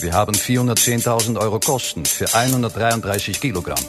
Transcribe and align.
Wir 0.00 0.12
haben 0.12 0.32
410.000 0.32 1.40
Euro 1.40 1.58
Kosten 1.58 2.04
für 2.04 2.32
133 2.32 3.40
Kilogramm. 3.40 3.84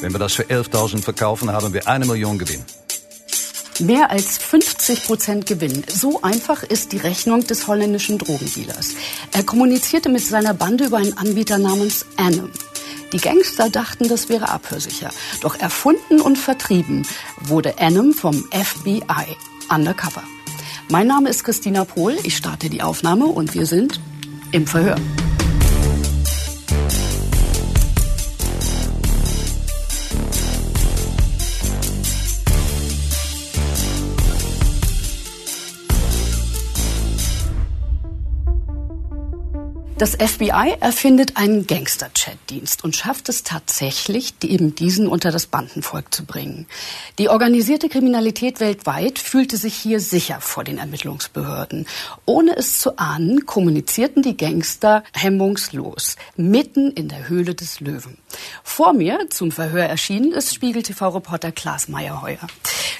Wenn 0.00 0.12
wir 0.12 0.20
das 0.20 0.34
für 0.34 0.44
11.000 0.44 1.02
verkaufen, 1.02 1.50
haben 1.50 1.72
wir 1.72 1.88
eine 1.88 2.06
Million 2.06 2.38
Gewinn. 2.38 2.64
Mehr 3.80 4.10
als 4.10 4.38
50 4.38 5.06
Prozent 5.06 5.46
Gewinn. 5.46 5.82
So 5.88 6.22
einfach 6.22 6.62
ist 6.62 6.92
die 6.92 6.98
Rechnung 6.98 7.44
des 7.44 7.66
holländischen 7.66 8.18
Drogendealers. 8.18 8.90
Er 9.32 9.42
kommunizierte 9.42 10.08
mit 10.08 10.24
seiner 10.24 10.54
Bande 10.54 10.84
über 10.84 10.98
einen 10.98 11.18
Anbieter 11.18 11.58
namens 11.58 12.06
Anim. 12.16 12.52
Die 13.12 13.18
Gangster 13.18 13.70
dachten, 13.70 14.08
das 14.08 14.28
wäre 14.28 14.50
abhörsicher. 14.50 15.10
Doch 15.40 15.58
erfunden 15.58 16.20
und 16.20 16.38
vertrieben 16.38 17.04
wurde 17.40 17.78
Anim 17.78 18.12
vom 18.12 18.44
FBI 18.52 19.36
undercover. 19.68 20.22
Mein 20.90 21.06
Name 21.06 21.28
ist 21.28 21.44
Christina 21.44 21.84
Pohl. 21.84 22.16
Ich 22.24 22.36
starte 22.36 22.68
die 22.68 22.82
Aufnahme 22.82 23.26
und 23.26 23.54
wir 23.54 23.64
sind 23.64 24.00
im 24.50 24.66
Verhör. 24.66 24.96
Das 40.00 40.12
FBI 40.12 40.76
erfindet 40.80 41.36
einen 41.36 41.66
Gangster-Chat-Dienst 41.66 42.84
und 42.84 42.96
schafft 42.96 43.28
es 43.28 43.42
tatsächlich, 43.42 44.32
eben 44.42 44.74
diesen 44.74 45.06
unter 45.06 45.30
das 45.30 45.44
Bandenvolk 45.44 46.14
zu 46.14 46.24
bringen. 46.24 46.66
Die 47.18 47.28
organisierte 47.28 47.90
Kriminalität 47.90 48.60
weltweit 48.60 49.18
fühlte 49.18 49.58
sich 49.58 49.74
hier 49.74 50.00
sicher 50.00 50.40
vor 50.40 50.64
den 50.64 50.78
Ermittlungsbehörden. 50.78 51.86
Ohne 52.24 52.56
es 52.56 52.78
zu 52.78 52.96
ahnen, 52.96 53.44
kommunizierten 53.44 54.22
die 54.22 54.38
Gangster 54.38 55.04
hemmungslos, 55.12 56.16
mitten 56.34 56.92
in 56.92 57.08
der 57.08 57.28
Höhle 57.28 57.54
des 57.54 57.80
Löwen. 57.80 58.16
Vor 58.64 58.94
mir, 58.94 59.26
zum 59.28 59.52
Verhör 59.52 59.84
erschienen, 59.84 60.32
ist 60.32 60.54
Spiegel-TV-Reporter 60.54 61.52
Klaas 61.52 61.88
Meyerheuer. 61.88 62.46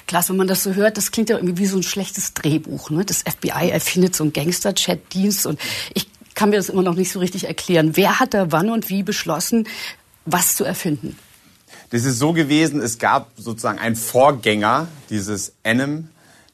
Klaas, 0.05 0.29
wenn 0.29 0.37
man 0.37 0.47
das 0.47 0.61
so 0.61 0.75
hört, 0.75 0.97
das 0.97 1.11
klingt 1.11 1.29
ja 1.29 1.37
irgendwie 1.37 1.57
wie 1.57 1.65
so 1.65 1.77
ein 1.77 1.83
schlechtes 1.83 2.35
Drehbuch. 2.35 2.91
Ne? 2.91 3.05
Das 3.05 3.23
FBI 3.23 3.71
erfindet 3.71 4.15
so 4.15 4.23
einen 4.23 4.33
Gangster-Chat-Dienst 4.33 5.47
und 5.47 5.59
ich 5.95 6.10
kann 6.35 6.49
mir 6.49 6.57
das 6.57 6.69
immer 6.69 6.83
noch 6.83 6.95
nicht 6.95 7.11
so 7.11 7.19
richtig 7.19 7.45
erklären. 7.45 7.95
Wer 7.95 8.19
hat 8.19 8.33
da 8.33 8.51
wann 8.51 8.69
und 8.69 8.89
wie 8.89 9.03
beschlossen, 9.03 9.67
was 10.25 10.55
zu 10.55 10.63
erfinden? 10.63 11.17
Das 11.91 12.05
ist 12.05 12.19
so 12.19 12.33
gewesen, 12.33 12.81
es 12.81 12.99
gab 12.99 13.31
sozusagen 13.35 13.79
einen 13.79 13.95
Vorgänger 13.95 14.87
dieses 15.09 15.53
Enem 15.63 16.09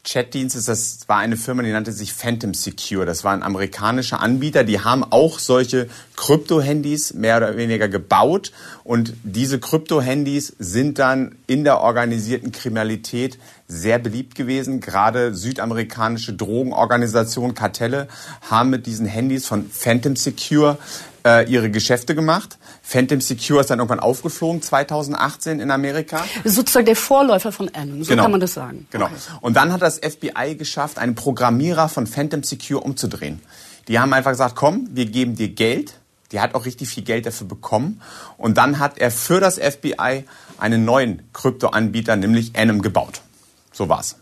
Chatdienstes. 0.08 0.66
Das 0.66 1.00
war 1.08 1.18
eine 1.18 1.38
Firma, 1.38 1.64
die 1.64 1.72
nannte 1.72 1.92
sich 1.92 2.14
Phantom 2.14 2.54
Secure. 2.54 3.06
Das 3.06 3.24
war 3.24 3.34
ein 3.34 3.44
amerikanischer 3.44 4.20
Anbieter. 4.22 4.64
Die 4.64 4.80
haben 4.80 5.04
auch 5.04 5.40
solche 5.40 5.90
Krypto-Handys 6.16 7.14
mehr 7.14 7.38
oder 7.38 7.58
weniger 7.58 7.88
gebaut. 7.88 8.52
Und 8.84 9.14
diese 9.24 9.60
Krypto-Handys 9.60 10.56
sind 10.60 10.98
dann 10.98 11.36
in 11.46 11.64
der 11.64 11.82
organisierten 11.82 12.52
Kriminalität 12.52 13.38
sehr 13.68 14.00
beliebt 14.00 14.36
gewesen. 14.36 14.80
Gerade 14.80 15.34
südamerikanische 15.36 16.34
Drogenorganisationen, 16.34 17.54
Kartelle 17.54 18.08
haben 18.50 18.70
mit 18.70 18.86
diesen 18.86 19.06
Handys 19.06 19.46
von 19.46 19.70
Phantom 19.70 20.16
Secure 20.16 20.78
äh, 21.26 21.50
ihre 21.52 21.70
Geschäfte 21.70 22.16
gemacht. 22.16 22.58
Phantom 22.82 23.20
Secure 23.20 23.60
ist 23.60 23.70
dann 23.70 23.80
irgendwann 23.80 24.00
aufgeflogen, 24.00 24.62
2018 24.62 25.60
in 25.60 25.72
Amerika. 25.72 26.24
Sozusagen 26.46 26.86
der 26.86 26.96
Vorläufer 26.96 27.52
von 27.52 27.70
Anon, 27.74 28.04
so 28.04 28.10
genau. 28.10 28.24
kann 28.24 28.32
man 28.32 28.40
das 28.40 28.54
sagen. 28.54 28.88
Genau. 28.92 29.06
Okay. 29.06 29.16
Und 29.42 29.58
dann 29.58 29.74
hat 29.74 29.82
das 29.82 30.00
FBI 30.00 30.56
geschafft, 30.56 30.98
einen 30.98 31.16
Programmierer 31.16 31.90
von 31.90 32.08
Phantom 32.08 32.44
Secure 32.44 32.80
umzudrehen. 32.80 33.42
Die 33.90 34.00
haben 34.00 34.14
einfach 34.14 34.32
gesagt, 34.32 34.56
komm, 34.56 34.88
wir 34.92 35.06
geben 35.06 35.36
dir 35.36 35.50
Geld. 35.50 35.96
Die 36.32 36.42
hat 36.42 36.56
auch 36.56 36.66
richtig 36.66 36.90
viel 36.90 37.04
Geld 37.04 37.26
dafür 37.26 37.48
bekommen. 37.48 38.02
Und 38.38 38.58
dann 38.58 38.80
hat 38.80 38.98
er 38.98 39.12
für 39.12 39.40
das 39.40 39.58
FBI 39.58 40.26
einen 40.58 40.84
neuen 40.84 41.24
Kryptoanbieter, 41.32 42.16
nämlich 42.18 42.58
Anom, 42.58 42.82
gebaut. 42.82 43.22
So 43.78 43.88
war's. 43.88 44.16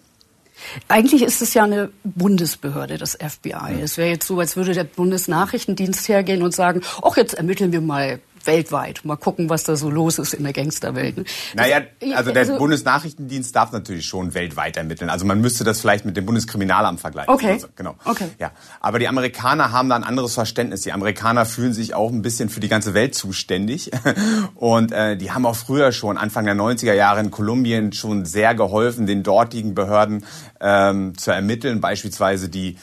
Eigentlich 0.90 1.22
ist 1.22 1.42
es 1.42 1.54
ja 1.54 1.64
eine 1.64 1.90
Bundesbehörde, 2.04 2.98
das 2.98 3.14
FBI. 3.14 3.80
Es 3.82 3.98
wäre 3.98 4.10
jetzt 4.10 4.28
so, 4.28 4.38
als 4.38 4.58
würde 4.58 4.74
der 4.74 4.84
Bundesnachrichtendienst 4.84 6.10
hergehen 6.10 6.44
und 6.44 6.54
sagen, 6.54 6.82
ach, 7.02 7.16
jetzt 7.16 7.36
ermitteln 7.36 7.72
wir 7.72 7.80
mal 7.80 8.20
weltweit. 8.46 9.02
Mal 9.04 9.16
gucken, 9.16 9.50
was 9.50 9.64
da 9.64 9.76
so 9.76 9.90
los 9.90 10.20
ist 10.20 10.34
in 10.34 10.44
der 10.44 10.54
Gangsterwelt. 10.54 11.18
Das, 11.18 11.26
naja, 11.56 11.82
also 12.16 12.32
der 12.32 12.42
also, 12.42 12.58
Bundesnachrichtendienst 12.58 13.56
darf 13.56 13.72
natürlich 13.72 14.06
schon 14.06 14.34
weltweit 14.34 14.78
ermitteln. 14.78 15.10
Also 15.10 15.26
man 15.26 15.42
müsste 15.42 15.64
das 15.64 15.82
vielleicht 15.82 16.06
mit 16.06 16.18
dem 16.18 16.26
Bundeskriminalamt 16.26 17.00
vergleichen. 17.00 17.34
Okay. 17.34 17.52
Also, 17.54 17.68
genau. 17.76 17.96
Okay. 18.06 18.28
Ja. 18.40 18.52
Aber 18.80 19.00
die 19.00 19.08
Amerikaner 19.08 19.72
haben 19.72 19.90
da 19.90 19.96
ein 19.96 20.04
anderes 20.04 20.34
Verständnis. 20.34 20.82
Die 20.82 20.92
Amerikaner 20.92 21.46
fühlen 21.46 21.74
sich 21.74 21.94
auch 21.94 22.12
ein 22.12 22.22
bisschen 22.22 22.50
für 22.50 22.60
die 22.60 22.70
ganze 22.70 22.94
Welt 22.94 23.16
zuständig. 23.16 23.92
Und 24.56 24.92
äh, 24.92 25.18
die 25.18 25.32
haben 25.32 25.46
auch 25.46 25.56
früher 25.56 25.92
schon, 25.92 26.18
Anfang 26.18 26.46
der 26.46 26.56
90er 26.56 26.94
Jahre 26.94 27.20
in 27.20 27.32
Kolumbien, 27.32 27.94
schon 27.94 28.26
sehr 28.26 28.56
geholfen, 28.56 29.08
den 29.08 29.24
dortigen 29.24 29.76
Behörden 29.76 30.26
ähm, 30.60 31.18
zu 31.18 31.32
ermitteln. 31.32 31.82
Beispielsweise 31.82 32.50
die 32.50 32.78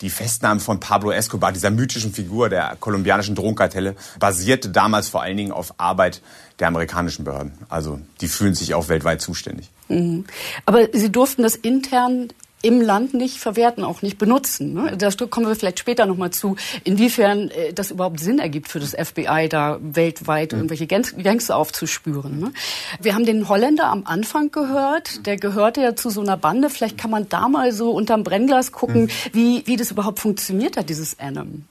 die 0.00 0.10
Festnahme 0.10 0.60
von 0.60 0.80
Pablo 0.80 1.10
Escobar, 1.10 1.52
dieser 1.52 1.70
mythischen 1.70 2.12
Figur 2.12 2.48
der 2.48 2.76
kolumbianischen 2.78 3.34
Drogenkartelle, 3.34 3.96
basierte 4.18 4.70
damals 4.70 5.08
vor 5.08 5.22
allen 5.22 5.36
Dingen 5.36 5.52
auf 5.52 5.74
Arbeit 5.78 6.22
der 6.58 6.68
amerikanischen 6.68 7.24
Behörden. 7.24 7.52
Also 7.68 8.00
die 8.20 8.28
fühlen 8.28 8.54
sich 8.54 8.74
auch 8.74 8.88
weltweit 8.88 9.20
zuständig. 9.20 9.70
Mhm. 9.88 10.24
Aber 10.66 10.88
Sie 10.92 11.10
durften 11.10 11.42
das 11.42 11.56
intern 11.56 12.28
im 12.62 12.80
Land 12.80 13.14
nicht 13.14 13.38
verwerten, 13.38 13.84
auch 13.84 14.02
nicht 14.02 14.18
benutzen. 14.18 14.74
Ne? 14.74 14.96
Da 14.96 15.10
kommen 15.26 15.46
wir 15.46 15.54
vielleicht 15.54 15.78
später 15.78 16.06
nochmal 16.06 16.30
zu, 16.30 16.56
inwiefern 16.84 17.50
äh, 17.50 17.72
das 17.72 17.90
überhaupt 17.90 18.20
Sinn 18.20 18.38
ergibt 18.38 18.68
für 18.68 18.80
das 18.80 18.94
FBI, 18.94 19.48
da 19.48 19.78
weltweit 19.80 20.52
mhm. 20.52 20.58
irgendwelche 20.58 20.86
Gangster 20.86 21.56
aufzuspüren. 21.56 22.40
Ne? 22.40 22.52
Wir 23.00 23.14
haben 23.14 23.24
den 23.24 23.48
Holländer 23.48 23.86
am 23.86 24.04
Anfang 24.06 24.50
gehört, 24.50 25.26
der 25.26 25.36
gehörte 25.36 25.80
ja 25.80 25.94
zu 25.94 26.10
so 26.10 26.20
einer 26.20 26.36
Bande. 26.36 26.68
Vielleicht 26.68 26.98
kann 26.98 27.10
man 27.10 27.28
da 27.28 27.48
mal 27.48 27.72
so 27.72 27.92
unterm 27.92 28.24
Brennglas 28.24 28.72
gucken, 28.72 29.02
mhm. 29.02 29.10
wie, 29.32 29.62
wie 29.66 29.76
das 29.76 29.90
überhaupt 29.90 30.18
funktioniert 30.18 30.76
hat, 30.76 30.88
dieses 30.88 31.18
Anim. 31.20 31.64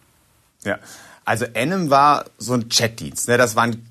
Ja, 0.64 0.80
also 1.26 1.46
Anim 1.54 1.90
war 1.90 2.26
so 2.38 2.54
ein 2.54 2.70
Chatdienst. 2.70 3.28
Ne? 3.28 3.38
Das 3.38 3.58
waren 3.58 3.86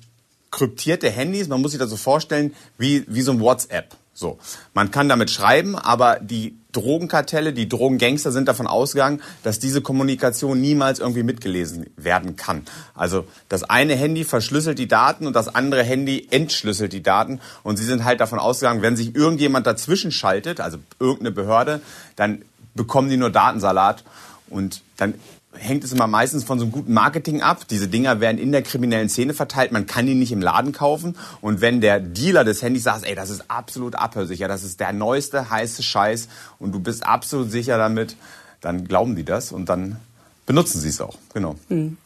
kryptierte 0.49 1.11
Handys. 1.11 1.47
Man 1.47 1.61
muss 1.61 1.71
sich 1.71 1.79
das 1.79 1.91
so 1.91 1.97
vorstellen 1.97 2.55
wie, 2.79 3.05
wie 3.07 3.21
so 3.21 3.31
ein 3.31 3.39
WhatsApp. 3.39 3.95
So, 4.17 4.39
man 4.73 4.89
kann 4.89 5.09
damit 5.09 5.29
schreiben, 5.29 5.75
aber 5.75 6.19
die 6.19 6.57
Drogenkartelle, 6.77 7.53
die 7.53 7.67
Drogengangster 7.67 8.31
sind 8.31 8.47
davon 8.47 8.67
ausgegangen, 8.67 9.21
dass 9.43 9.59
diese 9.59 9.81
Kommunikation 9.81 10.61
niemals 10.61 10.99
irgendwie 10.99 11.23
mitgelesen 11.23 11.87
werden 11.95 12.35
kann. 12.35 12.61
Also 12.93 13.25
das 13.49 13.63
eine 13.63 13.95
Handy 13.95 14.23
verschlüsselt 14.23 14.77
die 14.77 14.87
Daten 14.87 15.25
und 15.25 15.35
das 15.35 15.53
andere 15.53 15.83
Handy 15.83 16.27
entschlüsselt 16.29 16.93
die 16.93 17.01
Daten 17.01 17.39
und 17.63 17.77
sie 17.77 17.85
sind 17.85 18.03
halt 18.03 18.21
davon 18.21 18.39
ausgegangen, 18.39 18.83
wenn 18.83 18.95
sich 18.95 19.15
irgendjemand 19.15 19.65
dazwischen 19.65 20.11
schaltet, 20.11 20.59
also 20.59 20.77
irgendeine 20.99 21.31
Behörde, 21.31 21.81
dann 22.15 22.43
bekommen 22.75 23.09
die 23.09 23.17
nur 23.17 23.31
Datensalat 23.31 24.03
und 24.49 24.81
dann 24.97 25.15
hängt 25.57 25.83
es 25.83 25.91
immer 25.91 26.07
meistens 26.07 26.43
von 26.43 26.59
so 26.59 26.65
einem 26.65 26.71
guten 26.71 26.93
Marketing 26.93 27.41
ab. 27.41 27.67
Diese 27.69 27.87
Dinger 27.87 28.19
werden 28.19 28.37
in 28.37 28.51
der 28.51 28.61
kriminellen 28.61 29.09
Szene 29.09 29.33
verteilt. 29.33 29.71
Man 29.71 29.85
kann 29.85 30.05
die 30.05 30.15
nicht 30.15 30.31
im 30.31 30.41
Laden 30.41 30.71
kaufen. 30.71 31.15
Und 31.41 31.61
wenn 31.61 31.81
der 31.81 31.99
Dealer 31.99 32.43
des 32.43 32.61
Handys 32.61 32.83
sagt, 32.83 33.05
ey, 33.05 33.15
das 33.15 33.29
ist 33.29 33.49
absolut 33.49 33.95
abhörsicher, 33.95 34.47
das 34.47 34.63
ist 34.63 34.79
der 34.79 34.93
neueste 34.93 35.49
heiße 35.49 35.83
Scheiß 35.83 36.27
und 36.59 36.71
du 36.73 36.79
bist 36.79 37.05
absolut 37.05 37.51
sicher 37.51 37.77
damit, 37.77 38.15
dann 38.61 38.87
glauben 38.87 39.15
die 39.15 39.25
das 39.25 39.51
und 39.51 39.69
dann 39.69 39.97
benutzen 40.45 40.79
sie 40.79 40.89
es 40.89 41.01
auch. 41.01 41.17
Genau. 41.33 41.55
Hm. 41.67 41.97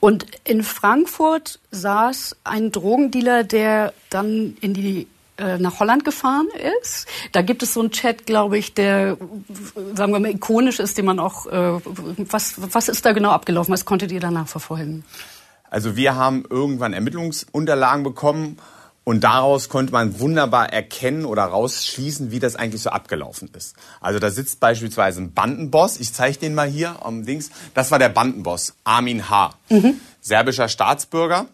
Und 0.00 0.26
in 0.44 0.62
Frankfurt 0.62 1.60
saß 1.70 2.36
ein 2.44 2.72
Drogendealer, 2.72 3.44
der 3.44 3.94
dann 4.10 4.56
in 4.60 4.74
die 4.74 5.06
nach 5.38 5.80
Holland 5.80 6.04
gefahren 6.04 6.48
ist. 6.82 7.06
Da 7.32 7.42
gibt 7.42 7.62
es 7.62 7.74
so 7.74 7.80
einen 7.80 7.90
Chat, 7.90 8.26
glaube 8.26 8.58
ich, 8.58 8.74
der, 8.74 9.16
sagen 9.94 10.12
wir 10.12 10.20
mal, 10.20 10.30
ikonisch 10.30 10.80
ist, 10.80 10.96
den 10.98 11.04
man 11.04 11.18
auch, 11.18 11.46
äh, 11.46 11.80
was, 12.30 12.54
was 12.72 12.88
ist 12.88 13.04
da 13.04 13.12
genau 13.12 13.30
abgelaufen? 13.30 13.72
Was 13.72 13.84
konntet 13.84 14.12
ihr 14.12 14.20
danach 14.20 14.48
verfolgen? 14.48 15.04
Also 15.68 15.96
wir 15.96 16.14
haben 16.14 16.44
irgendwann 16.48 16.92
Ermittlungsunterlagen 16.92 18.02
bekommen 18.02 18.58
und 19.04 19.22
daraus 19.22 19.68
konnte 19.68 19.92
man 19.92 20.18
wunderbar 20.18 20.72
erkennen 20.72 21.26
oder 21.26 21.44
rausschließen, 21.44 22.30
wie 22.30 22.40
das 22.40 22.56
eigentlich 22.56 22.82
so 22.82 22.90
abgelaufen 22.90 23.50
ist. 23.56 23.76
Also 24.00 24.18
da 24.18 24.30
sitzt 24.30 24.58
beispielsweise 24.58 25.20
ein 25.20 25.32
Bandenboss. 25.32 26.00
Ich 26.00 26.12
zeige 26.12 26.38
den 26.38 26.54
mal 26.54 26.68
hier 26.68 27.04
am 27.04 27.24
Dings. 27.24 27.50
Das 27.74 27.90
war 27.90 27.98
der 27.98 28.08
Bandenboss, 28.08 28.74
Armin 28.84 29.30
H., 29.30 29.54
mhm. 29.68 30.00
serbischer 30.20 30.68
Staatsbürger 30.68 31.46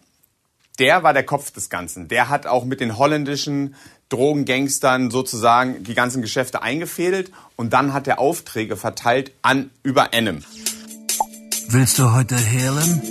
der 0.79 1.03
war 1.03 1.13
der 1.13 1.23
Kopf 1.23 1.51
des 1.51 1.69
Ganzen. 1.69 2.07
Der 2.07 2.29
hat 2.29 2.47
auch 2.47 2.65
mit 2.65 2.79
den 2.79 2.97
holländischen 2.97 3.75
Drogengangstern 4.09 5.11
sozusagen 5.11 5.83
die 5.83 5.93
ganzen 5.93 6.21
Geschäfte 6.21 6.61
eingefädelt 6.61 7.31
und 7.55 7.73
dann 7.73 7.93
hat 7.93 8.07
er 8.07 8.19
Aufträge 8.19 8.75
verteilt 8.75 9.31
an 9.41 9.71
über 9.81 10.13
Enem. 10.13 10.43
Willst 11.69 11.97
du 11.97 12.11
heute 12.13 12.35
hehlen? 12.37 13.01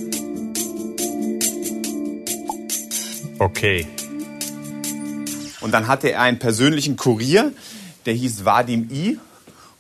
Okay. 3.39 3.87
Und 5.61 5.73
dann 5.73 5.87
hatte 5.89 6.13
er 6.13 6.23
einen 6.23 6.39
persönlichen 6.39 6.97
Kurier, 6.97 7.53
der 8.07 8.15
hieß 8.15 8.45
Vadim 8.45 8.89
I. 8.91 9.19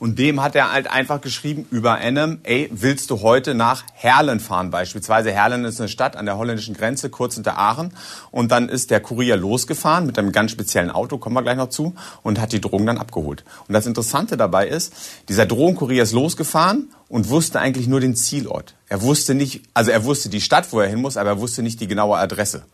Und 0.03 0.19
dem 0.19 0.43
hat 0.43 0.57
er 0.57 0.73
halt 0.73 0.91
einfach 0.91 1.21
geschrieben 1.21 1.65
über 1.71 2.01
Enem, 2.01 2.41
ey, 2.43 2.69
willst 2.73 3.09
du 3.11 3.23
heute 3.23 3.55
nach 3.55 3.85
Herlen 3.95 4.41
fahren 4.41 4.73
beispielsweise? 4.73 5.31
Herlen 5.31 5.65
ist 5.65 5.79
eine 5.79 5.89
Stadt 5.89 6.17
an 6.17 6.27
der 6.27 6.37
holländischen 6.37 6.75
Grenze, 6.75 7.09
kurz 7.09 7.37
hinter 7.37 7.57
Aachen. 7.57 7.93
Und 8.33 8.51
dann 8.51 8.69
ist 8.69 8.91
der 8.91 8.99
Kurier 8.99 9.37
losgefahren 9.37 10.05
mit 10.05 10.19
einem 10.19 10.33
ganz 10.33 10.51
speziellen 10.51 10.91
Auto, 10.91 11.19
kommen 11.19 11.37
wir 11.37 11.43
gleich 11.43 11.57
noch 11.57 11.69
zu, 11.69 11.95
und 12.25 12.41
hat 12.41 12.51
die 12.51 12.61
Drogen 12.61 12.85
dann 12.85 12.99
abgeholt. 12.99 13.45
Und 13.69 13.75
das 13.75 13.87
Interessante 13.87 14.37
dabei 14.37 14.67
ist, 14.67 14.93
dieser 15.29 15.47
Drogenkurier 15.47 16.03
ist 16.03 16.11
losgefahren 16.11 16.89
und 17.09 17.29
wusste 17.29 17.61
eigentlich 17.61 17.87
nur 17.87 18.01
den 18.01 18.17
Zielort. 18.17 18.75
Er 18.89 19.03
wusste 19.03 19.37
nicht, 19.37 19.63
also 19.73 19.93
er 19.93 20.03
wusste 20.03 20.31
die 20.31 20.41
Stadt, 20.41 20.73
wo 20.73 20.81
er 20.81 20.89
hin 20.89 21.01
muss, 21.01 21.17
aber 21.17 21.31
er 21.31 21.39
wusste 21.39 21.63
nicht 21.63 21.81
die 21.81 21.87
genaue 21.87 22.19
Adresse. 22.19 22.65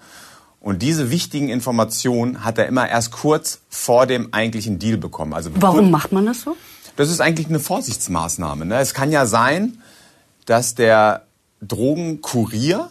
Und 0.60 0.80
diese 0.80 1.10
wichtigen 1.10 1.50
Informationen 1.50 2.42
hat 2.42 2.56
er 2.56 2.64
immer 2.64 2.88
erst 2.88 3.12
kurz 3.12 3.60
vor 3.68 4.06
dem 4.06 4.32
eigentlichen 4.32 4.78
Deal 4.78 4.96
bekommen. 4.96 5.34
Also 5.34 5.50
Warum 5.56 5.90
macht 5.90 6.10
man 6.10 6.24
das 6.24 6.40
so? 6.40 6.56
Das 6.98 7.10
ist 7.10 7.20
eigentlich 7.20 7.46
eine 7.46 7.60
Vorsichtsmaßnahme. 7.60 8.66
Ne? 8.66 8.80
Es 8.80 8.92
kann 8.92 9.12
ja 9.12 9.24
sein, 9.24 9.80
dass 10.46 10.74
der 10.74 11.22
Drogenkurier 11.62 12.90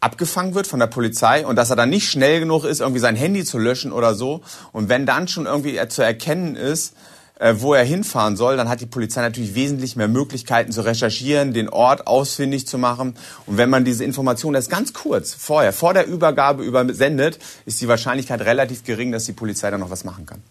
abgefangen 0.00 0.56
wird 0.56 0.66
von 0.66 0.80
der 0.80 0.88
Polizei 0.88 1.46
und 1.46 1.54
dass 1.54 1.70
er 1.70 1.76
dann 1.76 1.90
nicht 1.90 2.10
schnell 2.10 2.40
genug 2.40 2.64
ist, 2.64 2.80
irgendwie 2.80 2.98
sein 2.98 3.14
Handy 3.14 3.44
zu 3.44 3.58
löschen 3.58 3.92
oder 3.92 4.16
so. 4.16 4.40
Und 4.72 4.88
wenn 4.88 5.06
dann 5.06 5.28
schon 5.28 5.46
irgendwie 5.46 5.78
zu 5.86 6.02
erkennen 6.02 6.56
ist, 6.56 6.94
äh, 7.38 7.54
wo 7.58 7.72
er 7.72 7.84
hinfahren 7.84 8.36
soll, 8.36 8.56
dann 8.56 8.68
hat 8.68 8.80
die 8.80 8.86
Polizei 8.86 9.20
natürlich 9.20 9.54
wesentlich 9.54 9.94
mehr 9.94 10.08
Möglichkeiten 10.08 10.72
zu 10.72 10.80
recherchieren, 10.80 11.52
den 11.52 11.68
Ort 11.68 12.08
ausfindig 12.08 12.66
zu 12.66 12.78
machen. 12.78 13.14
Und 13.46 13.58
wenn 13.58 13.70
man 13.70 13.84
diese 13.84 14.02
Information 14.02 14.56
erst 14.56 14.70
ganz 14.70 14.92
kurz 14.92 15.34
vorher, 15.34 15.72
vor 15.72 15.94
der 15.94 16.08
Übergabe 16.08 16.64
übersendet, 16.64 17.38
ist 17.64 17.80
die 17.80 17.86
Wahrscheinlichkeit 17.86 18.40
relativ 18.40 18.82
gering, 18.82 19.12
dass 19.12 19.24
die 19.26 19.34
Polizei 19.34 19.70
dann 19.70 19.78
noch 19.78 19.90
was 19.90 20.02
machen 20.02 20.26
kann. 20.26 20.42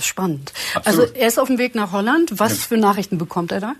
Spannend. 0.00 0.52
Absolut. 0.74 1.00
Also 1.00 1.14
er 1.14 1.28
ist 1.28 1.38
auf 1.38 1.48
dem 1.48 1.58
Weg 1.58 1.74
nach 1.74 1.92
Holland. 1.92 2.38
Was 2.38 2.52
ja. 2.52 2.58
für 2.58 2.76
Nachrichten 2.76 3.18
bekommt 3.18 3.52
er 3.52 3.60
da? 3.60 3.74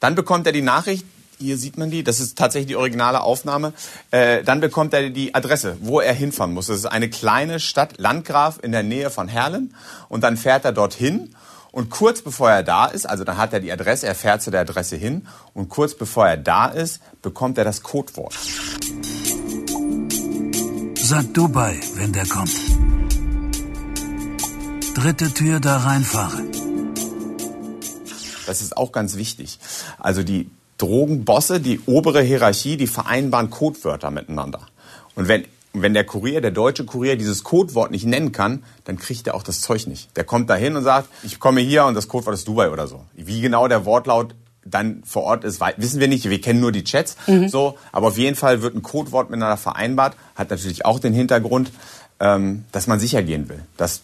Dann 0.00 0.14
bekommt 0.14 0.46
er 0.46 0.52
die 0.52 0.62
Nachricht, 0.62 1.06
hier 1.38 1.58
sieht 1.58 1.76
man 1.76 1.90
die, 1.90 2.04
das 2.04 2.20
ist 2.20 2.38
tatsächlich 2.38 2.68
die 2.68 2.76
originale 2.76 3.20
Aufnahme. 3.20 3.72
Äh, 4.10 4.42
dann 4.44 4.60
bekommt 4.60 4.94
er 4.94 5.10
die 5.10 5.34
Adresse, 5.34 5.76
wo 5.80 6.00
er 6.00 6.12
hinfahren 6.12 6.52
muss. 6.52 6.68
Das 6.68 6.78
ist 6.78 6.86
eine 6.86 7.10
kleine 7.10 7.60
Stadt, 7.60 7.98
Landgraf 7.98 8.58
in 8.62 8.72
der 8.72 8.82
Nähe 8.82 9.10
von 9.10 9.28
Herlen. 9.28 9.74
Und 10.08 10.22
dann 10.22 10.36
fährt 10.36 10.64
er 10.64 10.72
dorthin. 10.72 11.34
Und 11.72 11.90
kurz 11.90 12.20
bevor 12.20 12.50
er 12.50 12.62
da 12.62 12.86
ist, 12.86 13.08
also 13.08 13.24
dann 13.24 13.38
hat 13.38 13.52
er 13.52 13.60
die 13.60 13.72
Adresse, 13.72 14.06
er 14.06 14.14
fährt 14.14 14.42
zu 14.42 14.50
der 14.50 14.60
Adresse 14.60 14.96
hin. 14.96 15.26
Und 15.54 15.68
kurz 15.68 15.94
bevor 15.94 16.28
er 16.28 16.36
da 16.36 16.66
ist, 16.66 17.00
bekommt 17.22 17.58
er 17.58 17.64
das 17.64 17.82
Codewort. 17.82 18.34
Sag 20.96 21.34
Dubai, 21.34 21.80
wenn 21.94 22.12
der 22.12 22.26
kommt. 22.26 22.50
Dritte 24.94 25.32
Tür 25.32 25.58
da 25.58 25.78
reinfahren. 25.78 26.50
Das 28.46 28.60
ist 28.60 28.76
auch 28.76 28.92
ganz 28.92 29.16
wichtig. 29.16 29.58
Also 29.98 30.22
die 30.22 30.50
Drogenbosse, 30.76 31.60
die 31.60 31.80
obere 31.86 32.20
Hierarchie, 32.22 32.76
die 32.76 32.86
vereinbaren 32.86 33.48
Codewörter 33.50 34.10
miteinander. 34.10 34.66
Und 35.14 35.28
wenn, 35.28 35.44
wenn 35.72 35.94
der 35.94 36.04
Kurier, 36.04 36.40
der 36.40 36.50
deutsche 36.50 36.84
Kurier, 36.84 37.16
dieses 37.16 37.42
Codewort 37.42 37.90
nicht 37.90 38.04
nennen 38.04 38.32
kann, 38.32 38.64
dann 38.84 38.98
kriegt 38.98 39.26
er 39.26 39.34
auch 39.34 39.42
das 39.42 39.62
Zeug 39.62 39.86
nicht. 39.86 40.14
Der 40.16 40.24
kommt 40.24 40.50
da 40.50 40.56
hin 40.56 40.76
und 40.76 40.84
sagt, 40.84 41.08
ich 41.22 41.40
komme 41.40 41.62
hier 41.62 41.86
und 41.86 41.94
das 41.94 42.08
Codewort 42.08 42.34
ist 42.34 42.46
Dubai 42.46 42.70
oder 42.70 42.86
so. 42.86 43.00
Wie 43.14 43.40
genau 43.40 43.68
der 43.68 43.86
Wortlaut 43.86 44.34
dann 44.64 45.02
vor 45.04 45.22
Ort 45.22 45.44
ist, 45.44 45.60
wissen 45.78 46.00
wir 46.00 46.08
nicht. 46.08 46.28
Wir 46.28 46.40
kennen 46.40 46.60
nur 46.60 46.70
die 46.70 46.84
Chats. 46.84 47.16
Mhm. 47.26 47.48
So, 47.48 47.78
aber 47.92 48.08
auf 48.08 48.18
jeden 48.18 48.36
Fall 48.36 48.62
wird 48.62 48.74
ein 48.74 48.82
Codewort 48.82 49.30
miteinander 49.30 49.56
vereinbart. 49.56 50.16
Hat 50.34 50.50
natürlich 50.50 50.84
auch 50.84 50.98
den 50.98 51.14
Hintergrund, 51.14 51.72
ähm, 52.20 52.64
dass 52.72 52.86
man 52.86 53.00
sicher 53.00 53.22
gehen 53.22 53.48
will, 53.48 53.60
dass 53.76 54.02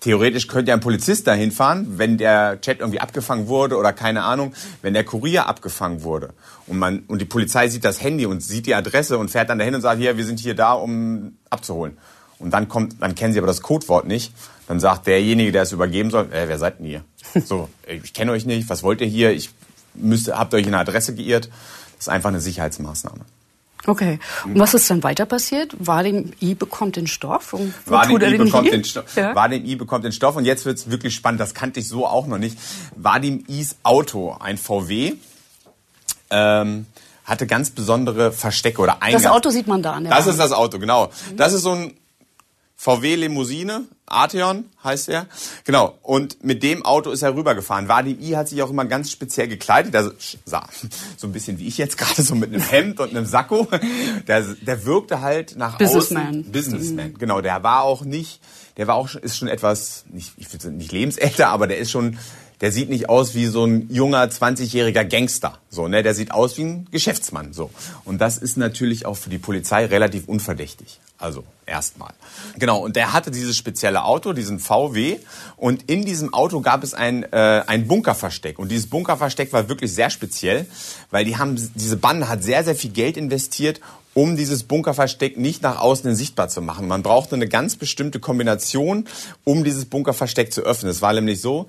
Theoretisch 0.00 0.46
könnte 0.46 0.68
ja 0.68 0.74
ein 0.74 0.80
Polizist 0.80 1.26
dahin 1.26 1.50
fahren, 1.50 1.98
wenn 1.98 2.18
der 2.18 2.60
Chat 2.60 2.78
irgendwie 2.78 3.00
abgefangen 3.00 3.48
wurde 3.48 3.76
oder 3.76 3.92
keine 3.92 4.22
Ahnung, 4.22 4.54
wenn 4.80 4.94
der 4.94 5.04
Kurier 5.04 5.46
abgefangen 5.46 6.02
wurde 6.02 6.30
und 6.68 6.78
man 6.78 7.00
und 7.08 7.20
die 7.20 7.24
Polizei 7.24 7.68
sieht 7.68 7.84
das 7.84 8.00
Handy 8.00 8.24
und 8.26 8.42
sieht 8.42 8.66
die 8.66 8.74
Adresse 8.74 9.18
und 9.18 9.30
fährt 9.30 9.50
dann 9.50 9.58
dahin 9.58 9.74
und 9.74 9.80
sagt, 9.80 10.00
hier, 10.00 10.16
wir 10.16 10.24
sind 10.24 10.38
hier 10.38 10.54
da, 10.54 10.72
um 10.72 11.36
abzuholen. 11.50 11.98
Und 12.38 12.52
dann 12.52 12.68
kommt, 12.68 13.02
dann 13.02 13.16
kennen 13.16 13.32
sie 13.32 13.40
aber 13.40 13.48
das 13.48 13.62
Codewort 13.62 14.06
nicht. 14.06 14.32
Dann 14.68 14.78
sagt 14.78 15.08
derjenige, 15.08 15.50
der 15.50 15.62
es 15.62 15.72
übergeben 15.72 16.10
soll, 16.10 16.32
äh, 16.32 16.46
wer 16.46 16.58
seid 16.58 16.78
denn 16.78 16.86
ihr? 16.86 17.04
So, 17.44 17.68
ich 17.86 18.14
kenne 18.14 18.32
euch 18.32 18.46
nicht, 18.46 18.68
was 18.68 18.82
wollt 18.82 19.00
ihr 19.00 19.06
hier? 19.06 19.32
Ich 19.32 19.50
müsste, 19.94 20.38
habt 20.38 20.54
euch 20.54 20.62
in 20.62 20.68
eine 20.68 20.78
Adresse 20.78 21.14
geirrt. 21.14 21.50
Das 21.96 22.06
ist 22.06 22.08
einfach 22.08 22.28
eine 22.28 22.40
Sicherheitsmaßnahme. 22.40 23.24
Okay. 23.86 24.18
Und 24.44 24.58
was 24.58 24.74
ist 24.74 24.90
dann 24.90 25.02
weiter 25.02 25.24
passiert? 25.24 25.74
Vadim 25.78 26.32
I 26.42 26.54
bekommt 26.54 26.96
den 26.96 27.06
Stoff? 27.06 27.52
Und 27.54 27.72
Vadim 27.86 28.20
I 28.20 28.36
bekommt 28.38 28.72
den 28.72 28.84
Stoff. 28.84 29.16
Ja. 29.16 29.34
Vadim 29.34 29.64
I 29.64 29.76
bekommt 29.76 30.04
den 30.04 30.12
Stoff. 30.12 30.36
Und 30.36 30.44
jetzt 30.44 30.64
wird 30.66 30.78
es 30.78 30.90
wirklich 30.90 31.14
spannend. 31.14 31.40
Das 31.40 31.54
kannte 31.54 31.80
ich 31.80 31.88
so 31.88 32.06
auch 32.06 32.26
noch 32.26 32.38
nicht. 32.38 32.58
Vadim 32.96 33.44
Is 33.46 33.76
Auto, 33.84 34.36
ein 34.40 34.58
VW, 34.58 35.14
ähm, 36.30 36.86
hatte 37.24 37.46
ganz 37.46 37.70
besondere 37.70 38.32
Verstecke 38.32 38.80
oder 38.80 39.02
Eingang. 39.02 39.22
Das 39.22 39.30
Auto 39.30 39.50
sieht 39.50 39.66
man 39.66 39.82
da 39.82 39.92
an 39.92 40.04
der 40.04 40.12
Das 40.12 40.24
Bahn. 40.24 40.32
ist 40.32 40.38
das 40.40 40.52
Auto, 40.52 40.78
genau. 40.78 41.10
Das 41.36 41.52
ist 41.52 41.62
so 41.62 41.72
ein 41.72 41.94
VW 42.76 43.16
Limousine, 43.16 43.82
Arteon 44.08 44.64
heißt 44.82 45.08
er. 45.08 45.26
Genau. 45.64 45.98
Und 46.02 46.44
mit 46.44 46.62
dem 46.62 46.84
Auto 46.84 47.10
ist 47.10 47.22
er 47.22 47.34
rübergefahren. 47.34 47.88
Vadim 47.88 48.18
I 48.20 48.36
hat 48.36 48.48
sich 48.48 48.62
auch 48.62 48.70
immer 48.70 48.84
ganz 48.84 49.10
speziell 49.10 49.48
gekleidet. 49.48 49.94
Der 49.94 50.12
sah 50.44 50.68
so 51.16 51.26
ein 51.26 51.32
bisschen 51.32 51.58
wie 51.58 51.66
ich 51.66 51.78
jetzt 51.78 51.98
gerade, 51.98 52.22
so 52.22 52.34
mit 52.34 52.52
einem 52.52 52.62
Hemd 52.62 53.00
und 53.00 53.10
einem 53.10 53.26
Sakko. 53.26 53.68
Der, 54.26 54.42
der 54.42 54.84
wirkte 54.84 55.20
halt 55.20 55.56
nach 55.56 55.78
Businessman. 55.78 56.28
außen. 56.28 56.52
Businessman. 56.52 57.10
Mhm. 57.10 57.18
Genau. 57.18 57.40
Der 57.40 57.62
war 57.62 57.82
auch 57.82 58.02
nicht, 58.02 58.40
der 58.76 58.86
war 58.86 58.94
auch, 58.94 59.14
ist 59.14 59.36
schon 59.36 59.48
etwas, 59.48 60.04
nicht, 60.10 60.32
ich 60.36 60.52
würde 60.52 60.70
nicht 60.70 60.92
lebensälter, 60.92 61.48
aber 61.48 61.66
der 61.66 61.78
ist 61.78 61.90
schon, 61.90 62.18
der 62.60 62.72
sieht 62.72 62.88
nicht 62.88 63.08
aus 63.08 63.34
wie 63.34 63.46
so 63.46 63.64
ein 63.64 63.88
junger 63.90 64.24
20-jähriger 64.24 65.04
Gangster, 65.04 65.58
so, 65.70 65.88
ne, 65.88 66.02
der 66.02 66.14
sieht 66.14 66.32
aus 66.32 66.58
wie 66.58 66.64
ein 66.64 66.86
Geschäftsmann, 66.90 67.52
so. 67.52 67.70
Und 68.04 68.20
das 68.20 68.38
ist 68.38 68.56
natürlich 68.56 69.06
auch 69.06 69.16
für 69.16 69.30
die 69.30 69.38
Polizei 69.38 69.86
relativ 69.86 70.26
unverdächtig. 70.26 71.00
Also 71.18 71.42
erstmal. 71.66 72.12
Genau, 72.58 72.78
und 72.78 72.94
der 72.94 73.12
hatte 73.12 73.32
dieses 73.32 73.56
spezielle 73.56 74.04
Auto, 74.04 74.32
diesen 74.32 74.60
VW. 74.60 75.18
Und 75.56 75.90
in 75.90 76.04
diesem 76.04 76.32
Auto 76.32 76.60
gab 76.60 76.84
es 76.84 76.94
ein, 76.94 77.24
äh, 77.32 77.64
ein 77.66 77.88
Bunkerversteck. 77.88 78.58
Und 78.58 78.70
dieses 78.70 78.88
Bunkerversteck 78.88 79.52
war 79.52 79.68
wirklich 79.68 79.92
sehr 79.92 80.10
speziell, 80.10 80.66
weil 81.10 81.24
die 81.24 81.36
haben, 81.36 81.56
diese 81.74 81.96
Bande 81.96 82.28
hat 82.28 82.44
sehr, 82.44 82.62
sehr 82.62 82.76
viel 82.76 82.90
Geld 82.90 83.16
investiert, 83.16 83.80
um 84.14 84.36
dieses 84.36 84.62
Bunkerversteck 84.62 85.36
nicht 85.36 85.62
nach 85.62 85.80
außen 85.80 86.14
sichtbar 86.14 86.48
zu 86.48 86.62
machen. 86.62 86.88
Man 86.88 87.02
brauchte 87.02 87.34
eine 87.34 87.48
ganz 87.48 87.76
bestimmte 87.76 88.20
Kombination, 88.20 89.06
um 89.44 89.64
dieses 89.64 89.84
Bunkerversteck 89.84 90.52
zu 90.52 90.62
öffnen. 90.62 90.90
Es 90.90 91.02
war 91.02 91.12
nämlich 91.12 91.40
so, 91.40 91.66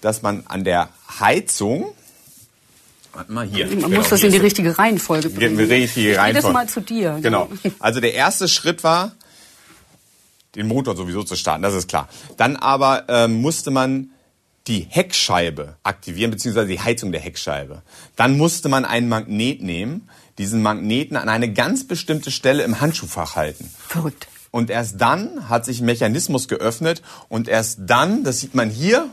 dass 0.00 0.22
man 0.22 0.44
an 0.46 0.64
der 0.64 0.88
Heizung, 1.18 1.92
Warte 3.12 3.32
mal 3.32 3.46
hier. 3.46 3.66
Man 3.66 3.80
genau, 3.80 3.88
muss 3.88 4.10
das 4.10 4.22
in 4.22 4.32
die 4.32 4.38
richtige 4.38 4.78
Reihenfolge 4.78 5.30
bringen. 5.30 5.58
Die 5.58 5.64
richtige 5.64 6.16
Reihenfolge. 6.16 6.46
Das 6.46 6.52
mal 6.52 6.68
zu 6.68 6.80
dir. 6.80 7.18
Genau. 7.20 7.48
Also 7.78 8.00
der 8.00 8.14
erste 8.14 8.48
Schritt 8.48 8.84
war, 8.84 9.12
den 10.54 10.68
Motor 10.68 10.96
sowieso 10.96 11.22
zu 11.22 11.36
starten, 11.36 11.62
das 11.62 11.74
ist 11.74 11.88
klar. 11.88 12.08
Dann 12.36 12.56
aber 12.56 13.04
ähm, 13.08 13.40
musste 13.40 13.70
man 13.70 14.10
die 14.66 14.86
Heckscheibe 14.88 15.76
aktivieren, 15.82 16.30
beziehungsweise 16.30 16.68
die 16.68 16.80
Heizung 16.80 17.12
der 17.12 17.20
Heckscheibe. 17.20 17.82
Dann 18.16 18.36
musste 18.36 18.68
man 18.68 18.84
einen 18.84 19.08
Magnet 19.08 19.62
nehmen, 19.62 20.08
diesen 20.38 20.62
Magneten 20.62 21.16
an 21.16 21.28
eine 21.28 21.52
ganz 21.52 21.86
bestimmte 21.86 22.30
Stelle 22.30 22.62
im 22.62 22.80
Handschuhfach 22.80 23.36
halten. 23.36 23.70
Verrückt. 23.88 24.28
Und 24.50 24.70
erst 24.70 25.00
dann 25.00 25.48
hat 25.48 25.64
sich 25.64 25.80
ein 25.80 25.86
Mechanismus 25.86 26.48
geöffnet 26.48 27.02
und 27.28 27.48
erst 27.48 27.78
dann, 27.86 28.24
das 28.24 28.40
sieht 28.40 28.54
man 28.54 28.70
hier, 28.70 29.08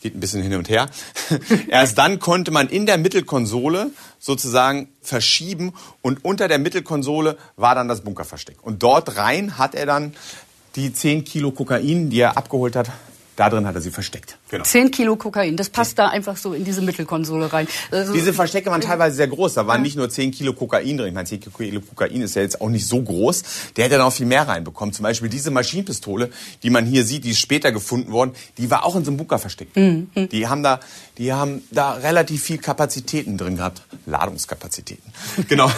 geht 0.00 0.14
ein 0.14 0.20
bisschen 0.20 0.42
hin 0.42 0.54
und 0.54 0.68
her. 0.68 0.88
Erst 1.68 1.98
dann 1.98 2.18
konnte 2.18 2.50
man 2.50 2.68
in 2.68 2.86
der 2.86 2.98
Mittelkonsole 2.98 3.90
sozusagen 4.18 4.88
verschieben 5.00 5.72
und 6.02 6.24
unter 6.24 6.48
der 6.48 6.58
Mittelkonsole 6.58 7.38
war 7.56 7.74
dann 7.74 7.88
das 7.88 8.02
Bunkerversteck. 8.02 8.56
Und 8.62 8.82
dort 8.82 9.16
rein 9.16 9.58
hat 9.58 9.74
er 9.74 9.86
dann 9.86 10.14
die 10.76 10.92
10 10.92 11.24
Kilo 11.24 11.50
Kokain, 11.50 12.10
die 12.10 12.20
er 12.20 12.36
abgeholt 12.36 12.76
hat, 12.76 12.90
da 13.38 13.48
drin 13.48 13.66
hat 13.68 13.74
er 13.76 13.80
sie 13.80 13.92
versteckt. 13.92 14.36
Genau. 14.50 14.64
10 14.64 14.90
Kilo 14.90 15.14
Kokain, 15.14 15.56
das 15.56 15.68
passt 15.68 15.96
da 15.96 16.08
einfach 16.08 16.36
so 16.36 16.54
in 16.54 16.64
diese 16.64 16.82
Mittelkonsole 16.82 17.52
rein. 17.52 17.68
Also 17.92 18.12
diese 18.12 18.32
Verstecke 18.32 18.68
waren 18.68 18.80
teilweise 18.80 19.14
sehr 19.14 19.28
groß. 19.28 19.54
Da 19.54 19.68
waren 19.68 19.76
ja. 19.76 19.82
nicht 19.82 19.96
nur 19.96 20.10
10 20.10 20.32
Kilo 20.32 20.54
Kokain 20.54 20.98
drin. 20.98 21.06
Ich 21.06 21.14
meine, 21.14 21.28
10 21.28 21.40
Kilo 21.40 21.80
Kokain 21.80 22.20
ist 22.20 22.34
ja 22.34 22.42
jetzt 22.42 22.60
auch 22.60 22.68
nicht 22.68 22.88
so 22.88 23.00
groß. 23.00 23.44
Der 23.76 23.84
hätte 23.84 23.96
dann 23.96 24.06
auch 24.06 24.12
viel 24.12 24.26
mehr 24.26 24.48
reinbekommen. 24.48 24.92
Zum 24.92 25.04
Beispiel 25.04 25.28
diese 25.28 25.52
Maschinenpistole, 25.52 26.30
die 26.64 26.70
man 26.70 26.84
hier 26.84 27.04
sieht, 27.04 27.24
die 27.24 27.30
ist 27.30 27.38
später 27.38 27.70
gefunden 27.70 28.10
worden, 28.10 28.32
die 28.56 28.72
war 28.72 28.84
auch 28.84 28.96
in 28.96 29.04
so 29.04 29.12
einem 29.12 29.18
Bunker 29.18 29.38
versteckt. 29.38 29.76
Mhm. 29.76 30.08
Die 30.32 30.48
haben 30.48 30.64
da, 30.64 30.80
die 31.16 31.32
haben 31.32 31.62
da 31.70 31.92
relativ 31.92 32.42
viel 32.42 32.58
Kapazitäten 32.58 33.38
drin 33.38 33.56
gehabt. 33.56 33.82
Ladungskapazitäten. 34.06 35.12
genau. 35.48 35.70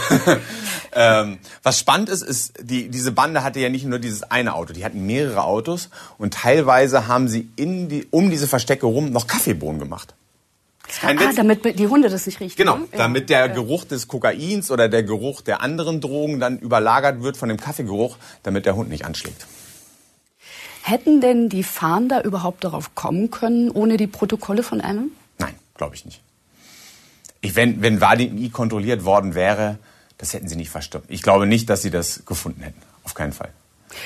ähm, 0.95 1.39
was 1.63 1.79
spannend 1.79 2.09
ist, 2.09 2.23
ist, 2.23 2.55
die, 2.63 2.89
diese 2.89 3.13
Bande 3.13 3.45
hatte 3.45 3.61
ja 3.61 3.69
nicht 3.69 3.85
nur 3.85 3.99
dieses 3.99 4.23
eine 4.23 4.55
Auto. 4.55 4.73
Die 4.73 4.83
hatten 4.83 5.05
mehrere 5.05 5.45
Autos 5.45 5.91
und 6.17 6.33
teilweise 6.33 7.07
haben 7.07 7.29
sie 7.29 7.50
die, 7.57 8.07
um 8.11 8.31
diese 8.31 8.47
Verstecke 8.47 8.87
rum 8.87 9.11
noch 9.11 9.27
Kaffeebohnen 9.27 9.81
gemacht. 9.81 10.15
Ah, 11.03 11.13
damit 11.37 11.79
die 11.79 11.87
Hunde 11.87 12.09
das 12.09 12.27
nicht 12.27 12.41
riechen. 12.41 12.57
Genau, 12.57 12.79
ne? 12.79 12.89
damit 12.97 13.31
der. 13.31 13.49
Geruch 13.49 13.85
des 13.85 14.09
Kokains 14.09 14.73
oder 14.73 14.89
der 14.89 15.05
Geruch 15.05 15.41
der 15.41 15.63
anderen 15.63 16.01
Drogen 16.01 16.41
dann 16.41 16.59
überlagert 16.59 17.23
wird 17.23 17.37
von 17.37 17.49
dem 17.49 17.59
Kaffeegeruch, 17.59 18.17
damit 18.43 18.67
der 18.67 18.75
Hund 18.75 18.89
nicht 18.89 19.05
anschlägt. 19.05 19.47
Hätten 20.83 21.21
denn 21.21 21.49
die 21.49 21.63
Fahnder 21.63 22.25
überhaupt 22.25 22.65
darauf 22.65 22.95
kommen 22.97 23.31
können, 23.31 23.71
ohne 23.71 23.99
die 23.99 24.09
Protokolle 24.09 24.65
von 24.65 24.81
einem? 24.81 25.13
glaube 25.81 25.97
ich 25.97 26.05
nicht. 26.05 26.21
Ich, 27.41 27.57
wenn, 27.57 27.81
wenn 27.81 28.03
Vadim 28.03 28.37
I 28.37 28.51
kontrolliert 28.51 29.07
worden 29.07 29.35
wäre, 29.35 29.79
das 30.19 30.35
hätten 30.35 30.47
sie 30.47 30.57
nicht 30.57 30.69
verstanden. 30.69 31.07
Ich 31.09 31.23
glaube 31.23 31.47
nicht, 31.47 31.71
dass 31.71 31.81
sie 31.81 31.91
das 31.91 32.27
gefunden 32.27 32.61
hätten. 32.61 32.83
Auf 33.03 33.15
keinen 33.15 33.33
Fall. 33.33 33.49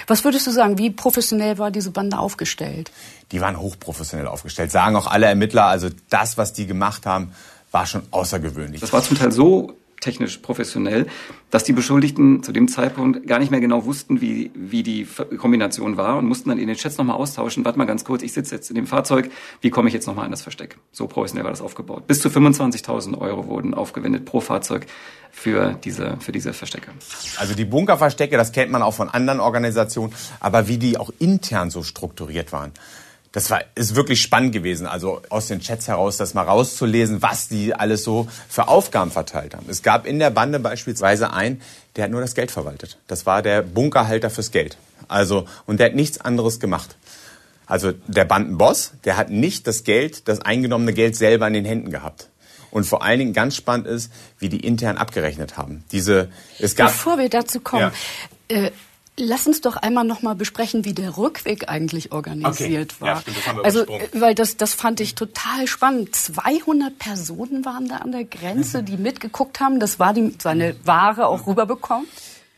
Was 0.07 0.25
würdest 0.25 0.47
du 0.47 0.51
sagen, 0.51 0.79
wie 0.79 0.91
professionell 0.91 1.59
war 1.59 1.71
diese 1.71 1.91
Bande 1.91 2.19
aufgestellt? 2.19 2.91
Die 3.33 3.41
waren 3.41 3.59
hochprofessionell 3.59 4.27
aufgestellt, 4.27 4.71
sagen 4.71 4.97
auch 4.97 5.07
alle 5.07 5.27
Ermittler. 5.27 5.67
Also 5.67 5.89
das, 6.11 6.39
was 6.39 6.53
die 6.53 6.67
gemacht 6.67 7.07
haben, 7.07 7.33
war 7.71 7.87
schon 7.87 8.03
außergewöhnlich. 8.11 8.81
Das 8.81 8.93
war 8.93 9.03
zum 9.03 9.19
Teil 9.19 9.33
so 9.33 9.77
technisch 10.05 10.39
professionell, 10.39 11.07
dass 11.51 11.65
die 11.65 11.73
Beschuldigten 11.73 12.43
zu 12.43 12.53
dem 12.53 12.69
Zeitpunkt 12.69 13.27
gar 13.27 13.39
nicht 13.39 13.51
mehr 13.51 13.61
genau 13.61 13.87
wussten, 13.87 14.21
wie, 14.21 14.51
wie 14.55 14.83
die 14.83 15.07
Kombination 15.39 15.97
war 15.97 16.19
und 16.19 16.27
mussten 16.27 16.51
dann 16.51 16.59
in 16.59 16.69
den 16.69 16.77
Chats 16.77 16.99
nochmal 16.99 17.17
austauschen. 17.17 17.65
Warte 17.65 17.79
mal 17.79 17.87
ganz 17.87 18.05
kurz, 18.05 18.23
ich 18.23 18.33
sitze 18.33 18.55
jetzt 18.55 18.69
in 18.69 18.77
dem 18.77 18.87
Fahrzeug, 18.87 19.31
wie 19.63 19.71
komme 19.71 19.89
ich 19.89 19.95
jetzt 19.95 20.07
nochmal 20.07 20.27
in 20.27 20.31
das 20.31 20.43
Versteck? 20.43 20.77
So 20.93 21.07
professionell 21.07 21.45
war 21.45 21.51
das 21.51 21.63
aufgebaut. 21.63 22.07
Bis 22.07 22.21
zu 22.21 22.29
25.000 22.29 23.19
Euro 23.19 23.47
wurden 23.47 23.73
aufgewendet 23.73 24.27
pro 24.27 24.41
Fahrzeug 24.41 24.87
für 25.31 25.79
diese, 25.83 26.17
für 26.21 26.33
diese 26.33 26.53
Verstecke. 26.53 26.91
Also 27.39 27.55
die 27.55 27.65
Bunkerverstecke, 27.65 28.37
das 28.37 28.53
kennt 28.53 28.71
man 28.71 28.83
auch 28.83 28.95
von 28.95 29.09
anderen 29.09 29.41
Organisationen, 29.41 30.13
aber 30.39 30.69
wie 30.69 30.79
die 30.79 30.99
auch 30.99 31.11
intern 31.19 31.71
so 31.71 31.83
strukturiert 31.83 32.53
waren 32.53 32.73
das 33.35 33.51
war, 33.51 33.65
ist 33.75 33.97
wirklich 33.97 34.23
spannend 34.23 34.53
gewesen, 34.53 34.87
also 34.87 35.21
aus 35.29 35.49
den 35.49 35.59
Chats 35.59 35.89
heraus 35.89 36.17
das 36.17 36.35
mal 36.35 36.45
rauszulesen, 36.45 37.21
was 37.21 37.49
die 37.49 37.75
alles 37.75 38.05
so 38.05 38.29
für 38.49 38.69
Aufgaben 38.69 39.11
verteilt 39.11 39.57
haben. 39.57 39.67
Es 39.69 39.83
gab 39.83 40.07
in 40.07 40.21
der 40.21 40.31
Bande 40.31 40.61
beispielsweise 40.61 41.33
einen, 41.33 41.61
der 41.97 42.05
hat 42.05 42.13
nur 42.13 42.21
das 42.21 42.37
Geld 42.37 42.53
verwaltet. 42.53 42.97
Das 43.09 43.27
war 43.27 43.43
der 43.43 43.63
Bunkerhalter 43.63 44.31
fürs 44.31 44.53
Geld. 44.53 44.77
Also, 45.09 45.47
und 45.67 45.81
der 45.81 45.89
hat 45.89 45.97
nichts 45.97 46.21
anderes 46.21 46.61
gemacht. 46.61 46.95
Also 47.67 47.91
der 48.07 48.25
Bandenboss, 48.25 48.93
der 49.03 49.17
hat 49.17 49.31
nicht 49.31 49.67
das 49.67 49.83
Geld, 49.83 50.29
das 50.29 50.41
eingenommene 50.41 50.93
Geld 50.93 51.17
selber 51.17 51.49
in 51.49 51.55
den 51.55 51.65
Händen 51.65 51.91
gehabt. 51.91 52.29
Und 52.71 52.85
vor 52.85 53.03
allen 53.03 53.19
Dingen 53.19 53.33
ganz 53.33 53.57
spannend 53.57 53.89
ist, 53.89 54.13
wie 54.39 54.49
die 54.49 54.65
intern 54.65 54.97
abgerechnet 54.97 55.57
haben. 55.57 55.83
Diese, 55.91 56.29
es 56.61 56.77
gab, 56.77 56.87
Bevor 56.87 57.19
wir 57.19 57.31
dazu 57.31 57.59
kommen, 57.59 57.91
ja. 58.49 58.57
äh, 58.57 58.71
Lass 59.17 59.47
uns 59.47 59.61
doch 59.61 59.77
einmal 59.77 60.05
noch 60.05 60.23
mal 60.23 60.35
besprechen, 60.35 60.85
wie 60.85 60.93
der 60.93 61.17
Rückweg 61.17 61.69
eigentlich 61.69 62.11
organisiert 62.11 62.95
okay. 62.95 63.01
war. 63.01 63.09
Ja, 63.09 63.21
stimmt, 63.21 63.37
das 63.37 63.47
haben 63.47 63.59
wir 63.59 63.65
also, 63.65 63.87
weil 64.13 64.35
das, 64.35 64.57
das 64.57 64.75
fand 64.75 65.01
ich 65.01 65.15
total 65.15 65.69
spannend. 65.69 66.17
200 66.17 66.99
Personen 66.99 67.65
waren 67.65 67.89
da 67.89 67.99
an 67.99 68.11
der 68.11 68.25
Grenze, 68.25 68.83
die 68.83 68.97
mitgeguckt 68.97 69.61
haben. 69.61 69.79
Das 69.79 70.01
war 70.01 70.15
die, 70.15 70.35
seine 70.41 70.75
Ware 70.85 71.29
auch 71.29 71.47
rüberbekommt. 71.47 72.09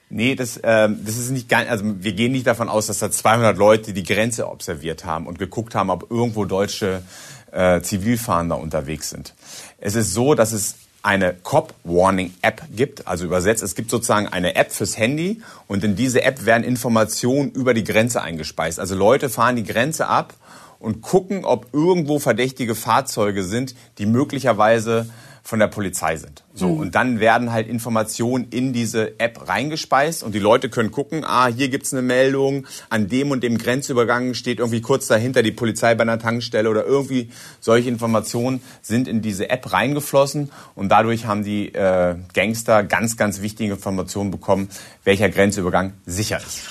Nee, 0.09 0.35
das, 0.35 0.59
ähm, 0.63 1.01
das 1.05 1.19
ist 1.19 1.31
nicht 1.31 1.49
ganz, 1.49 1.69
also 1.69 1.85
wir 1.85 2.13
gehen 2.13 2.33
nicht 2.33 2.47
davon 2.47 2.69
aus, 2.69 2.87
dass 2.87 3.01
da 3.01 3.11
200 3.11 3.59
Leute 3.59 3.93
die 3.93 4.05
Grenze 4.05 4.49
observiert 4.49 5.05
haben 5.05 5.27
und 5.27 5.39
geguckt 5.39 5.75
haben, 5.75 5.91
ob 5.91 6.11
irgendwo 6.11 6.45
deutsche 6.45 7.03
äh, 7.51 7.81
Zivilfahnder 7.83 8.59
unterwegs 8.59 9.11
sind. 9.11 9.35
Es 9.79 9.95
ist 9.95 10.15
so, 10.15 10.35
dass 10.35 10.53
es 10.53 10.77
eine 11.07 11.35
Cop 11.35 11.73
Warning 11.85 12.35
App 12.43 12.63
gibt, 12.75 13.07
also 13.07 13.25
übersetzt, 13.25 13.63
es 13.63 13.77
gibt 13.77 13.93
sozusagen 13.93 14.27
eine 14.27 14.57
App 14.57 14.73
fürs 14.73 14.99
Handy 14.99 15.41
und 15.69 15.85
in 15.85 15.95
diese 15.95 16.23
App 16.23 16.45
werden 16.47 16.65
Informationen 16.65 17.53
über 17.53 17.75
die 17.75 17.85
Grenze 17.85 18.23
eingespeist. 18.23 18.81
Also 18.81 18.97
Leute 18.97 19.29
fahren 19.29 19.55
die 19.55 19.63
Grenze 19.63 20.09
ab 20.09 20.35
und 20.81 21.03
gucken, 21.03 21.45
ob 21.45 21.69
irgendwo 21.73 22.19
verdächtige 22.19 22.75
Fahrzeuge 22.75 23.45
sind, 23.45 23.77
die 23.99 24.07
möglicherweise 24.07 25.09
von 25.47 25.61
der 25.61 25.69
Polizei 25.69 26.17
sind. 26.17 26.43
So, 26.55 26.69
mhm. 26.69 26.81
und 26.81 26.95
dann 26.97 27.21
werden 27.21 27.53
halt 27.53 27.69
Informationen 27.69 28.49
in 28.51 28.73
diese 28.73 29.21
App 29.21 29.49
reingespeist 29.49 30.25
und 30.25 30.35
die 30.35 30.41
Leute 30.41 30.69
können 30.69 30.91
gucken, 30.91 31.25
ah, 31.25 31.47
hier 31.47 31.69
gibt's 31.69 31.93
eine 31.93 32.03
Meldung, 32.03 32.67
an 32.91 33.07
dem 33.09 33.31
und 33.31 33.45
dem 33.45 33.57
Grenzübergang 33.57 34.35
steht 34.35 34.59
irgendwie 34.59 34.81
kurz 34.81 35.07
dahinter 35.07 35.45
die 35.45 35.53
Polizei 35.53 35.95
bei 35.95 36.03
einer 36.03 36.19
Tankstelle 36.19 36.69
oder 36.69 36.85
irgendwie 36.85 37.31
solche 37.61 37.89
Informationen 37.89 38.61
sind 38.83 39.07
in 39.07 39.23
diese 39.23 39.49
App 39.49 39.73
reingeflossen 39.73 40.51
und 40.75 40.89
dadurch 40.89 41.27
haben 41.27 41.45
die 41.45 41.73
äh, 41.73 42.17
Gangster 42.35 42.83
ganz, 42.83 43.17
ganz 43.17 43.41
wichtige 43.41 43.75
Informationen 43.75 44.33
bekommen, 44.33 44.69
welcher 45.05 45.29
Grenzübergang 45.29 45.93
sicher 46.07 46.39
ist. 46.39 46.63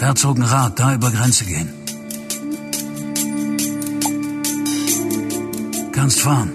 Herzogenrath, 0.00 0.78
da 0.78 0.94
über 0.94 1.10
Grenze 1.10 1.44
gehen. 1.44 1.85
Kannst 6.06 6.20
fahren. 6.20 6.52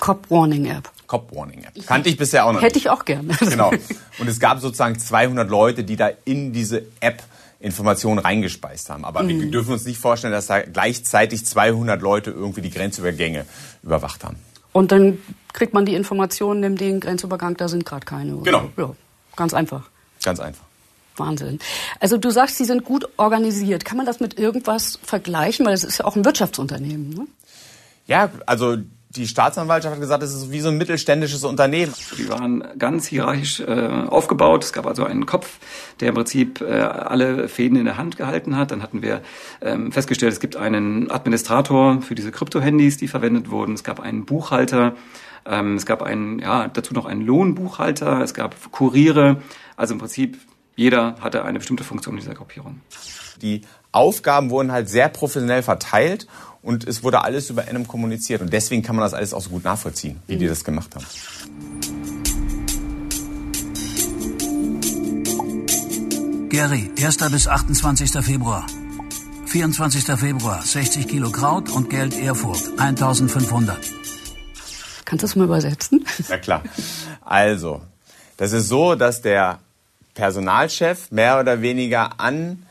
Cop 0.00 0.30
Warning 0.30 0.64
App. 0.64 0.90
Cop 1.06 1.36
Warning 1.36 1.64
App. 1.64 1.86
Kannte 1.86 2.08
ich 2.08 2.16
bisher 2.16 2.46
auch 2.46 2.54
noch. 2.54 2.62
Hätte 2.62 2.78
ich 2.78 2.88
auch 2.88 3.04
gerne. 3.04 3.34
Genau. 3.40 3.70
Und 4.18 4.26
es 4.26 4.40
gab 4.40 4.58
sozusagen 4.58 4.98
200 4.98 5.50
Leute, 5.50 5.84
die 5.84 5.96
da 5.96 6.10
in 6.24 6.54
diese 6.54 6.82
App 7.00 7.22
Informationen 7.60 8.18
reingespeist 8.18 8.88
haben. 8.88 9.04
Aber 9.04 9.22
mhm. 9.22 9.38
wir 9.38 9.50
dürfen 9.50 9.74
uns 9.74 9.84
nicht 9.84 9.98
vorstellen, 9.98 10.32
dass 10.32 10.46
da 10.46 10.62
gleichzeitig 10.62 11.44
200 11.44 12.00
Leute 12.00 12.30
irgendwie 12.30 12.62
die 12.62 12.70
Grenzübergänge 12.70 13.44
überwacht 13.82 14.24
haben. 14.24 14.36
Und 14.72 14.92
dann 14.92 15.18
kriegt 15.52 15.74
man 15.74 15.84
die 15.84 15.94
Informationen, 15.94 16.60
nimm 16.60 16.78
den 16.78 17.00
Grenzübergang, 17.00 17.58
da 17.58 17.68
sind 17.68 17.84
gerade 17.84 18.06
keine. 18.06 18.36
Oder? 18.36 18.50
Genau. 18.50 18.70
Ja, 18.78 18.94
ganz 19.36 19.52
einfach. 19.52 19.90
Ganz 20.24 20.40
einfach. 20.40 20.64
Wahnsinn. 21.16 21.58
Also 22.00 22.16
du 22.16 22.30
sagst, 22.30 22.56
sie 22.56 22.64
sind 22.64 22.84
gut 22.84 23.06
organisiert. 23.18 23.84
Kann 23.84 23.98
man 23.98 24.06
das 24.06 24.20
mit 24.20 24.38
irgendwas 24.38 24.98
vergleichen? 25.02 25.66
Weil 25.66 25.74
es 25.74 25.84
ist 25.84 25.98
ja 25.98 26.06
auch 26.06 26.16
ein 26.16 26.24
Wirtschaftsunternehmen. 26.24 27.10
Ne? 27.10 27.26
Ja, 28.06 28.30
also 28.46 28.76
die 29.16 29.26
Staatsanwaltschaft 29.26 29.94
hat 29.94 30.00
gesagt, 30.00 30.22
es 30.22 30.32
ist 30.32 30.52
wie 30.52 30.60
so 30.60 30.68
ein 30.68 30.78
mittelständisches 30.78 31.44
Unternehmen. 31.44 31.92
Die 32.16 32.28
waren 32.28 32.64
ganz 32.78 33.06
hierarchisch 33.06 33.60
äh, 33.60 34.06
aufgebaut. 34.08 34.64
Es 34.64 34.72
gab 34.72 34.86
also 34.86 35.04
einen 35.04 35.26
Kopf, 35.26 35.58
der 36.00 36.08
im 36.08 36.14
Prinzip 36.14 36.62
äh, 36.62 36.80
alle 36.80 37.48
Fäden 37.48 37.76
in 37.76 37.84
der 37.84 37.98
Hand 37.98 38.16
gehalten 38.16 38.56
hat. 38.56 38.70
Dann 38.70 38.82
hatten 38.82 39.02
wir 39.02 39.20
ähm, 39.60 39.92
festgestellt, 39.92 40.32
es 40.32 40.40
gibt 40.40 40.56
einen 40.56 41.10
Administrator 41.10 42.00
für 42.00 42.14
diese 42.14 42.32
Krypto-Handys, 42.32 42.96
die 42.96 43.08
verwendet 43.08 43.50
wurden. 43.50 43.74
Es 43.74 43.84
gab 43.84 44.00
einen 44.00 44.24
Buchhalter. 44.24 44.94
Ähm, 45.44 45.76
es 45.76 45.84
gab 45.84 46.02
einen, 46.02 46.38
ja, 46.38 46.68
dazu 46.68 46.94
noch 46.94 47.04
einen 47.04 47.20
Lohnbuchhalter. 47.20 48.22
Es 48.22 48.32
gab 48.32 48.72
Kuriere. 48.72 49.42
Also 49.76 49.92
im 49.92 50.00
Prinzip 50.00 50.38
jeder 50.74 51.16
hatte 51.20 51.44
eine 51.44 51.58
bestimmte 51.58 51.84
Funktion 51.84 52.14
in 52.14 52.20
dieser 52.20 52.34
Gruppierung. 52.34 52.80
Die 53.42 53.62
Aufgaben 53.92 54.50
wurden 54.50 54.72
halt 54.72 54.88
sehr 54.88 55.08
professionell 55.08 55.62
verteilt 55.62 56.26
und 56.62 56.86
es 56.86 57.04
wurde 57.04 57.22
alles 57.22 57.50
über 57.50 57.64
NM 57.70 57.86
kommuniziert. 57.86 58.40
Und 58.40 58.52
deswegen 58.52 58.82
kann 58.82 58.96
man 58.96 59.04
das 59.04 59.14
alles 59.14 59.34
auch 59.34 59.42
so 59.42 59.50
gut 59.50 59.64
nachvollziehen, 59.64 60.20
wie 60.26 60.36
mhm. 60.36 60.38
die 60.40 60.46
das 60.48 60.64
gemacht 60.64 60.94
haben. 60.94 61.06
Gary, 66.48 66.90
1. 66.98 67.16
bis 67.30 67.48
28. 67.48 68.10
Februar. 68.24 68.66
24. 69.46 70.04
Februar, 70.18 70.62
60 70.62 71.08
Kilo 71.08 71.30
Kraut 71.30 71.70
und 71.70 71.90
Geld 71.90 72.18
Erfurt, 72.18 72.62
1500. 72.78 73.76
Kannst 75.04 75.22
du 75.22 75.26
das 75.26 75.36
mal 75.36 75.44
übersetzen? 75.44 76.06
Ja 76.28 76.38
klar. 76.38 76.62
Also, 77.20 77.82
das 78.38 78.52
ist 78.52 78.68
so, 78.68 78.94
dass 78.94 79.20
der 79.20 79.58
Personalchef 80.14 81.10
mehr 81.10 81.38
oder 81.38 81.60
weniger 81.60 82.18
an 82.18 82.64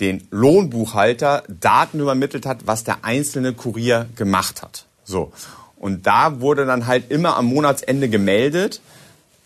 den 0.00 0.26
Lohnbuchhalter 0.30 1.42
Daten 1.48 2.00
übermittelt 2.00 2.46
hat, 2.46 2.66
was 2.66 2.84
der 2.84 3.04
einzelne 3.04 3.52
Kurier 3.52 4.06
gemacht 4.16 4.62
hat. 4.62 4.84
So. 5.04 5.32
Und 5.76 6.06
da 6.06 6.40
wurde 6.40 6.66
dann 6.66 6.86
halt 6.86 7.10
immer 7.10 7.36
am 7.36 7.46
Monatsende 7.46 8.08
gemeldet, 8.08 8.80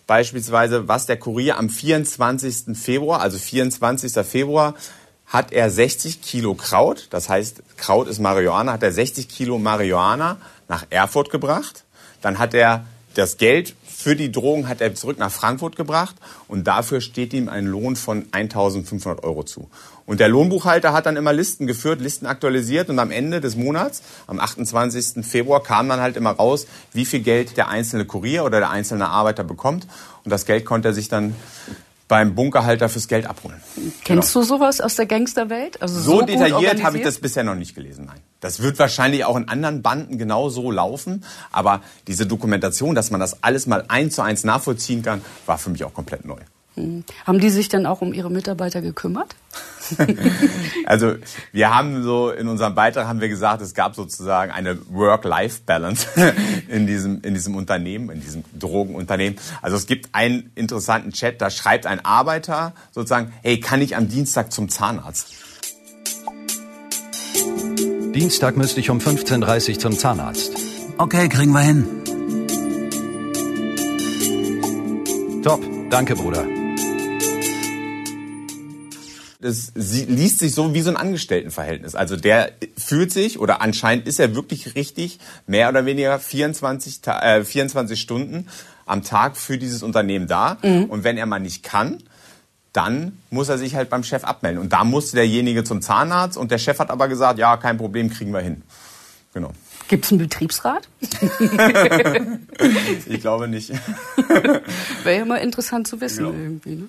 beispielsweise, 0.07 0.89
was 0.89 1.07
der 1.07 1.17
Kurier 1.17 1.59
am 1.59 1.69
24. 1.69 2.77
Februar, 2.77 3.21
also 3.21 3.39
24. 3.39 4.13
Februar, 4.27 4.75
hat 5.27 5.53
er 5.53 5.71
60 5.71 6.21
Kilo 6.21 6.55
Kraut, 6.55 7.07
das 7.11 7.29
heißt, 7.29 7.63
Kraut 7.79 8.07
ist 8.09 8.19
Marihuana, 8.19 8.73
hat 8.73 8.83
er 8.83 8.93
60 8.93 9.29
Kilo 9.29 9.59
Marihuana 9.59 10.37
nach 10.69 10.85
Erfurt 10.91 11.31
gebracht. 11.31 11.85
Dann 12.21 12.39
hat 12.39 12.53
er 12.53 12.85
das 13.15 13.39
Geld 13.39 13.75
für 14.03 14.17
die 14.17 14.33
Drogen 14.33 14.69
hat 14.69 14.81
er 14.81 14.95
zurück 14.95 15.19
nach 15.19 15.31
Frankfurt 15.31 15.77
gebracht 15.77 16.17
und 16.49 16.67
dafür 16.67 17.01
steht 17.01 17.33
ihm 17.33 17.49
ein 17.49 17.67
Lohn 17.67 17.97
von 17.97 18.27
1500 18.33 19.25
Euro 19.25 19.45
zu. 19.45 19.71
Und 20.05 20.21
der 20.21 20.29
Lohnbuchhalter 20.29 20.93
hat 20.93 21.07
dann 21.07 21.17
immer 21.17 21.33
Listen 21.33 21.67
geführt, 21.67 22.01
Listen 22.01 22.27
aktualisiert 22.27 22.91
und 22.91 22.99
am 22.99 23.11
Ende 23.11 23.41
des 23.41 23.57
Monats, 23.57 24.03
am 24.27 24.41
28. 24.41 25.25
Februar, 25.25 25.63
kam 25.63 25.89
dann 25.89 26.01
halt 26.01 26.17
immer 26.17 26.33
raus, 26.33 26.67
wie 26.93 27.05
viel 27.05 27.21
Geld 27.21 27.57
der 27.57 27.69
einzelne 27.69 28.05
Kurier 28.05 28.45
oder 28.45 28.59
der 28.59 28.71
einzelne 28.71 29.09
Arbeiter 29.09 29.45
bekommt. 29.45 29.87
Und 30.25 30.31
das 30.31 30.45
Geld 30.45 30.65
konnte 30.65 30.89
er 30.89 30.95
sich 30.95 31.09
dann 31.09 31.35
beim 32.09 32.35
Bunkerhalter 32.35 32.89
fürs 32.89 33.09
Geld 33.09 33.27
abholen. 33.27 33.63
Kennst 34.05 34.35
genau. 34.35 34.43
du 34.43 34.43
sowas 34.43 34.81
aus 34.81 34.97
der 34.97 35.07
Gangsterwelt? 35.07 35.81
Also 35.81 36.01
so, 36.01 36.21
so 36.21 36.27
detailliert 36.27 36.83
habe 36.83 36.99
ich 36.99 37.05
das 37.05 37.19
bisher 37.19 37.45
noch 37.45 37.55
nicht 37.55 37.75
gelesen, 37.75 38.07
nein. 38.07 38.21
Das 38.43 38.61
wird 38.61 38.79
wahrscheinlich 38.81 39.25
auch 39.25 39.37
in 39.37 39.49
anderen 39.49 39.83
Banden 39.83 40.19
genau 40.19 40.49
so 40.49 40.71
laufen, 40.73 41.25
aber 41.53 41.81
diese 42.09 42.27
Dokumentation, 42.27 42.95
dass 42.95 43.11
man 43.11 43.21
das 43.21 43.43
alles 43.45 43.67
mal 43.67 43.85
eins 43.87 44.17
zu 44.17 44.23
eins 44.23 44.43
nachvollziehen 44.43 45.03
kann, 45.03 45.23
war 45.47 45.59
für 45.59 45.71
mich 45.71 45.85
auch 45.85 45.95
komplett 45.95 46.25
neu. 46.25 46.41
Hm. 46.75 47.05
Haben 47.25 47.39
die 47.39 47.51
sich 47.51 47.69
dann 47.69 47.87
auch 47.87 48.01
um 48.01 48.13
ihre 48.13 48.31
Mitarbeiter 48.31 48.81
gekümmert? 48.81 49.37
also 50.87 51.15
wir 51.53 51.73
haben 51.73 52.03
so 52.03 52.31
in 52.31 52.49
unserem 52.49 52.75
Beitrag 52.75 53.07
haben 53.07 53.21
wir 53.21 53.29
gesagt, 53.29 53.63
es 53.63 53.75
gab 53.75 53.95
sozusagen 53.95 54.51
eine 54.51 54.79
Work-Life-Balance 54.91 56.09
in 56.69 56.89
diesem 56.89 57.21
in 57.23 57.35
diesem 57.35 57.55
Unternehmen, 57.55 58.11
in 58.11 58.23
diesem 58.23 58.43
Drogenunternehmen. 58.59 59.39
Also 59.61 59.77
es 59.77 59.87
gibt 59.87 60.15
einen 60.15 60.51
interessanten 60.57 61.13
Chat, 61.13 61.41
da 61.41 61.51
schreibt 61.51 61.87
ein 61.87 62.05
Arbeiter 62.05 62.73
sozusagen, 62.91 63.33
hey, 63.43 63.61
kann 63.61 63.83
ich 63.83 63.95
am 63.95 64.09
Dienstag 64.09 64.53
zum 64.53 64.69
Zahnarzt? 64.69 65.33
Dienstag 68.15 68.57
müsste 68.57 68.81
ich 68.81 68.91
um 68.91 68.99
15.30 68.99 69.71
Uhr 69.71 69.79
zum 69.79 69.99
Zahnarzt. 69.99 70.53
Okay, 70.99 71.29
kriegen 71.29 71.53
wir 71.53 71.61
hin. 71.61 71.87
Top, 75.43 75.61
danke, 75.91 76.15
Bruder. 76.15 76.47
das 79.43 79.73
liest 79.75 80.39
sich 80.39 80.55
so 80.55 80.73
wie 80.73 80.83
so 80.83 80.91
ein 80.91 80.97
Angestelltenverhältnis. 80.97 81.95
Also 81.97 82.17
der 82.17 82.53
fühlt 82.79 83.13
sich, 83.13 83.41
oder 83.41 83.61
anscheinend 83.61 84.07
ist 84.07 84.21
er 84.21 84.37
wirklich 84.37 84.77
richtig, 84.77 85.19
mehr 85.47 85.69
oder 85.69 85.85
weniger 85.85 86.21
24, 86.21 87.01
äh, 87.07 87.43
24 87.43 88.01
Stunden 88.01 88.47
am 88.87 89.03
Tag 89.03 89.37
für 89.37 89.59
dieses 89.59 89.83
Unternehmen 89.83 90.29
da. 90.29 90.59
Mhm. 90.63 90.85
Und 90.85 91.03
wenn 91.03 91.19
er 91.19 91.27
mal 91.27 91.41
nicht 91.41 91.65
kann, 91.65 91.99
dann 92.73 93.19
muss 93.31 93.49
er 93.49 93.59
sich 93.59 93.75
halt 93.75 93.91
beim 93.91 94.05
Chef 94.05 94.25
abmelden. 94.25 94.61
Und 94.61 94.73
da 94.73 94.85
musste 94.85 95.17
derjenige 95.17 95.65
zum 95.65 95.83
Zahnarzt 95.83 96.39
und 96.39 96.51
der 96.51 96.59
Chef 96.59 96.79
hat 96.79 96.91
aber 96.91 97.09
gesagt, 97.09 97.39
ja, 97.39 97.57
kein 97.57 97.77
Problem, 97.77 98.11
kriegen 98.11 98.33
wir 98.33 98.41
hin. 98.41 98.63
Genau. 99.35 99.53
Gibt 99.89 100.05
es 100.05 100.13
einen 100.13 100.21
Betriebsrat? 100.21 100.89
ich 103.07 103.21
glaube 103.21 103.49
nicht. 103.49 103.71
Wäre 105.05 105.19
ja 105.19 105.25
mal 105.25 105.37
interessant 105.37 105.87
zu 105.87 106.01
wissen 106.01 106.25
genau. 106.25 106.39
irgendwie. 106.39 106.77
Ne? 106.77 106.89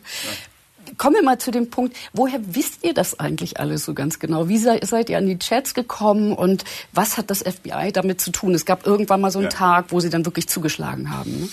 kommen 0.97 1.15
wir 1.15 1.23
mal 1.23 1.37
zu 1.39 1.51
dem 1.51 1.69
Punkt, 1.69 1.95
woher 2.13 2.39
wisst 2.43 2.83
ihr 2.83 2.93
das 2.93 3.19
eigentlich 3.19 3.59
alles 3.59 3.85
so 3.85 3.93
ganz 3.93 4.19
genau? 4.19 4.47
Wie 4.47 4.57
seid 4.57 5.09
ihr 5.09 5.17
an 5.17 5.27
die 5.27 5.39
Chats 5.39 5.73
gekommen 5.73 6.33
und 6.33 6.65
was 6.91 7.17
hat 7.17 7.29
das 7.29 7.39
FBI 7.39 7.91
damit 7.93 8.21
zu 8.21 8.31
tun? 8.31 8.53
Es 8.53 8.65
gab 8.65 8.85
irgendwann 8.85 9.21
mal 9.21 9.31
so 9.31 9.39
einen 9.39 9.49
ja. 9.49 9.57
Tag, 9.57 9.85
wo 9.89 9.99
sie 9.99 10.09
dann 10.09 10.25
wirklich 10.25 10.47
zugeschlagen 10.47 11.09
haben. 11.09 11.31
Ne? 11.41 11.49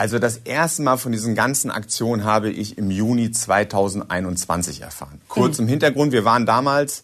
Also 0.00 0.18
das 0.18 0.38
erste 0.38 0.80
Mal 0.80 0.96
von 0.96 1.12
diesen 1.12 1.34
ganzen 1.34 1.70
Aktionen 1.70 2.24
habe 2.24 2.48
ich 2.48 2.78
im 2.78 2.90
Juni 2.90 3.32
2021 3.32 4.80
erfahren. 4.80 5.20
Kurz 5.28 5.58
mhm. 5.58 5.64
im 5.64 5.68
Hintergrund, 5.68 6.12
wir 6.12 6.24
waren 6.24 6.46
damals 6.46 7.02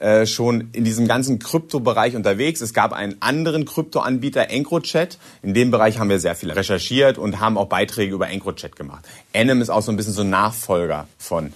äh, 0.00 0.24
schon 0.24 0.70
in 0.72 0.82
diesem 0.82 1.06
ganzen 1.06 1.40
Kryptobereich 1.40 2.16
unterwegs. 2.16 2.62
Es 2.62 2.72
gab 2.72 2.94
einen 2.94 3.20
anderen 3.20 3.66
Kryptoanbieter, 3.66 4.48
EncroChat. 4.48 5.18
In 5.42 5.52
dem 5.52 5.70
Bereich 5.70 5.98
haben 5.98 6.08
wir 6.08 6.20
sehr 6.20 6.34
viel 6.34 6.50
recherchiert 6.50 7.18
und 7.18 7.38
haben 7.38 7.58
auch 7.58 7.66
Beiträge 7.66 8.14
über 8.14 8.30
EncroChat 8.30 8.76
gemacht. 8.76 9.04
Enem 9.34 9.60
ist 9.60 9.68
auch 9.68 9.82
so 9.82 9.92
ein 9.92 9.98
bisschen 9.98 10.14
so 10.14 10.22
ein 10.22 10.30
Nachfolger 10.30 11.06
von 11.18 11.52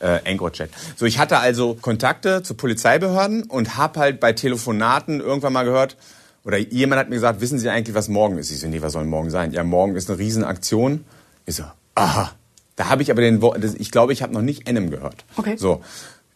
äh, 0.00 0.18
EncroChat. 0.24 0.68
So, 0.96 1.06
ich 1.06 1.18
hatte 1.18 1.38
also 1.38 1.72
Kontakte 1.72 2.42
zu 2.42 2.52
Polizeibehörden 2.52 3.44
und 3.44 3.78
habe 3.78 3.98
halt 3.98 4.20
bei 4.20 4.34
Telefonaten 4.34 5.20
irgendwann 5.20 5.54
mal 5.54 5.64
gehört, 5.64 5.96
oder 6.44 6.58
jemand 6.58 7.00
hat 7.00 7.08
mir 7.08 7.16
gesagt, 7.16 7.40
wissen 7.40 7.58
Sie 7.58 7.68
eigentlich, 7.70 7.94
was 7.94 8.08
morgen 8.08 8.38
ist? 8.38 8.50
Ich 8.50 8.60
so, 8.60 8.68
nee, 8.68 8.82
was 8.82 8.92
soll 8.92 9.04
morgen 9.04 9.30
sein? 9.30 9.52
Ja, 9.52 9.64
morgen 9.64 9.96
ist 9.96 10.10
eine 10.10 10.18
Riesenaktion. 10.18 11.04
Ich 11.46 11.56
so, 11.56 11.64
aha. 11.94 12.32
Da 12.76 12.88
habe 12.88 13.02
ich 13.02 13.10
aber 13.10 13.22
den 13.22 13.40
Wort, 13.40 13.62
ich 13.62 13.90
glaube, 13.90 14.12
ich 14.12 14.22
habe 14.22 14.32
noch 14.32 14.42
nicht 14.42 14.68
Enem 14.68 14.90
gehört. 14.90 15.24
Okay. 15.36 15.56
So. 15.56 15.82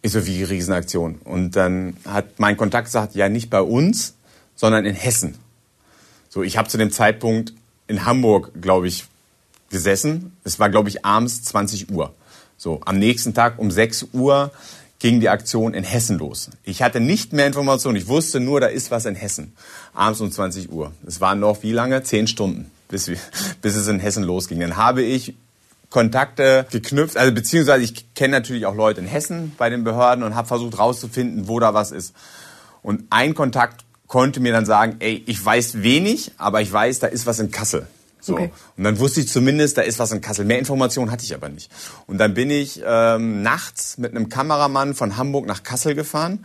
Ich 0.00 0.12
so, 0.12 0.26
wie 0.26 0.44
Riesenaktion. 0.44 1.16
Und 1.24 1.56
dann 1.56 1.96
hat 2.06 2.38
mein 2.38 2.56
Kontakt 2.56 2.86
gesagt, 2.86 3.14
ja, 3.16 3.28
nicht 3.28 3.50
bei 3.50 3.60
uns, 3.60 4.14
sondern 4.54 4.86
in 4.86 4.94
Hessen. 4.94 5.34
So, 6.28 6.42
ich 6.42 6.56
habe 6.56 6.68
zu 6.68 6.78
dem 6.78 6.92
Zeitpunkt 6.92 7.52
in 7.88 8.04
Hamburg, 8.06 8.52
glaube 8.60 8.86
ich, 8.86 9.06
gesessen. 9.70 10.36
Es 10.44 10.58
war, 10.60 10.70
glaube 10.70 10.88
ich, 10.88 11.04
abends 11.04 11.42
20 11.42 11.90
Uhr. 11.90 12.14
So, 12.56 12.80
am 12.84 12.98
nächsten 12.98 13.34
Tag 13.34 13.58
um 13.58 13.70
6 13.70 14.08
Uhr 14.12 14.52
ging 14.98 15.20
die 15.20 15.28
Aktion 15.28 15.74
in 15.74 15.84
Hessen 15.84 16.18
los. 16.18 16.50
Ich 16.64 16.82
hatte 16.82 17.00
nicht 17.00 17.32
mehr 17.32 17.46
Informationen. 17.46 17.96
Ich 17.96 18.08
wusste 18.08 18.40
nur, 18.40 18.60
da 18.60 18.66
ist 18.66 18.90
was 18.90 19.06
in 19.06 19.14
Hessen. 19.14 19.52
Abends 19.94 20.20
um 20.20 20.30
20 20.30 20.72
Uhr. 20.72 20.92
Es 21.06 21.20
waren 21.20 21.40
noch 21.40 21.62
wie 21.62 21.72
lange? 21.72 22.02
Zehn 22.02 22.26
Stunden, 22.26 22.70
bis, 22.88 23.08
wir, 23.08 23.18
bis 23.62 23.76
es 23.76 23.86
in 23.86 24.00
Hessen 24.00 24.24
losging. 24.24 24.60
Dann 24.60 24.76
habe 24.76 25.02
ich 25.02 25.34
Kontakte 25.90 26.66
geknüpft, 26.70 27.16
also 27.16 27.32
beziehungsweise 27.32 27.82
ich 27.82 28.14
kenne 28.14 28.32
natürlich 28.32 28.66
auch 28.66 28.74
Leute 28.74 29.00
in 29.00 29.06
Hessen 29.06 29.52
bei 29.56 29.70
den 29.70 29.84
Behörden 29.84 30.22
und 30.22 30.34
habe 30.34 30.46
versucht 30.46 30.78
rauszufinden, 30.78 31.48
wo 31.48 31.60
da 31.60 31.72
was 31.72 31.92
ist. 31.92 32.14
Und 32.82 33.04
ein 33.10 33.34
Kontakt 33.34 33.84
konnte 34.06 34.40
mir 34.40 34.52
dann 34.52 34.66
sagen, 34.66 34.96
ey, 34.98 35.22
ich 35.26 35.42
weiß 35.42 35.82
wenig, 35.82 36.32
aber 36.36 36.60
ich 36.60 36.70
weiß, 36.70 36.98
da 36.98 37.06
ist 37.06 37.26
was 37.26 37.38
in 37.38 37.50
Kassel. 37.50 37.86
So. 38.20 38.34
Okay. 38.34 38.50
Und 38.76 38.84
dann 38.84 38.98
wusste 38.98 39.20
ich 39.20 39.28
zumindest, 39.28 39.78
da 39.78 39.82
ist 39.82 39.98
was 39.98 40.12
in 40.12 40.20
Kassel. 40.20 40.44
Mehr 40.44 40.58
Informationen 40.58 41.10
hatte 41.10 41.24
ich 41.24 41.34
aber 41.34 41.48
nicht. 41.48 41.70
Und 42.06 42.18
dann 42.18 42.34
bin 42.34 42.50
ich 42.50 42.82
ähm, 42.84 43.42
nachts 43.42 43.98
mit 43.98 44.10
einem 44.10 44.28
Kameramann 44.28 44.94
von 44.94 45.16
Hamburg 45.16 45.46
nach 45.46 45.62
Kassel 45.62 45.94
gefahren 45.94 46.44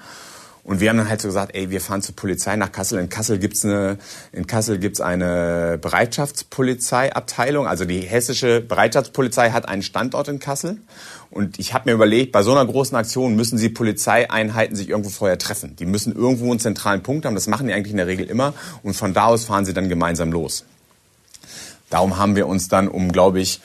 und 0.65 0.79
wir 0.79 0.89
haben 0.89 0.97
dann 0.97 1.09
halt 1.09 1.21
so 1.21 1.27
gesagt, 1.27 1.55
ey, 1.55 1.69
wir 1.69 1.81
fahren 1.81 2.01
zur 2.01 2.15
Polizei 2.15 2.55
nach 2.55 2.71
Kassel. 2.71 2.97
In 2.99 3.09
Kassel 3.09 3.37
gibt's 3.37 3.65
eine, 3.65 3.97
in 4.31 4.47
Kassel 4.47 4.79
gibt's 4.79 5.01
eine 5.01 5.77
Bereitschaftspolizeiabteilung. 5.81 7.67
Also 7.67 7.83
die 7.83 7.99
hessische 7.99 8.61
Bereitschaftspolizei 8.61 9.51
hat 9.51 9.67
einen 9.67 9.81
Standort 9.81 10.29
in 10.29 10.39
Kassel. 10.39 10.77
Und 11.31 11.59
ich 11.59 11.73
habe 11.73 11.89
mir 11.89 11.95
überlegt, 11.95 12.31
bei 12.31 12.43
so 12.43 12.51
einer 12.51 12.65
großen 12.65 12.95
Aktion 12.95 13.35
müssen 13.35 13.57
sie 13.57 13.67
Polizeieinheiten 13.67 14.77
sich 14.77 14.87
irgendwo 14.87 15.09
vorher 15.09 15.37
treffen. 15.37 15.75
Die 15.75 15.85
müssen 15.85 16.15
irgendwo 16.15 16.49
einen 16.51 16.61
zentralen 16.61 17.03
Punkt 17.03 17.25
haben. 17.25 17.35
Das 17.35 17.47
machen 17.47 17.67
die 17.67 17.73
eigentlich 17.73 17.91
in 17.91 17.97
der 17.97 18.07
Regel 18.07 18.25
immer. 18.25 18.53
Und 18.83 18.93
von 18.93 19.13
da 19.13 19.25
aus 19.25 19.43
fahren 19.43 19.65
sie 19.65 19.73
dann 19.73 19.89
gemeinsam 19.89 20.31
los. 20.31 20.63
Darum 21.93 22.17
haben 22.17 22.35
wir 22.35 22.47
uns 22.47 22.69
dann 22.69 22.87
um, 22.87 23.11
glaube 23.11 23.39
ich, 23.39 23.61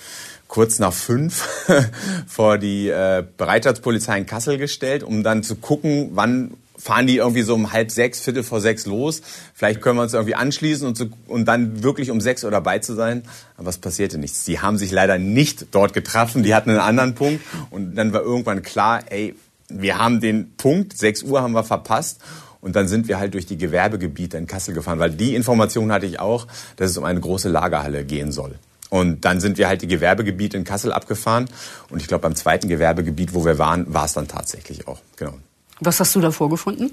kurz 0.49 0.79
nach 0.79 0.93
fünf 0.93 1.49
vor 2.27 2.59
die 2.59 2.91
äh, 2.91 3.25
Bereitschaftspolizei 3.39 4.19
in 4.19 4.27
Kassel 4.27 4.59
gestellt, 4.59 5.03
um 5.03 5.23
dann 5.23 5.43
zu 5.43 5.57
gucken, 5.57 6.11
wann 6.13 6.53
fahren 6.77 7.07
die 7.07 7.17
irgendwie 7.17 7.41
so 7.41 7.55
um 7.55 7.73
halb 7.73 7.91
sechs, 7.91 8.21
viertel 8.21 8.43
vor 8.43 8.61
sechs 8.61 8.85
los. 8.85 9.23
Vielleicht 9.55 9.81
können 9.81 9.97
wir 9.97 10.03
uns 10.03 10.13
irgendwie 10.13 10.35
anschließen 10.35 10.87
und, 10.87 10.99
so, 10.99 11.07
und 11.27 11.47
dann 11.47 11.83
wirklich 11.83 12.11
um 12.11 12.21
sechs 12.21 12.45
Uhr 12.45 12.51
dabei 12.51 12.81
zu 12.81 12.95
sein. 12.95 13.23
Aber 13.57 13.71
es 13.71 13.79
passierte 13.79 14.19
nichts. 14.19 14.45
Die 14.45 14.61
haben 14.61 14.77
sich 14.77 14.91
leider 14.91 15.19
nicht 15.19 15.69
dort 15.71 15.95
getroffen. 15.95 16.43
Die 16.43 16.55
hatten 16.55 16.69
einen 16.69 16.81
anderen 16.81 17.15
Punkt. 17.15 17.43
Und 17.71 17.95
dann 17.95 18.13
war 18.13 18.21
irgendwann 18.21 18.61
klar, 18.61 19.05
ey, 19.09 19.37
wir 19.71 19.99
haben 19.99 20.21
den 20.21 20.55
Punkt, 20.59 20.99
sechs 20.99 21.23
Uhr 21.23 21.41
haben 21.41 21.53
wir 21.53 21.65
verpasst. 21.65 22.21
Und 22.61 22.77
dann 22.77 22.89
sind 22.89 23.09
wir 23.09 23.19
halt 23.19 23.35
durch 23.35 23.47
die 23.47 23.57
Gewerbegebiete 23.57 24.37
in 24.37 24.47
Kassel 24.47 24.75
gefahren, 24.75 24.99
weil 24.99 25.11
die 25.11 25.35
Information 25.35 25.93
hatte 25.93 26.07
ich 26.07 26.21
auch, 26.21 26.47
dass 26.77 26.91
es 26.91 26.99
um 26.99 27.05
eine 27.05 27.21
große 27.21 27.49
Lagerhalle 27.49 28.05
gehen 28.05 28.33
soll. 28.33 28.59
Und 28.91 29.25
dann 29.25 29.41
sind 29.41 29.59
wir 29.59 29.69
halt 29.69 29.83
die 29.83 29.87
Gewerbegebiete 29.87 30.57
in 30.57 30.65
Kassel 30.65 30.93
abgefahren. 30.93 31.49
Und 31.91 32.01
ich 32.01 32.09
glaube, 32.09 32.23
beim 32.23 32.35
zweiten 32.35 32.69
Gewerbegebiet, 32.69 33.35
wo 33.35 33.45
wir 33.45 33.59
waren, 33.59 33.93
war 33.93 34.07
es 34.07 34.15
dann 34.15 34.29
tatsächlich 34.29 34.89
auch. 34.89 34.99
Genau. 35.17 35.35
Was 35.81 36.01
hast 36.01 36.15
du 36.17 36.21
da 36.21 36.33
vorgefunden? 36.33 36.93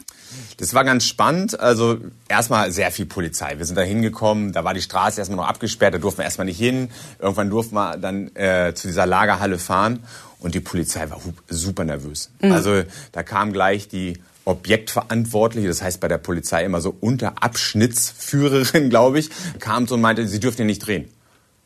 Das 0.57 0.75
war 0.75 0.83
ganz 0.83 1.05
spannend. 1.05 1.59
Also 1.59 1.97
erstmal 2.27 2.71
sehr 2.71 2.91
viel 2.91 3.07
Polizei. 3.07 3.57
Wir 3.57 3.65
sind 3.65 3.77
da 3.77 3.81
hingekommen, 3.81 4.51
da 4.51 4.63
war 4.63 4.75
die 4.75 4.81
Straße 4.81 5.19
erstmal 5.19 5.37
noch 5.37 5.47
abgesperrt, 5.47 5.95
da 5.95 5.97
durften 5.97 6.19
wir 6.19 6.25
erstmal 6.25 6.45
nicht 6.45 6.59
hin. 6.59 6.91
Irgendwann 7.17 7.49
durften 7.49 7.75
wir 7.75 7.97
dann 7.97 8.35
äh, 8.35 8.73
zu 8.75 8.87
dieser 8.87 9.07
Lagerhalle 9.07 9.57
fahren 9.57 10.03
und 10.39 10.53
die 10.53 10.59
Polizei 10.59 11.09
war 11.09 11.19
super 11.49 11.83
nervös. 11.83 12.29
Mhm. 12.41 12.51
Also 12.51 12.83
da 13.11 13.23
kam 13.23 13.53
gleich 13.53 13.87
die 13.87 14.19
Objektverantwortliche, 14.45 15.67
das 15.67 15.81
heißt 15.81 15.99
bei 15.99 16.07
der 16.07 16.19
Polizei 16.19 16.63
immer 16.63 16.81
so 16.81 16.95
Unterabschnittsführerin, 16.99 18.89
glaube 18.91 19.19
ich, 19.19 19.29
kam 19.59 19.87
so 19.87 19.95
und 19.95 20.01
meinte, 20.01 20.27
sie 20.27 20.39
dürfen 20.39 20.57
hier 20.57 20.65
nicht 20.65 20.85
drehen. 20.85 21.09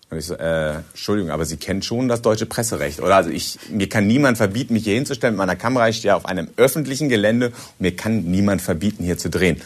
Und 0.10 0.18
ich 0.18 0.26
so, 0.26 0.34
äh, 0.34 0.78
Entschuldigung, 0.90 1.30
aber 1.30 1.46
Sie 1.46 1.58
kennen 1.58 1.84
schon 1.84 2.08
das 2.08 2.24
deutsche 2.24 2.48
Presserecht, 2.48 3.00
oder? 3.00 3.16
Also 3.16 3.30
ich, 3.30 3.60
mir 3.70 3.88
kann 3.88 4.08
niemand 4.08 4.38
verbieten, 4.38 4.74
mich 4.74 4.86
hier 4.86 4.96
hinzustellen 4.96 5.36
mit 5.36 5.38
meiner 5.38 5.56
Kamera. 5.56 5.88
Ich 5.88 5.98
stehe 5.98 6.16
auf 6.16 6.26
einem 6.26 6.48
öffentlichen 6.58 7.10
Gelände 7.10 7.48
und 7.50 7.82
mir 7.82 7.96
kann 7.96 8.24
niemand 8.24 8.64
verbieten, 8.64 9.04
hier 9.04 9.20
zu 9.20 9.30
drehen. 9.30 9.62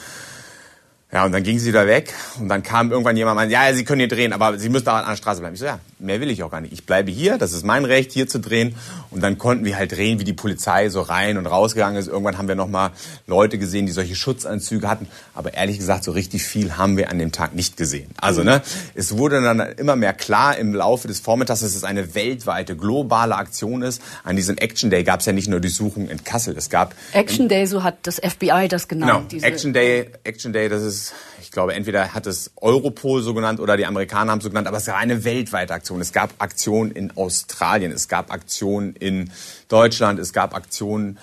Ja, 1.13 1.25
und 1.25 1.31
dann 1.31 1.43
ging 1.43 1.59
sie 1.59 1.71
da 1.71 1.87
weg 1.87 2.11
und 2.39 2.49
dann 2.49 2.63
kam 2.63 2.91
irgendwann 2.91 3.15
jemand 3.15 3.33
und 3.33 3.35
meinte, 3.37 3.53
ja, 3.53 3.71
Sie 3.73 3.85
können 3.85 3.99
hier 3.99 4.07
drehen, 4.09 4.33
aber 4.33 4.57
Sie 4.57 4.67
müssen 4.67 4.85
da 4.85 4.99
an 4.99 5.09
der 5.11 5.15
Straße 5.15 5.39
bleiben. 5.39 5.53
Ich 5.53 5.59
so, 5.59 5.65
ja, 5.67 5.79
mehr 6.03 6.21
will 6.21 6.29
ich 6.29 6.43
auch 6.43 6.51
gar 6.51 6.61
nicht. 6.61 6.73
Ich 6.73 6.85
bleibe 6.85 7.11
hier, 7.11 7.37
das 7.37 7.53
ist 7.53 7.65
mein 7.65 7.85
Recht, 7.85 8.11
hier 8.11 8.27
zu 8.27 8.39
drehen. 8.39 8.75
Und 9.09 9.21
dann 9.21 9.37
konnten 9.37 9.65
wir 9.65 9.77
halt 9.77 9.91
drehen, 9.91 10.19
wie 10.19 10.23
die 10.23 10.33
Polizei 10.33 10.89
so 10.89 11.01
rein 11.01 11.37
und 11.37 11.45
rausgegangen 11.45 11.97
ist. 11.97 12.07
Irgendwann 12.07 12.37
haben 12.37 12.47
wir 12.47 12.55
nochmal 12.55 12.91
Leute 13.27 13.57
gesehen, 13.57 13.85
die 13.85 13.91
solche 13.91 14.15
Schutzanzüge 14.15 14.87
hatten. 14.87 15.07
Aber 15.33 15.53
ehrlich 15.53 15.77
gesagt, 15.77 16.03
so 16.03 16.11
richtig 16.11 16.43
viel 16.43 16.77
haben 16.77 16.97
wir 16.97 17.09
an 17.09 17.19
dem 17.19 17.31
Tag 17.31 17.55
nicht 17.55 17.77
gesehen. 17.77 18.09
Also, 18.17 18.43
ne, 18.43 18.61
es 18.95 19.17
wurde 19.17 19.41
dann 19.41 19.59
immer 19.59 19.95
mehr 19.95 20.13
klar 20.13 20.57
im 20.57 20.75
Laufe 20.75 21.07
des 21.07 21.19
Vormittags, 21.19 21.61
dass 21.61 21.75
es 21.75 21.83
eine 21.83 22.15
weltweite, 22.15 22.75
globale 22.75 23.35
Aktion 23.35 23.81
ist. 23.81 24.01
An 24.23 24.35
diesem 24.35 24.57
Action 24.57 24.89
Day 24.89 25.03
gab 25.03 25.21
es 25.21 25.25
ja 25.25 25.33
nicht 25.33 25.47
nur 25.47 25.59
Durchsuchungen 25.59 26.09
in 26.09 26.23
Kassel. 26.23 26.55
Es 26.57 26.69
gab 26.69 26.95
Action 27.13 27.47
Day, 27.49 27.65
so 27.65 27.83
hat 27.83 27.97
das 28.03 28.19
FBI 28.19 28.67
das 28.67 28.87
genannt. 28.87 29.29
Genau, 29.29 29.43
Action 29.45 29.73
Day, 29.73 30.09
Action 30.23 30.53
Day, 30.53 30.69
das 30.69 30.83
ist 30.83 31.13
ich 31.43 31.51
glaube, 31.51 31.75
entweder 31.75 32.13
hat 32.13 32.25
es 32.25 32.51
Europol 32.55 33.21
so 33.21 33.33
genannt 33.33 33.59
oder 33.59 33.77
die 33.77 33.85
Amerikaner 33.85 34.31
haben 34.31 34.39
es 34.39 34.43
so 34.43 34.49
genannt, 34.49 34.67
aber 34.67 34.77
es 34.77 34.87
war 34.87 34.97
eine 34.97 35.23
weltweite 35.23 35.73
Aktion. 35.73 35.92
Es 36.01 36.13
gab 36.13 36.33
Aktionen 36.39 36.91
in 36.91 37.15
Australien, 37.15 37.91
es 37.91 38.07
gab 38.07 38.31
Aktionen 38.31 38.95
in 38.95 39.31
Deutschland, 39.67 40.19
es 40.19 40.33
gab 40.33 40.55
Aktionen 40.55 41.17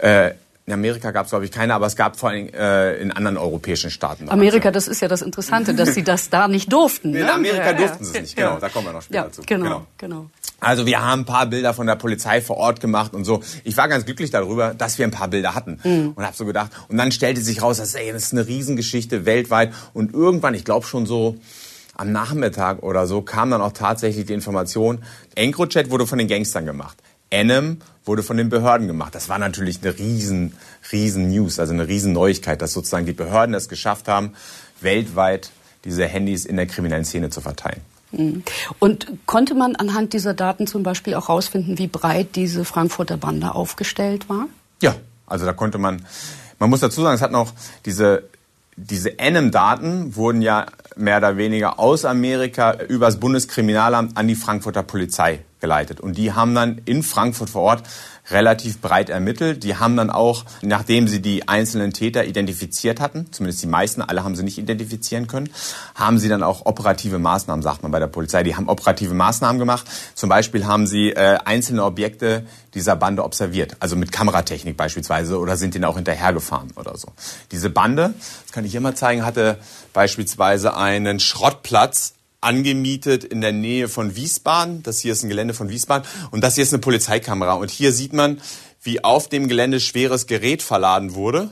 äh, 0.00 0.32
in 0.68 0.74
Amerika 0.74 1.12
gab 1.12 1.24
es, 1.24 1.30
glaube 1.30 1.46
ich, 1.46 1.50
keine, 1.50 1.72
aber 1.72 1.86
es 1.86 1.96
gab 1.96 2.18
vor 2.18 2.28
allem 2.28 2.50
äh, 2.50 2.96
in 2.96 3.10
anderen 3.10 3.38
europäischen 3.38 3.90
Staaten. 3.90 4.28
Amerika, 4.28 4.70
das 4.70 4.86
ist 4.86 5.00
ja 5.00 5.08
das 5.08 5.22
Interessante, 5.22 5.72
dass 5.72 5.94
sie 5.94 6.02
das 6.02 6.28
da 6.28 6.46
nicht 6.46 6.70
durften. 6.70 7.12
Ne? 7.12 7.20
In 7.20 7.26
Amerika 7.26 7.70
ja, 7.70 7.72
durften 7.72 8.04
ja. 8.04 8.10
sie 8.10 8.16
es 8.16 8.22
nicht, 8.22 8.36
genau. 8.36 8.58
Da 8.58 8.68
kommen 8.68 8.86
wir 8.86 8.92
noch 8.92 9.00
später 9.00 9.24
ja, 9.24 9.32
zu. 9.32 9.40
Genau, 9.46 9.64
genau. 9.64 9.86
genau. 9.96 10.30
Also 10.60 10.84
wir 10.84 11.00
haben 11.00 11.22
ein 11.22 11.24
paar 11.24 11.46
Bilder 11.46 11.72
von 11.72 11.86
der 11.86 11.94
Polizei 11.94 12.42
vor 12.42 12.58
Ort 12.58 12.80
gemacht 12.80 13.14
und 13.14 13.24
so. 13.24 13.42
Ich 13.64 13.78
war 13.78 13.88
ganz 13.88 14.04
glücklich 14.04 14.30
darüber, 14.30 14.74
dass 14.74 14.98
wir 14.98 15.06
ein 15.06 15.10
paar 15.10 15.28
Bilder 15.28 15.54
hatten 15.54 15.80
mhm. 15.82 16.12
und 16.14 16.22
habe 16.22 16.36
so 16.36 16.44
gedacht. 16.44 16.70
Und 16.88 16.98
dann 16.98 17.12
stellte 17.12 17.40
sich 17.40 17.62
raus, 17.62 17.78
dass 17.78 17.94
ey, 17.94 18.12
das 18.12 18.24
ist 18.24 18.32
eine 18.32 18.46
Riesengeschichte 18.46 19.24
weltweit. 19.24 19.72
Und 19.94 20.12
irgendwann, 20.12 20.52
ich 20.52 20.66
glaube 20.66 20.84
schon 20.84 21.06
so 21.06 21.38
am 21.98 22.12
Nachmittag 22.12 22.82
oder 22.82 23.06
so, 23.06 23.20
kam 23.20 23.50
dann 23.50 23.60
auch 23.60 23.72
tatsächlich 23.72 24.24
die 24.26 24.32
Information, 24.32 25.00
EncroChat 25.34 25.90
wurde 25.90 26.06
von 26.06 26.18
den 26.18 26.28
Gangstern 26.28 26.64
gemacht. 26.64 26.96
Enem 27.30 27.78
wurde 28.04 28.22
von 28.22 28.38
den 28.38 28.48
Behörden 28.48 28.86
gemacht. 28.86 29.14
Das 29.14 29.28
war 29.28 29.38
natürlich 29.38 29.82
eine 29.82 29.98
riesen, 29.98 30.54
riesen 30.92 31.28
News, 31.28 31.58
also 31.58 31.74
eine 31.74 31.86
riesen 31.86 32.14
Neuigkeit, 32.14 32.62
dass 32.62 32.72
sozusagen 32.72 33.04
die 33.04 33.12
Behörden 33.12 33.54
es 33.54 33.68
geschafft 33.68 34.08
haben, 34.08 34.32
weltweit 34.80 35.50
diese 35.84 36.06
Handys 36.06 36.46
in 36.46 36.56
der 36.56 36.66
kriminellen 36.66 37.04
Szene 37.04 37.30
zu 37.30 37.40
verteilen. 37.40 37.80
Mhm. 38.12 38.42
Und 38.78 39.08
konnte 39.26 39.54
man 39.54 39.76
anhand 39.76 40.12
dieser 40.12 40.34
Daten 40.34 40.66
zum 40.66 40.82
Beispiel 40.82 41.14
auch 41.14 41.28
herausfinden, 41.28 41.78
wie 41.78 41.88
breit 41.88 42.36
diese 42.36 42.64
Frankfurter 42.64 43.16
Bande 43.16 43.54
aufgestellt 43.54 44.28
war? 44.28 44.46
Ja, 44.80 44.94
also 45.26 45.44
da 45.44 45.52
konnte 45.52 45.78
man, 45.78 46.06
man 46.58 46.70
muss 46.70 46.80
dazu 46.80 47.02
sagen, 47.02 47.14
es 47.14 47.22
hat 47.22 47.32
noch 47.32 47.52
diese, 47.84 48.24
diese 48.76 49.16
NM-Daten 49.18 50.16
wurden 50.16 50.40
ja 50.40 50.66
mehr 50.98 51.18
oder 51.18 51.36
weniger 51.36 51.78
aus 51.78 52.04
Amerika 52.04 52.74
übers 52.88 53.20
Bundeskriminalamt 53.20 54.16
an 54.16 54.28
die 54.28 54.34
Frankfurter 54.34 54.82
Polizei 54.82 55.44
geleitet. 55.60 56.00
Und 56.00 56.16
die 56.16 56.32
haben 56.32 56.54
dann 56.54 56.80
in 56.84 57.02
Frankfurt 57.02 57.50
vor 57.50 57.62
Ort 57.62 57.82
relativ 58.30 58.80
breit 58.80 59.10
ermittelt. 59.10 59.64
Die 59.64 59.76
haben 59.76 59.96
dann 59.96 60.10
auch, 60.10 60.44
nachdem 60.62 61.08
sie 61.08 61.20
die 61.20 61.48
einzelnen 61.48 61.92
Täter 61.92 62.24
identifiziert 62.24 63.00
hatten, 63.00 63.26
zumindest 63.32 63.62
die 63.62 63.66
meisten, 63.66 64.02
alle 64.02 64.24
haben 64.24 64.36
sie 64.36 64.42
nicht 64.42 64.58
identifizieren 64.58 65.26
können, 65.26 65.50
haben 65.94 66.18
sie 66.18 66.28
dann 66.28 66.42
auch 66.42 66.66
operative 66.66 67.18
Maßnahmen, 67.18 67.62
sagt 67.62 67.82
man 67.82 67.92
bei 67.92 67.98
der 67.98 68.06
Polizei. 68.06 68.42
Die 68.42 68.56
haben 68.56 68.68
operative 68.68 69.14
Maßnahmen 69.14 69.58
gemacht. 69.58 69.86
Zum 70.14 70.28
Beispiel 70.28 70.66
haben 70.66 70.86
sie 70.86 71.10
äh, 71.10 71.38
einzelne 71.44 71.84
Objekte 71.84 72.46
dieser 72.74 72.96
Bande 72.96 73.24
observiert, 73.24 73.76
also 73.80 73.96
mit 73.96 74.12
Kameratechnik 74.12 74.76
beispielsweise, 74.76 75.38
oder 75.38 75.56
sind 75.56 75.74
ihnen 75.74 75.84
auch 75.84 75.96
hinterhergefahren 75.96 76.72
oder 76.76 76.96
so. 76.96 77.08
Diese 77.50 77.70
Bande, 77.70 78.14
das 78.44 78.52
kann 78.52 78.64
ich 78.64 78.72
hier 78.72 78.80
mal 78.80 78.94
zeigen, 78.94 79.24
hatte 79.24 79.58
beispielsweise 79.92 80.76
einen 80.76 81.18
Schrottplatz 81.18 82.14
angemietet 82.40 83.24
in 83.24 83.40
der 83.40 83.52
Nähe 83.52 83.88
von 83.88 84.16
Wiesbaden. 84.16 84.82
Das 84.82 85.00
hier 85.00 85.12
ist 85.12 85.22
ein 85.22 85.28
Gelände 85.28 85.54
von 85.54 85.68
Wiesbaden 85.68 86.08
und 86.30 86.42
das 86.42 86.54
hier 86.54 86.62
ist 86.62 86.72
eine 86.72 86.80
Polizeikamera. 86.80 87.54
Und 87.54 87.70
hier 87.70 87.92
sieht 87.92 88.12
man, 88.12 88.40
wie 88.82 89.02
auf 89.02 89.28
dem 89.28 89.48
Gelände 89.48 89.80
schweres 89.80 90.26
Gerät 90.26 90.62
verladen 90.62 91.14
wurde. 91.14 91.50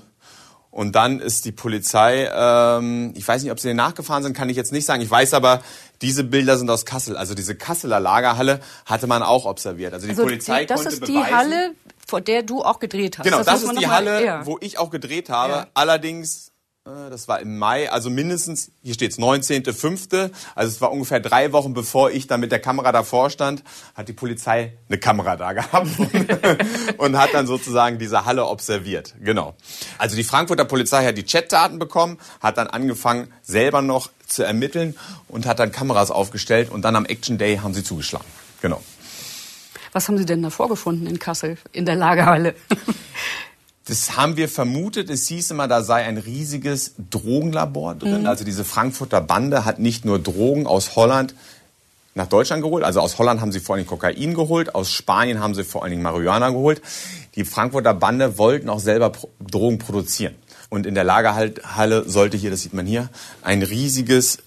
Und 0.71 0.95
dann 0.95 1.21
ist 1.21 1.47
die 1.47 1.53
Polizei, 1.53 2.31
ähm, 2.31 3.15
ich 3.17 3.27
weiß 3.27 3.43
nicht, 3.43 3.51
ob 3.51 3.59
sie 3.59 3.73
nachgefahren 3.73 4.23
sind, 4.23 4.37
kann 4.37 4.51
ich 4.51 4.59
jetzt 4.59 4.73
nicht 4.73 4.85
sagen. 4.85 5.01
Ich 5.01 5.11
weiß 5.11 5.33
aber, 5.33 5.63
diese 6.03 6.23
Bilder 6.23 6.59
sind 6.59 6.69
aus 6.69 6.85
Kassel. 6.85 7.17
Also 7.17 7.33
diese 7.35 7.55
Kasseler 7.55 7.99
Lagerhalle 7.99 8.61
hatte 8.85 9.07
man 9.07 9.23
auch 9.23 9.47
observiert. 9.47 9.95
Also 9.95 10.07
die 10.07 10.11
also 10.11 10.25
Polizei 10.25 10.61
die, 10.61 10.67
das 10.67 10.83
konnte 10.83 10.95
ist 10.95 11.01
beweisen, 11.01 11.25
die 11.25 11.35
Halle, 11.35 11.75
vor 12.07 12.21
der 12.21 12.43
du 12.43 12.63
auch 12.63 12.79
gedreht 12.79 13.17
hast. 13.17 13.25
Genau, 13.25 13.39
das, 13.39 13.47
das 13.47 13.63
ist 13.63 13.79
die 13.79 13.87
Halle, 13.87 14.23
ja. 14.23 14.45
wo 14.45 14.59
ich 14.61 14.79
auch 14.79 14.91
gedreht 14.91 15.31
habe. 15.31 15.53
Ja. 15.53 15.67
Allerdings 15.73 16.53
das 16.87 17.27
war 17.27 17.41
im 17.41 17.59
Mai, 17.59 17.91
also 17.91 18.11
mindestens, 18.11 18.71
hier 18.83 18.95
steht's 18.95 19.19
19.05., 19.19 20.31
also 20.55 20.71
es 20.71 20.81
war 20.81 20.93
ungefähr 20.93 21.19
drei 21.19 21.53
Wochen 21.53 21.75
bevor 21.75 22.13
ich 22.13 22.29
da 22.29 22.37
mit 22.37 22.53
der 22.53 22.61
Kamera 22.61 22.93
davor 22.93 23.29
stand, 23.31 23.65
hat 23.97 24.07
die 24.07 24.13
Polizei 24.13 24.75
eine 24.89 24.99
Kamera 24.99 25.37
da 25.37 25.53
gehabt 25.53 25.89
und 26.99 27.19
hat 27.19 27.35
dann 27.35 27.49
sozusagen 27.49 27.99
diese 27.99 28.25
Halle 28.25 28.47
observiert. 28.47 29.17
Genau. 29.21 29.55
Also 29.99 30.15
die 30.15 30.23
Frankfurter 30.23 30.65
Polizei 30.65 31.05
hat 31.05 31.19
die 31.19 31.25
Chatdaten 31.25 31.81
bekommen, 31.81 32.19
hat 32.41 32.57
dann 32.57 32.69
angefangen 32.69 33.33
selber 33.43 33.83
noch 33.83 34.11
zu 34.27 34.45
ermitteln 34.45 34.97
und 35.27 35.47
hat 35.47 35.59
dann 35.59 35.73
Kameras 35.73 36.13
aufgestellt 36.13 36.71
und 36.71 36.83
dann 36.83 36.95
am 36.95 37.05
Action 37.05 37.37
Day 37.37 37.59
haben 37.59 37.75
sie 37.75 37.83
zugeschlagen. 37.83 38.27
Genau. 38.63 38.81
Was 39.93 40.09
haben 40.09 40.19
Sie 40.19 40.27
denn 40.27 40.43
da 40.43 40.51
vorgefunden 40.51 41.07
in 41.07 41.19
Kassel, 41.19 41.57
in 41.73 41.87
der 41.87 41.97
Lagerhalle? 41.97 42.55
Das 43.87 44.17
haben 44.17 44.37
wir 44.37 44.49
vermutet. 44.49 45.11
Es 45.11 45.29
hieß 45.29 45.53
immer, 45.53 45.69
da 45.69 45.83
sei 45.83 46.05
ein 46.05 46.19
riesiges 46.19 46.95
Drogenlabor 47.11 47.95
drin. 47.95 48.23
Mhm. 48.23 48.27
Also 48.27 48.45
diese 48.45 48.65
Frankfurter 48.65 49.21
Bande 49.21 49.65
hat 49.65 49.79
nicht 49.79 50.05
nur 50.05 50.19
Drogen 50.19 50.67
aus 50.67 50.97
Holland 50.97 51.35
nach 52.15 52.27
Deutschland 52.27 52.63
geholt. 52.63 52.83
Also 52.83 53.01
aus 53.01 53.19
Holland 53.19 53.41
haben 53.41 53.53
sie 53.53 53.61
vor 53.61 53.75
allen 53.75 53.85
Dingen 53.85 53.91
Kokain 53.91 54.35
geholt. 54.35 54.75
Aus 54.75 54.91
Spanien 54.91 55.39
haben 55.39 55.55
sie 55.55 55.63
vor 55.63 55.83
allen 55.83 55.91
Dingen 55.91 56.03
Marihuana 56.03 56.51
geholt. 56.51 56.83
Die 57.37 57.45
Frankfurter 57.45 57.95
Bande 57.95 58.39
wollten 58.39 58.69
auch 58.69 58.81
selber 58.81 59.13
Drogen 59.39 59.79
produzieren. 59.79 60.35
Und 60.69 60.85
in 60.85 60.97
der 60.97 61.05
Lagerhalle 61.05 62.09
sollte 62.09 62.37
hier, 62.37 62.51
das 62.51 62.63
sieht 62.63 62.75
man 62.75 62.87
hier, 62.87 63.09
ein 63.43 63.63
riesiges 63.63 64.39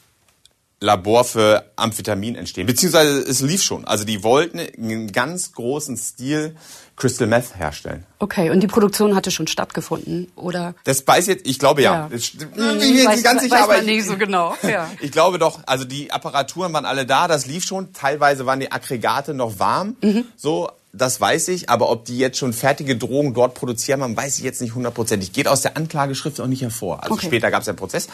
Labor 0.82 1.23
für 1.23 1.65
Amphetamin 1.75 2.36
entstehen. 2.36 2.65
Beziehungsweise 2.65 3.19
es 3.19 3.41
lief 3.41 3.62
schon. 3.62 3.86
Also 3.86 4.06
die 4.06 4.23
wollten 4.23 4.60
in 4.60 5.12
ganz 5.12 5.52
großen 5.54 5.97
Stil 5.97 6.56
Crystal 6.99 7.25
Meth 7.27 7.57
herstellen. 7.57 8.05
Okay, 8.19 8.51
und 8.51 8.59
die 8.62 8.67
Produktion 8.67 9.15
hatte 9.15 9.31
schon 9.31 9.47
stattgefunden, 9.47 10.31
oder? 10.35 10.75
Das 10.83 11.07
weiß 11.07 11.25
jetzt, 11.27 11.47
ich 11.47 11.57
glaube 11.57 11.81
ja. 11.81 12.09
Ja. 12.12 12.15
St- 12.17 12.41
Hm, 12.41 12.77
ich 12.79 12.93
bin 12.93 13.07
weiß- 13.07 13.12
nicht 13.12 13.23
ganz 13.23 13.41
sicher, 13.41 13.55
weiß 13.55 13.63
aber 13.63 13.73
man 13.77 13.88
ich, 13.88 13.95
nicht 13.95 14.05
so 14.07 14.17
genau, 14.17 14.55
ja. 14.62 14.91
ich 15.01 15.12
glaube 15.12 15.39
doch, 15.39 15.62
also 15.65 15.85
die 15.85 16.12
Apparaturen 16.12 16.71
waren 16.73 16.85
alle 16.85 17.05
da, 17.07 17.27
das 17.27 17.45
lief 17.47 17.63
schon. 17.65 17.93
Teilweise 17.93 18.45
waren 18.45 18.59
die 18.59 18.71
Aggregate 18.71 19.33
noch 19.33 19.57
warm, 19.59 19.95
Mhm. 20.01 20.25
so, 20.35 20.69
das 20.91 21.21
weiß 21.21 21.49
ich. 21.49 21.69
Aber 21.69 21.89
ob 21.89 22.06
die 22.06 22.17
jetzt 22.17 22.38
schon 22.38 22.54
fertige 22.54 22.95
Drogen 22.95 23.34
dort 23.34 23.54
produzieren, 23.54 23.99
man 23.99 24.17
weiß 24.17 24.38
ich 24.39 24.43
jetzt 24.43 24.62
nicht 24.62 24.75
hundertprozentig. 24.75 25.34
Geht 25.34 25.47
aus 25.47 25.62
der 25.62 25.78
Anklageschrift 25.78 26.39
auch 26.41 26.47
nicht 26.47 26.62
hervor. 26.62 27.04
Also 27.04 27.13
Okay. 27.15 27.28
später 27.28 27.52
gab 27.52 27.62
es 27.62 27.67
ja 27.67 27.71
einen 27.71 27.78
Prozess. 27.78 28.08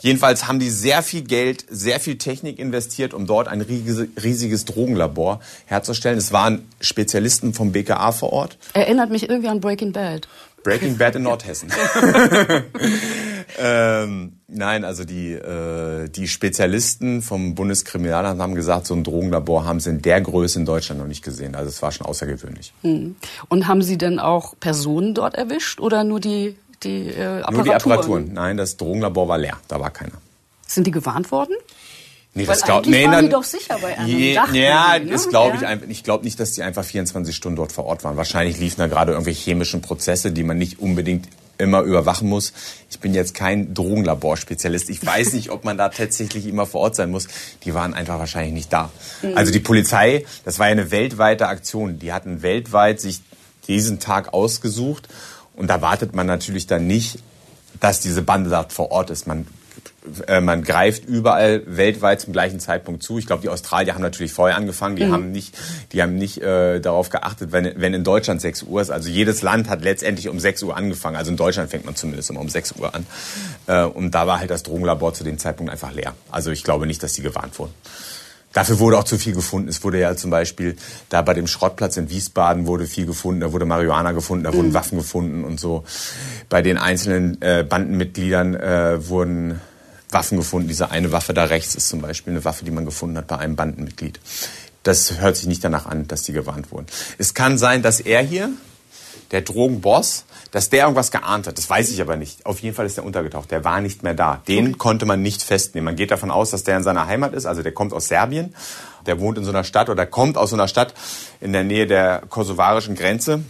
Jedenfalls 0.00 0.48
haben 0.48 0.58
die 0.58 0.70
sehr 0.70 1.02
viel 1.02 1.22
Geld, 1.22 1.64
sehr 1.68 2.00
viel 2.00 2.16
Technik 2.18 2.58
investiert, 2.58 3.12
um 3.14 3.26
dort 3.26 3.48
ein 3.48 3.60
riesiges, 3.60 4.08
riesiges 4.22 4.64
Drogenlabor 4.64 5.40
herzustellen. 5.66 6.18
Es 6.18 6.32
waren 6.32 6.66
Spezialisten 6.80 7.54
vom 7.54 7.72
BKA 7.72 8.12
vor 8.12 8.32
Ort. 8.32 8.58
Erinnert 8.72 9.10
mich 9.10 9.28
irgendwie 9.28 9.48
an 9.48 9.60
Breaking 9.60 9.92
Bad. 9.92 10.26
Breaking 10.62 10.96
Bad 10.96 11.16
in 11.16 11.22
Nordhessen. 11.24 11.70
ähm, 13.58 14.40
nein, 14.48 14.84
also 14.84 15.04
die, 15.04 15.32
äh, 15.32 16.08
die 16.08 16.28
Spezialisten 16.28 17.22
vom 17.22 17.54
Bundeskriminalamt 17.54 18.40
haben 18.40 18.54
gesagt, 18.54 18.86
so 18.86 18.94
ein 18.94 19.04
Drogenlabor 19.04 19.64
haben 19.64 19.80
sie 19.80 19.90
in 19.90 20.02
der 20.02 20.20
Größe 20.20 20.58
in 20.58 20.66
Deutschland 20.66 21.00
noch 21.00 21.08
nicht 21.08 21.22
gesehen. 21.22 21.54
Also 21.54 21.68
es 21.68 21.82
war 21.82 21.92
schon 21.92 22.06
außergewöhnlich. 22.06 22.72
Hm. 22.82 23.16
Und 23.48 23.66
haben 23.66 23.82
Sie 23.82 23.98
denn 23.98 24.18
auch 24.18 24.54
Personen 24.58 25.14
dort 25.14 25.34
erwischt 25.34 25.80
oder 25.80 26.04
nur 26.04 26.20
die, 26.20 26.56
die 26.82 27.08
äh, 27.08 27.42
Apparaturen? 27.42 27.54
Nur 27.54 27.64
die 27.64 27.74
Apparaturen. 27.74 28.32
Nein, 28.32 28.56
das 28.56 28.76
Drogenlabor 28.76 29.28
war 29.28 29.38
leer. 29.38 29.58
Da 29.68 29.80
war 29.80 29.90
keiner. 29.90 30.20
Sind 30.66 30.86
die 30.86 30.90
gewarnt 30.90 31.30
worden? 31.30 31.54
Nee, 32.34 32.46
Weil 32.46 32.62
eigentlich 32.62 33.06
waren 33.08 33.24
die 33.26 33.30
doch 33.30 33.44
sicher 33.44 33.78
bei 33.82 33.98
einem, 33.98 34.08
Je, 34.08 34.34
dachten 34.34 34.54
ja, 34.54 34.98
ne? 34.98 35.10
das 35.10 35.28
glaube 35.28 35.58
ich 35.58 35.66
einfach. 35.66 35.86
Ich 35.88 36.02
glaube 36.02 36.24
nicht, 36.24 36.40
dass 36.40 36.52
die 36.52 36.62
einfach 36.62 36.82
24 36.82 37.36
Stunden 37.36 37.56
dort 37.56 37.72
vor 37.72 37.84
Ort 37.84 38.04
waren. 38.04 38.16
Wahrscheinlich 38.16 38.58
liefen 38.58 38.78
da 38.78 38.86
gerade 38.86 39.12
irgendwelche 39.12 39.42
chemischen 39.42 39.82
Prozesse, 39.82 40.32
die 40.32 40.42
man 40.42 40.56
nicht 40.56 40.78
unbedingt 40.80 41.28
immer 41.58 41.82
überwachen 41.82 42.30
muss. 42.30 42.54
Ich 42.90 43.00
bin 43.00 43.12
jetzt 43.12 43.34
kein 43.34 43.74
Drogenlaborspezialist. 43.74 44.88
Ich 44.88 45.04
weiß 45.04 45.34
nicht, 45.34 45.50
ob 45.50 45.64
man 45.64 45.76
da 45.76 45.90
tatsächlich 45.90 46.46
immer 46.46 46.64
vor 46.64 46.80
Ort 46.80 46.96
sein 46.96 47.10
muss. 47.10 47.28
Die 47.64 47.74
waren 47.74 47.92
einfach 47.92 48.18
wahrscheinlich 48.18 48.54
nicht 48.54 48.72
da. 48.72 48.90
Mhm. 49.20 49.36
Also 49.36 49.52
die 49.52 49.60
Polizei, 49.60 50.24
das 50.46 50.58
war 50.58 50.66
ja 50.66 50.72
eine 50.72 50.90
weltweite 50.90 51.48
Aktion. 51.48 51.98
Die 51.98 52.14
hatten 52.14 52.40
weltweit 52.40 52.98
sich 52.98 53.20
diesen 53.68 54.00
Tag 54.00 54.32
ausgesucht. 54.32 55.08
Und 55.54 55.68
da 55.68 55.82
wartet 55.82 56.14
man 56.14 56.26
natürlich 56.26 56.66
dann 56.66 56.86
nicht, 56.86 57.18
dass 57.78 58.00
diese 58.00 58.22
Bande 58.22 58.48
dort 58.48 58.72
vor 58.72 58.90
Ort 58.90 59.10
ist. 59.10 59.26
Man 59.26 59.46
man 60.40 60.62
greift 60.62 61.04
überall 61.04 61.62
weltweit 61.66 62.20
zum 62.20 62.32
gleichen 62.32 62.58
Zeitpunkt 62.58 63.02
zu. 63.02 63.18
Ich 63.18 63.26
glaube, 63.26 63.42
die 63.42 63.48
Australier 63.48 63.94
haben 63.94 64.02
natürlich 64.02 64.32
vorher 64.32 64.56
angefangen. 64.56 64.96
Die 64.96 65.06
haben 65.06 65.30
nicht, 65.30 65.56
die 65.92 66.02
haben 66.02 66.16
nicht 66.16 66.42
äh, 66.42 66.80
darauf 66.80 67.08
geachtet, 67.08 67.52
wenn, 67.52 67.72
wenn 67.76 67.94
in 67.94 68.02
Deutschland 68.02 68.40
6 68.40 68.64
Uhr 68.64 68.82
ist. 68.82 68.90
Also 68.90 69.08
jedes 69.08 69.42
Land 69.42 69.68
hat 69.68 69.82
letztendlich 69.82 70.28
um 70.28 70.40
6 70.40 70.64
Uhr 70.64 70.76
angefangen. 70.76 71.16
Also 71.16 71.30
in 71.30 71.36
Deutschland 71.36 71.70
fängt 71.70 71.84
man 71.84 71.94
zumindest 71.94 72.30
immer 72.30 72.40
um 72.40 72.48
6 72.48 72.72
Uhr 72.72 72.92
an. 72.94 73.06
Äh, 73.68 73.84
und 73.84 74.12
da 74.12 74.26
war 74.26 74.40
halt 74.40 74.50
das 74.50 74.64
Drogenlabor 74.64 75.14
zu 75.14 75.22
dem 75.22 75.38
Zeitpunkt 75.38 75.70
einfach 75.70 75.92
leer. 75.92 76.14
Also 76.30 76.50
ich 76.50 76.64
glaube 76.64 76.86
nicht, 76.86 77.02
dass 77.02 77.12
die 77.12 77.22
gewarnt 77.22 77.58
wurden. 77.58 77.74
Dafür 78.52 78.80
wurde 78.80 78.98
auch 78.98 79.04
zu 79.04 79.18
viel 79.18 79.34
gefunden. 79.34 79.68
Es 79.68 79.82
wurde 79.82 79.98
ja 79.98 80.14
zum 80.14 80.30
Beispiel 80.30 80.76
da 81.08 81.22
bei 81.22 81.32
dem 81.32 81.46
Schrottplatz 81.46 81.96
in 81.96 82.10
Wiesbaden 82.10 82.66
wurde 82.66 82.86
viel 82.86 83.06
gefunden. 83.06 83.40
Da 83.40 83.52
wurde 83.52 83.64
Marihuana 83.64 84.12
gefunden, 84.12 84.44
da 84.44 84.52
wurden 84.52 84.74
Waffen 84.74 84.98
gefunden 84.98 85.44
und 85.44 85.58
so. 85.58 85.84
Bei 86.48 86.60
den 86.60 86.76
einzelnen 86.76 87.40
äh, 87.40 87.64
Bandenmitgliedern 87.66 88.54
äh, 88.54 89.08
wurden 89.08 89.60
Waffen 90.12 90.38
gefunden. 90.38 90.68
Diese 90.68 90.90
eine 90.90 91.12
Waffe 91.12 91.34
da 91.34 91.44
rechts 91.44 91.74
ist 91.74 91.88
zum 91.88 92.00
Beispiel 92.00 92.32
eine 92.32 92.44
Waffe, 92.44 92.64
die 92.64 92.70
man 92.70 92.84
gefunden 92.84 93.16
hat 93.16 93.26
bei 93.26 93.38
einem 93.38 93.56
Bandenmitglied. 93.56 94.20
Das 94.82 95.20
hört 95.20 95.36
sich 95.36 95.46
nicht 95.46 95.62
danach 95.62 95.86
an, 95.86 96.08
dass 96.08 96.22
die 96.22 96.32
gewarnt 96.32 96.72
wurden. 96.72 96.86
Es 97.18 97.34
kann 97.34 97.58
sein, 97.58 97.82
dass 97.82 98.00
er 98.00 98.22
hier, 98.22 98.50
der 99.30 99.40
Drogenboss, 99.40 100.24
dass 100.50 100.68
der 100.68 100.82
irgendwas 100.82 101.10
geahnt 101.10 101.46
hat. 101.46 101.56
Das 101.56 101.68
weiß 101.68 101.90
ich 101.90 102.00
aber 102.00 102.16
nicht. 102.16 102.44
Auf 102.44 102.58
jeden 102.60 102.76
Fall 102.76 102.84
ist 102.86 102.98
der 102.98 103.04
untergetaucht. 103.04 103.50
Der 103.50 103.64
war 103.64 103.80
nicht 103.80 104.02
mehr 104.02 104.14
da. 104.14 104.42
Den 104.46 104.76
konnte 104.76 105.06
man 105.06 105.22
nicht 105.22 105.42
festnehmen. 105.42 105.86
Man 105.86 105.96
geht 105.96 106.10
davon 106.10 106.30
aus, 106.30 106.50
dass 106.50 106.64
der 106.64 106.76
in 106.76 106.82
seiner 106.82 107.06
Heimat 107.06 107.32
ist. 107.32 107.46
Also 107.46 107.62
der 107.62 107.72
kommt 107.72 107.94
aus 107.94 108.08
Serbien. 108.08 108.54
Der 109.06 109.18
wohnt 109.20 109.38
in 109.38 109.44
so 109.44 109.50
einer 109.50 109.64
Stadt 109.64 109.88
oder 109.88 110.04
kommt 110.04 110.36
aus 110.36 110.50
so 110.50 110.56
einer 110.56 110.68
Stadt 110.68 110.94
in 111.40 111.52
der 111.52 111.64
Nähe 111.64 111.86
der 111.86 112.22
kosovarischen 112.28 112.94
Grenze. 112.94 113.42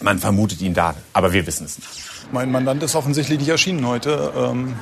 Man 0.00 0.18
vermutet 0.18 0.62
ihn 0.62 0.74
da, 0.74 0.94
aber 1.12 1.32
wir 1.32 1.46
wissen 1.46 1.66
es 1.66 1.78
nicht. 1.78 1.90
Mein 2.32 2.50
Mandant 2.50 2.82
ist 2.82 2.94
offensichtlich 2.94 3.38
nicht 3.40 3.48
erschienen 3.48 3.86
heute. 3.86 4.32
Ähm, 4.36 4.76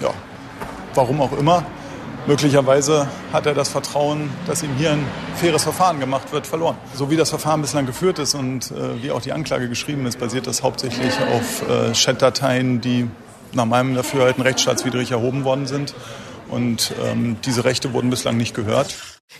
ja, 0.00 0.14
warum 0.94 1.20
auch 1.20 1.36
immer. 1.36 1.64
Möglicherweise 2.26 3.08
hat 3.32 3.46
er 3.46 3.54
das 3.54 3.68
Vertrauen, 3.68 4.30
dass 4.46 4.62
ihm 4.62 4.70
hier 4.76 4.92
ein 4.92 5.04
faires 5.34 5.64
Verfahren 5.64 5.98
gemacht 5.98 6.32
wird, 6.32 6.46
verloren. 6.46 6.76
So 6.94 7.10
wie 7.10 7.16
das 7.16 7.30
Verfahren 7.30 7.62
bislang 7.62 7.84
geführt 7.84 8.20
ist 8.20 8.34
und 8.34 8.70
äh, 8.70 9.02
wie 9.02 9.10
auch 9.10 9.20
die 9.20 9.32
Anklage 9.32 9.68
geschrieben 9.68 10.06
ist, 10.06 10.20
basiert 10.20 10.46
das 10.46 10.62
hauptsächlich 10.62 11.12
auf 11.34 11.68
äh, 11.68 11.92
Chatdateien, 11.92 12.80
die 12.80 13.08
nach 13.52 13.64
meinem 13.64 13.96
Dafürhalten 13.96 14.42
rechtsstaatswidrig 14.42 15.10
erhoben 15.10 15.44
worden 15.44 15.66
sind. 15.66 15.94
Und 16.48 16.92
ähm, 17.04 17.38
diese 17.44 17.64
Rechte 17.64 17.92
wurden 17.92 18.10
bislang 18.10 18.36
nicht 18.36 18.54
gehört. 18.54 18.94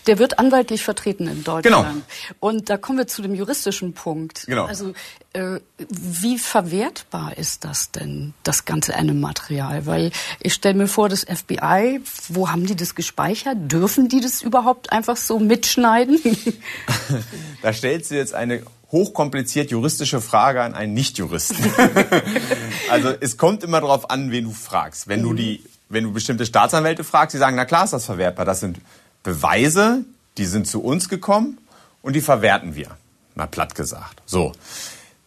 Der 0.07 0.19
wird 0.19 0.39
anwaltlich 0.39 0.83
vertreten 0.83 1.27
in 1.27 1.43
Deutschland. 1.43 1.63
Genau. 1.63 2.05
Und 2.39 2.69
da 2.69 2.77
kommen 2.77 2.97
wir 2.97 3.07
zu 3.07 3.21
dem 3.21 3.35
juristischen 3.35 3.93
Punkt. 3.93 4.45
Genau. 4.45 4.65
Also 4.65 4.93
äh, 5.33 5.59
wie 5.77 6.37
verwertbar 6.37 7.37
ist 7.37 7.65
das 7.65 7.91
denn, 7.91 8.33
das 8.43 8.65
ganze 8.65 8.95
Animal-Material? 8.95 9.85
Weil 9.85 10.11
ich 10.39 10.53
stelle 10.53 10.75
mir 10.75 10.87
vor, 10.87 11.09
das 11.09 11.21
FBI, 11.21 12.01
wo 12.29 12.49
haben 12.49 12.65
die 12.65 12.75
das 12.75 12.95
gespeichert? 12.95 13.57
Dürfen 13.71 14.09
die 14.09 14.21
das 14.21 14.41
überhaupt 14.41 14.91
einfach 14.91 15.17
so 15.17 15.39
mitschneiden? 15.39 16.19
da 17.61 17.73
stellst 17.73 18.11
du 18.11 18.15
jetzt 18.15 18.33
eine 18.33 18.63
hochkompliziert 18.91 19.71
juristische 19.71 20.21
Frage 20.21 20.61
an 20.61 20.75
einen 20.75 20.93
Nichtjuristen. 20.93 21.57
also 22.91 23.09
es 23.19 23.37
kommt 23.37 23.63
immer 23.63 23.81
darauf 23.81 24.09
an, 24.11 24.31
wen 24.31 24.45
du 24.45 24.51
fragst. 24.51 25.07
Wenn 25.07 25.23
du 25.23 25.33
die, 25.33 25.63
wenn 25.89 26.03
du 26.03 26.13
bestimmte 26.13 26.45
Staatsanwälte 26.45 27.03
fragst, 27.03 27.33
die 27.33 27.39
sagen, 27.39 27.55
na 27.55 27.65
klar 27.65 27.85
ist 27.85 27.93
das 27.93 28.05
verwertbar. 28.05 28.45
Das 28.45 28.59
sind 28.59 28.77
Beweise, 29.23 30.03
die 30.37 30.45
sind 30.45 30.67
zu 30.67 30.83
uns 30.83 31.09
gekommen 31.09 31.57
und 32.01 32.13
die 32.13 32.21
verwerten 32.21 32.75
wir. 32.75 32.97
Mal 33.35 33.47
platt 33.47 33.73
gesagt. 33.75 34.21
So. 34.25 34.51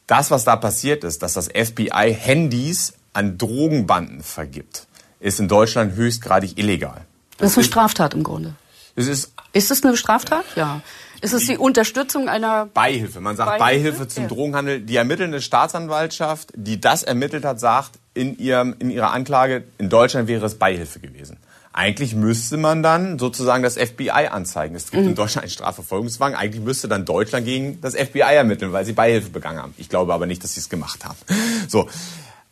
Das, 0.07 0.31
was 0.31 0.45
da 0.45 0.55
passiert 0.55 1.03
ist, 1.03 1.23
dass 1.23 1.33
das 1.35 1.49
FBI 1.49 2.15
Handys 2.17 2.93
an 3.13 3.39
Drogenbanden 3.39 4.23
vergibt, 4.23 4.87
ist 5.19 5.41
in 5.41 5.49
Deutschland 5.49 5.97
höchstgradig 5.97 6.59
illegal. 6.59 7.05
Das 7.39 7.53
ist 7.53 7.57
eine 7.59 7.65
Straftat 7.65 8.15
im 8.15 8.23
Grunde. 8.23 8.55
Es 8.95 9.09
ist 9.09 9.33
Ist 9.53 9.71
es 9.71 9.83
eine 9.83 9.97
Straftat? 9.97 10.45
Ja. 10.55 10.83
Ist 11.23 11.33
es 11.33 11.47
die 11.47 11.57
Unterstützung 11.57 12.29
einer 12.29 12.67
Beihilfe. 12.67 13.21
Man 13.21 13.37
sagt 13.37 13.59
Beihilfe? 13.59 13.91
Beihilfe, 13.99 14.09
zum 14.09 14.23
Ja. 14.25 14.29
Drogenhandel. 14.29 14.81
Die 14.81 14.97
ermittelnde 14.97 15.41
Staatsanwaltschaft, 15.41 16.53
die 16.55 16.79
das 16.81 17.03
ermittelt 17.03 17.45
hat, 17.45 17.59
sagt 17.59 17.93
in, 18.15 18.39
ihrem, 18.39 18.77
in 18.79 18.91
ihrer 18.91 19.13
Anklage, 19.13 19.65
in 19.79 19.89
Deutschland 19.89 20.29
wäre 20.29 20.45
es 20.47 20.57
Beihilfe 20.57 21.01
gewesen. 21.01 21.39
Eigentlich 21.77 22.15
müsste 22.15 22.57
man 22.57 22.83
dann 22.83 23.19
sozusagen 23.19 23.63
das 23.63 23.77
FBI 23.77 24.29
anzeigen. 24.31 24.75
Es 24.75 24.91
gibt 24.91 25.03
Mhm. 25.03 25.11
in 25.11 25.15
Deutschland 25.15 25.45
einen 25.45 25.51
Strafverfolgungswang. 25.51 26.35
Eigentlich 26.35 26.65
müsste 26.65 26.89
dann 26.89 27.05
Deutschland 27.05 27.45
gegen 27.45 27.81
das 27.83 27.95
FBI 27.95 28.35
ermitteln, 28.35 28.73
weil 28.73 28.87
sie 28.87 28.93
Beihilfe 28.95 29.29
begangen 29.29 29.59
haben. 29.63 29.75
Ich 29.77 29.91
glaube 29.91 30.15
aber 30.15 30.25
nicht, 30.27 30.43
dass 30.43 30.55
sie 30.55 30.61
es 30.61 30.69
gemacht 30.71 31.05
haben. 31.05 31.19
So. 31.69 31.89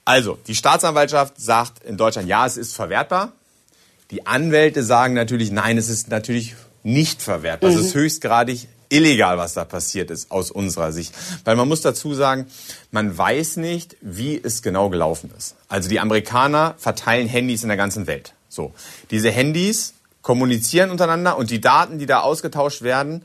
Also, 0.05 0.37
die 0.47 0.55
Staatsanwaltschaft 0.55 1.41
sagt 1.41 1.83
in 1.85 1.97
Deutschland, 1.97 2.29
ja, 2.29 2.45
es 2.45 2.59
ist 2.59 2.75
verwertbar. 2.75 3.33
Die 4.11 4.27
Anwälte 4.27 4.83
sagen 4.83 5.15
natürlich, 5.15 5.51
nein, 5.51 5.79
es 5.79 5.89
ist 5.89 6.09
natürlich 6.09 6.55
nicht 6.83 7.23
verwertbar. 7.23 7.71
Es 7.71 7.77
ist 7.77 7.95
höchstgradig 7.95 8.69
illegal, 8.91 9.39
was 9.39 9.55
da 9.55 9.65
passiert 9.65 10.11
ist, 10.11 10.31
aus 10.31 10.51
unserer 10.51 10.93
Sicht. 10.93 11.15
Weil 11.45 11.57
man 11.57 11.67
muss 11.69 11.81
dazu 11.81 12.13
sagen, 12.13 12.47
man 12.91 13.17
weiß 13.17 13.57
nicht, 13.57 13.97
wie 14.03 14.39
es 14.43 14.61
genau 14.61 14.91
gelaufen 14.91 15.31
ist. 15.39 15.55
Also 15.69 15.89
die 15.89 15.99
Amerikaner 16.01 16.75
verteilen 16.77 17.27
Handys 17.27 17.63
in 17.63 17.69
der 17.69 17.79
ganzen 17.79 18.07
Welt. 18.07 18.35
So. 18.55 18.73
Diese 19.11 19.31
Handys 19.31 19.95
kommunizieren 20.23 20.91
untereinander 20.91 21.37
und 21.37 21.51
die 21.51 21.61
Daten, 21.61 21.99
die 21.99 22.07
da 22.07 22.21
ausgetauscht 22.21 22.83
werden, 22.83 23.25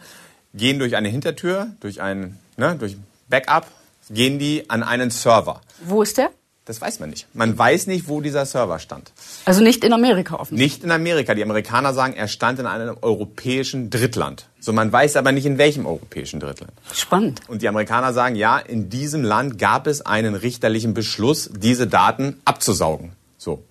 gehen 0.53 0.79
durch 0.79 0.95
eine 0.95 1.07
Hintertür, 1.07 1.71
durch 1.79 2.01
ein, 2.01 2.37
ne, 2.57 2.75
durch 2.75 2.97
Backup, 3.29 3.67
gehen 4.09 4.39
die 4.39 4.69
an 4.69 4.83
einen 4.83 5.11
Server. 5.11 5.61
Wo 5.81 6.01
ist 6.01 6.17
der? 6.17 6.31
Das 6.65 6.81
weiß 6.81 6.99
man 6.99 7.09
nicht. 7.09 7.25
Man 7.33 7.57
weiß 7.57 7.87
nicht, 7.87 8.07
wo 8.07 8.21
dieser 8.21 8.45
Server 8.45 8.77
stand. 8.77 9.11
Also 9.45 9.63
nicht 9.63 9.83
in 9.83 9.91
Amerika 9.91 10.35
offensichtlich. 10.35 10.73
Nicht 10.73 10.83
in 10.83 10.91
Amerika. 10.91 11.33
Die 11.33 11.41
Amerikaner 11.41 11.95
sagen, 11.95 12.13
er 12.13 12.27
stand 12.27 12.59
in 12.59 12.67
einem 12.67 12.95
europäischen 13.01 13.89
Drittland. 13.89 14.47
So, 14.59 14.71
man 14.71 14.91
weiß 14.91 15.15
aber 15.15 15.31
nicht, 15.31 15.47
in 15.47 15.57
welchem 15.57 15.87
europäischen 15.87 16.39
Drittland. 16.39 16.71
Spannend. 16.93 17.41
Und 17.47 17.63
die 17.63 17.67
Amerikaner 17.67 18.13
sagen, 18.13 18.35
ja, 18.35 18.59
in 18.59 18.91
diesem 18.91 19.23
Land 19.23 19.57
gab 19.57 19.87
es 19.87 20.01
einen 20.01 20.35
richterlichen 20.35 20.93
Beschluss, 20.93 21.49
diese 21.51 21.87
Daten 21.87 22.39
abzusaugen. 22.45 23.13
So. 23.39 23.63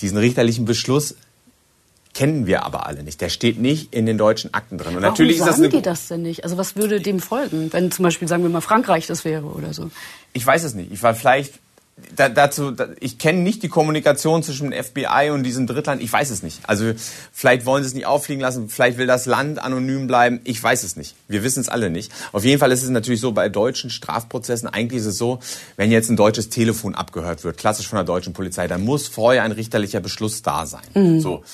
Diesen 0.00 0.18
richterlichen 0.18 0.64
Beschluss 0.64 1.14
kennen 2.14 2.46
wir 2.46 2.64
aber 2.64 2.86
alle 2.86 3.02
nicht. 3.02 3.20
Der 3.20 3.28
steht 3.28 3.58
nicht 3.58 3.92
in 3.92 4.06
den 4.06 4.16
deutschen 4.18 4.54
Akten 4.54 4.78
drin. 4.78 4.96
Und 4.96 5.02
Warum 5.02 5.10
natürlich 5.10 5.38
ist 5.38 5.46
das 5.46 5.56
sagen 5.56 5.70
die 5.70 5.82
das 5.82 6.08
denn 6.08 6.22
nicht? 6.22 6.44
Also 6.44 6.56
was 6.56 6.76
würde 6.76 7.00
dem 7.00 7.20
folgen, 7.20 7.72
wenn 7.72 7.90
zum 7.90 8.04
Beispiel, 8.04 8.28
sagen 8.28 8.42
wir 8.42 8.50
mal, 8.50 8.60
Frankreich 8.60 9.06
das 9.06 9.24
wäre 9.24 9.46
oder 9.46 9.74
so? 9.74 9.90
Ich 10.32 10.46
weiß 10.46 10.62
es 10.64 10.74
nicht. 10.74 10.92
Ich 10.92 11.02
war 11.02 11.14
vielleicht 11.14 11.54
da, 12.16 12.28
dazu, 12.28 12.72
da, 12.72 12.88
ich 12.98 13.18
kenne 13.18 13.40
nicht 13.40 13.62
die 13.62 13.68
Kommunikation 13.68 14.42
zwischen 14.42 14.70
dem 14.70 14.84
FBI 14.84 15.30
und 15.32 15.44
diesem 15.44 15.66
Drittland. 15.66 16.02
Ich 16.02 16.12
weiß 16.12 16.30
es 16.30 16.42
nicht. 16.42 16.60
Also 16.68 16.92
vielleicht 17.32 17.66
wollen 17.66 17.84
sie 17.84 17.88
es 17.88 17.94
nicht 17.94 18.06
auffliegen 18.06 18.40
lassen. 18.40 18.68
Vielleicht 18.68 18.98
will 18.98 19.06
das 19.06 19.26
Land 19.26 19.60
anonym 19.60 20.08
bleiben. 20.08 20.40
Ich 20.44 20.60
weiß 20.60 20.82
es 20.82 20.96
nicht. 20.96 21.14
Wir 21.28 21.44
wissen 21.44 21.60
es 21.60 21.68
alle 21.68 21.90
nicht. 21.90 22.10
Auf 22.32 22.44
jeden 22.44 22.58
Fall 22.58 22.72
ist 22.72 22.82
es 22.82 22.90
natürlich 22.90 23.20
so 23.20 23.32
bei 23.32 23.48
deutschen 23.48 23.90
Strafprozessen. 23.90 24.68
Eigentlich 24.68 25.00
ist 25.00 25.06
es 25.06 25.18
so, 25.18 25.38
wenn 25.76 25.92
jetzt 25.92 26.10
ein 26.10 26.16
deutsches 26.16 26.48
Telefon 26.48 26.94
abgehört 26.96 27.44
wird, 27.44 27.58
klassisch 27.58 27.86
von 27.86 27.96
der 27.96 28.04
deutschen 28.04 28.32
Polizei, 28.32 28.66
dann 28.66 28.82
muss 28.82 29.06
vorher 29.06 29.44
ein 29.44 29.52
richterlicher 29.52 30.00
Beschluss 30.00 30.42
da 30.42 30.66
sein. 30.66 30.82
So. 31.20 31.44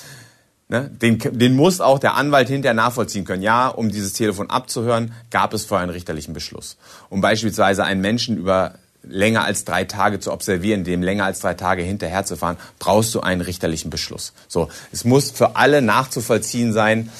Ne? 0.68 0.88
Den, 0.88 1.18
den 1.18 1.54
muss 1.54 1.80
auch 1.80 1.98
der 1.98 2.14
Anwalt 2.14 2.48
hinterher 2.48 2.74
nachvollziehen 2.74 3.24
können. 3.24 3.42
Ja, 3.42 3.68
um 3.68 3.90
dieses 3.90 4.14
Telefon 4.14 4.48
abzuhören, 4.48 5.12
gab 5.30 5.52
es 5.52 5.64
vorher 5.64 5.82
einen 5.82 5.92
richterlichen 5.92 6.32
Beschluss. 6.32 6.78
Um 7.10 7.20
beispielsweise 7.20 7.84
einen 7.84 8.00
Menschen 8.00 8.38
über 8.38 8.74
länger 9.02 9.44
als 9.44 9.64
drei 9.64 9.84
Tage 9.84 10.20
zu 10.20 10.32
observieren, 10.32 10.84
dem 10.84 11.02
länger 11.02 11.24
als 11.24 11.40
drei 11.40 11.54
Tage 11.54 11.82
hinterherzufahren, 11.82 12.56
brauchst 12.78 13.14
du 13.14 13.20
einen 13.20 13.40
richterlichen 13.40 13.90
Beschluss. 13.90 14.32
So, 14.48 14.68
es 14.92 15.04
muss 15.04 15.30
für 15.30 15.56
alle 15.56 15.82
nachzuvollziehen 15.82 16.72
sein, 16.72 17.10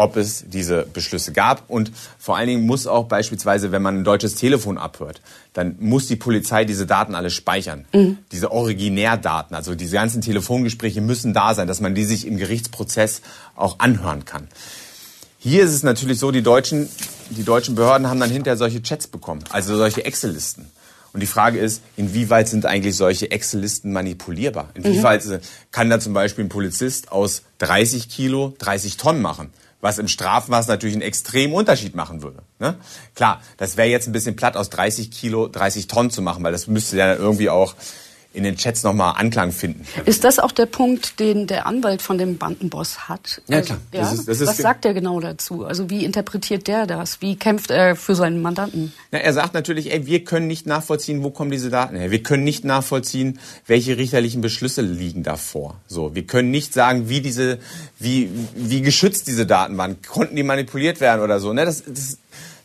ob 0.00 0.16
es 0.16 0.44
diese 0.48 0.84
Beschlüsse 0.84 1.32
gab. 1.32 1.68
Und 1.68 1.92
vor 2.18 2.38
allen 2.38 2.48
Dingen 2.48 2.66
muss 2.66 2.86
auch 2.86 3.04
beispielsweise, 3.04 3.70
wenn 3.70 3.82
man 3.82 3.98
ein 3.98 4.04
deutsches 4.04 4.34
Telefon 4.34 4.78
abhört, 4.78 5.20
dann 5.52 5.76
muss 5.78 6.06
die 6.06 6.16
Polizei 6.16 6.64
diese 6.64 6.86
Daten 6.86 7.14
alle 7.14 7.28
speichern. 7.28 7.84
Diese 8.32 8.50
Originärdaten, 8.50 9.54
also 9.54 9.74
diese 9.74 9.96
ganzen 9.96 10.22
Telefongespräche 10.22 11.02
müssen 11.02 11.34
da 11.34 11.54
sein, 11.54 11.68
dass 11.68 11.82
man 11.82 11.94
die 11.94 12.04
sich 12.04 12.26
im 12.26 12.38
Gerichtsprozess 12.38 13.20
auch 13.54 13.78
anhören 13.78 14.24
kann. 14.24 14.48
Hier 15.38 15.64
ist 15.64 15.72
es 15.72 15.82
natürlich 15.82 16.18
so, 16.18 16.30
die 16.30 16.42
deutschen, 16.42 16.88
die 17.28 17.44
deutschen 17.44 17.74
Behörden 17.74 18.08
haben 18.08 18.20
dann 18.20 18.30
hinterher 18.30 18.56
solche 18.56 18.82
Chats 18.82 19.06
bekommen, 19.06 19.44
also 19.50 19.76
solche 19.76 20.04
Excel-Listen. 20.04 20.70
Und 21.12 21.20
die 21.20 21.26
Frage 21.26 21.58
ist, 21.58 21.82
inwieweit 21.96 22.48
sind 22.48 22.66
eigentlich 22.66 22.96
solche 22.96 23.30
Excel-Listen 23.30 23.92
manipulierbar? 23.92 24.70
Inwieweit 24.74 25.26
äh, 25.26 25.40
kann 25.72 25.90
da 25.90 25.98
zum 25.98 26.12
Beispiel 26.12 26.44
ein 26.44 26.48
Polizist 26.48 27.10
aus 27.10 27.42
30 27.58 28.08
Kilo 28.08 28.54
30 28.58 28.96
Tonnen 28.96 29.22
machen? 29.22 29.50
Was 29.80 29.98
im 29.98 30.08
Strafmaß 30.08 30.68
natürlich 30.68 30.94
einen 30.94 31.02
extremen 31.02 31.54
Unterschied 31.54 31.94
machen 31.94 32.22
würde. 32.22 32.42
Ne? 32.58 32.74
Klar, 33.14 33.40
das 33.56 33.78
wäre 33.78 33.88
jetzt 33.88 34.06
ein 34.06 34.12
bisschen 34.12 34.36
platt, 34.36 34.56
aus 34.56 34.68
30 34.68 35.10
Kilo 35.10 35.48
30 35.48 35.86
Tonnen 35.86 36.10
zu 36.10 36.20
machen, 36.20 36.44
weil 36.44 36.52
das 36.52 36.66
müsste 36.66 36.98
ja 36.98 37.06
dann 37.08 37.18
irgendwie 37.18 37.48
auch 37.48 37.74
in 38.32 38.44
den 38.44 38.56
Chats 38.56 38.84
nochmal 38.84 39.14
Anklang 39.18 39.50
finden. 39.50 39.84
Ist 40.04 40.22
das 40.22 40.38
auch 40.38 40.52
der 40.52 40.66
Punkt, 40.66 41.18
den 41.18 41.48
der 41.48 41.66
Anwalt 41.66 42.00
von 42.00 42.16
dem 42.16 42.38
Bandenboss 42.38 43.08
hat? 43.08 43.42
Ja, 43.48 43.56
Also, 43.58 43.66
klar. 43.74 43.78
ja? 43.92 44.00
Das 44.02 44.12
ist- 44.12 44.28
das 44.28 44.40
ist 44.40 44.46
Was 44.48 44.56
sagt 44.58 44.84
er 44.84 44.94
genau 44.94 45.18
dazu? 45.18 45.64
Also 45.64 45.90
wie 45.90 46.04
interpretiert 46.04 46.68
der 46.68 46.86
das? 46.86 47.20
Wie 47.20 47.34
kämpft 47.34 47.70
er 47.72 47.96
für 47.96 48.14
seinen 48.14 48.40
Mandanten? 48.40 48.92
Ja, 49.10 49.18
er 49.18 49.32
sagt 49.32 49.54
natürlich, 49.54 49.92
ey, 49.92 50.06
wir 50.06 50.22
können 50.22 50.46
nicht 50.46 50.64
nachvollziehen, 50.66 51.24
wo 51.24 51.30
kommen 51.30 51.50
diese 51.50 51.70
Daten 51.70 51.96
her. 51.96 52.12
Wir 52.12 52.22
können 52.22 52.44
nicht 52.44 52.64
nachvollziehen, 52.64 53.40
welche 53.66 53.96
richterlichen 53.96 54.40
Beschlüsse 54.42 54.82
liegen 54.82 55.24
davor. 55.24 55.80
So, 55.88 56.14
wir 56.14 56.22
können 56.24 56.52
nicht 56.52 56.72
sagen, 56.72 57.08
wie 57.08 57.20
diese, 57.20 57.58
wie, 57.98 58.30
wie 58.54 58.80
geschützt 58.82 59.26
diese 59.26 59.44
Daten 59.44 59.76
waren. 59.76 60.02
Konnten 60.02 60.36
die 60.36 60.44
manipuliert 60.44 61.00
werden 61.00 61.20
oder 61.22 61.40
so. 61.40 61.52
Ne? 61.52 61.64
Das, 61.64 61.82
das, 61.84 62.18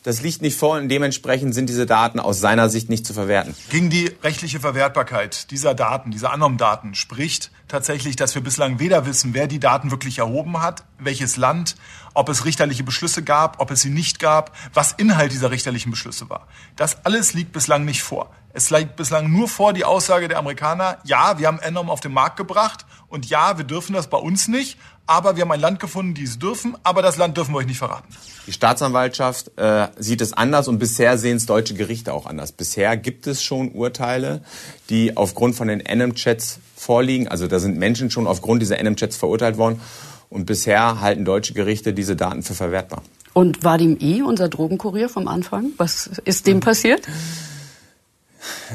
das 0.06 0.22
liegt 0.22 0.40
nicht 0.40 0.56
vor 0.56 0.76
und 0.76 0.88
dementsprechend 0.88 1.52
sind 1.52 1.68
diese 1.68 1.84
Daten 1.84 2.20
aus 2.20 2.38
seiner 2.38 2.68
Sicht 2.68 2.88
nicht 2.88 3.04
zu 3.04 3.12
verwerten. 3.12 3.56
Gegen 3.70 3.90
die 3.90 4.06
rechtliche 4.22 4.60
Verwertbarkeit 4.60 5.50
dieser 5.50 5.74
Daten, 5.74 6.12
dieser 6.12 6.32
Annom-Daten 6.32 6.94
spricht 6.94 7.50
tatsächlich, 7.66 8.14
dass 8.14 8.32
wir 8.36 8.42
bislang 8.42 8.78
weder 8.78 9.04
wissen, 9.04 9.34
wer 9.34 9.48
die 9.48 9.58
Daten 9.58 9.90
wirklich 9.90 10.18
erhoben 10.18 10.62
hat, 10.62 10.84
welches 11.00 11.36
Land, 11.36 11.74
ob 12.14 12.28
es 12.28 12.44
richterliche 12.44 12.84
Beschlüsse 12.84 13.24
gab, 13.24 13.60
ob 13.60 13.72
es 13.72 13.80
sie 13.80 13.90
nicht 13.90 14.20
gab, 14.20 14.56
was 14.72 14.92
Inhalt 14.92 15.32
dieser 15.32 15.50
richterlichen 15.50 15.90
Beschlüsse 15.90 16.30
war. 16.30 16.46
Das 16.76 17.04
alles 17.04 17.34
liegt 17.34 17.50
bislang 17.50 17.84
nicht 17.84 18.04
vor. 18.04 18.30
Es 18.52 18.70
liegt 18.70 18.94
bislang 18.94 19.32
nur 19.32 19.48
vor 19.48 19.72
die 19.72 19.84
Aussage 19.84 20.28
der 20.28 20.38
Amerikaner, 20.38 20.98
ja, 21.02 21.40
wir 21.40 21.48
haben 21.48 21.58
Annom 21.58 21.90
auf 21.90 22.00
den 22.00 22.12
Markt 22.12 22.36
gebracht 22.36 22.86
und 23.08 23.26
ja, 23.26 23.58
wir 23.58 23.64
dürfen 23.64 23.92
das 23.92 24.06
bei 24.06 24.18
uns 24.18 24.46
nicht, 24.46 24.78
aber 25.06 25.36
wir 25.36 25.42
haben 25.42 25.52
ein 25.52 25.60
Land 25.60 25.80
gefunden, 25.80 26.14
die 26.14 26.24
es 26.24 26.38
dürfen, 26.38 26.76
aber 26.82 27.02
das 27.02 27.16
Land 27.16 27.36
dürfen 27.36 27.52
wir 27.52 27.58
euch 27.58 27.66
nicht 27.66 27.78
verraten. 27.78 28.08
Die 28.46 28.52
Staatsanwaltschaft 28.52 29.50
äh, 29.56 29.88
sieht 29.98 30.20
es 30.20 30.32
anders 30.32 30.68
und 30.68 30.78
bisher 30.78 31.18
sehen 31.18 31.36
es 31.36 31.46
deutsche 31.46 31.74
Gerichte 31.74 32.12
auch 32.12 32.26
anders. 32.26 32.52
Bisher 32.52 32.96
gibt 32.96 33.26
es 33.26 33.42
schon 33.42 33.72
Urteile, 33.72 34.42
die 34.88 35.16
aufgrund 35.16 35.56
von 35.56 35.68
den 35.68 35.80
NM-Chats 35.80 36.60
vorliegen. 36.76 37.28
Also 37.28 37.48
da 37.48 37.58
sind 37.58 37.76
Menschen 37.76 38.10
schon 38.10 38.26
aufgrund 38.26 38.62
dieser 38.62 38.82
NM-Chats 38.82 39.16
verurteilt 39.16 39.58
worden. 39.58 39.80
Und 40.28 40.46
bisher 40.46 41.00
halten 41.00 41.24
deutsche 41.24 41.54
Gerichte 41.54 41.92
diese 41.92 42.16
Daten 42.16 42.42
für 42.42 42.54
verwertbar. 42.54 43.02
Und 43.32 43.64
Vadim 43.64 43.98
I, 44.00 44.22
unser 44.22 44.48
Drogenkurier 44.48 45.08
vom 45.08 45.28
Anfang, 45.28 45.70
was 45.76 46.10
ist 46.24 46.46
dem 46.46 46.60
passiert? 46.60 47.02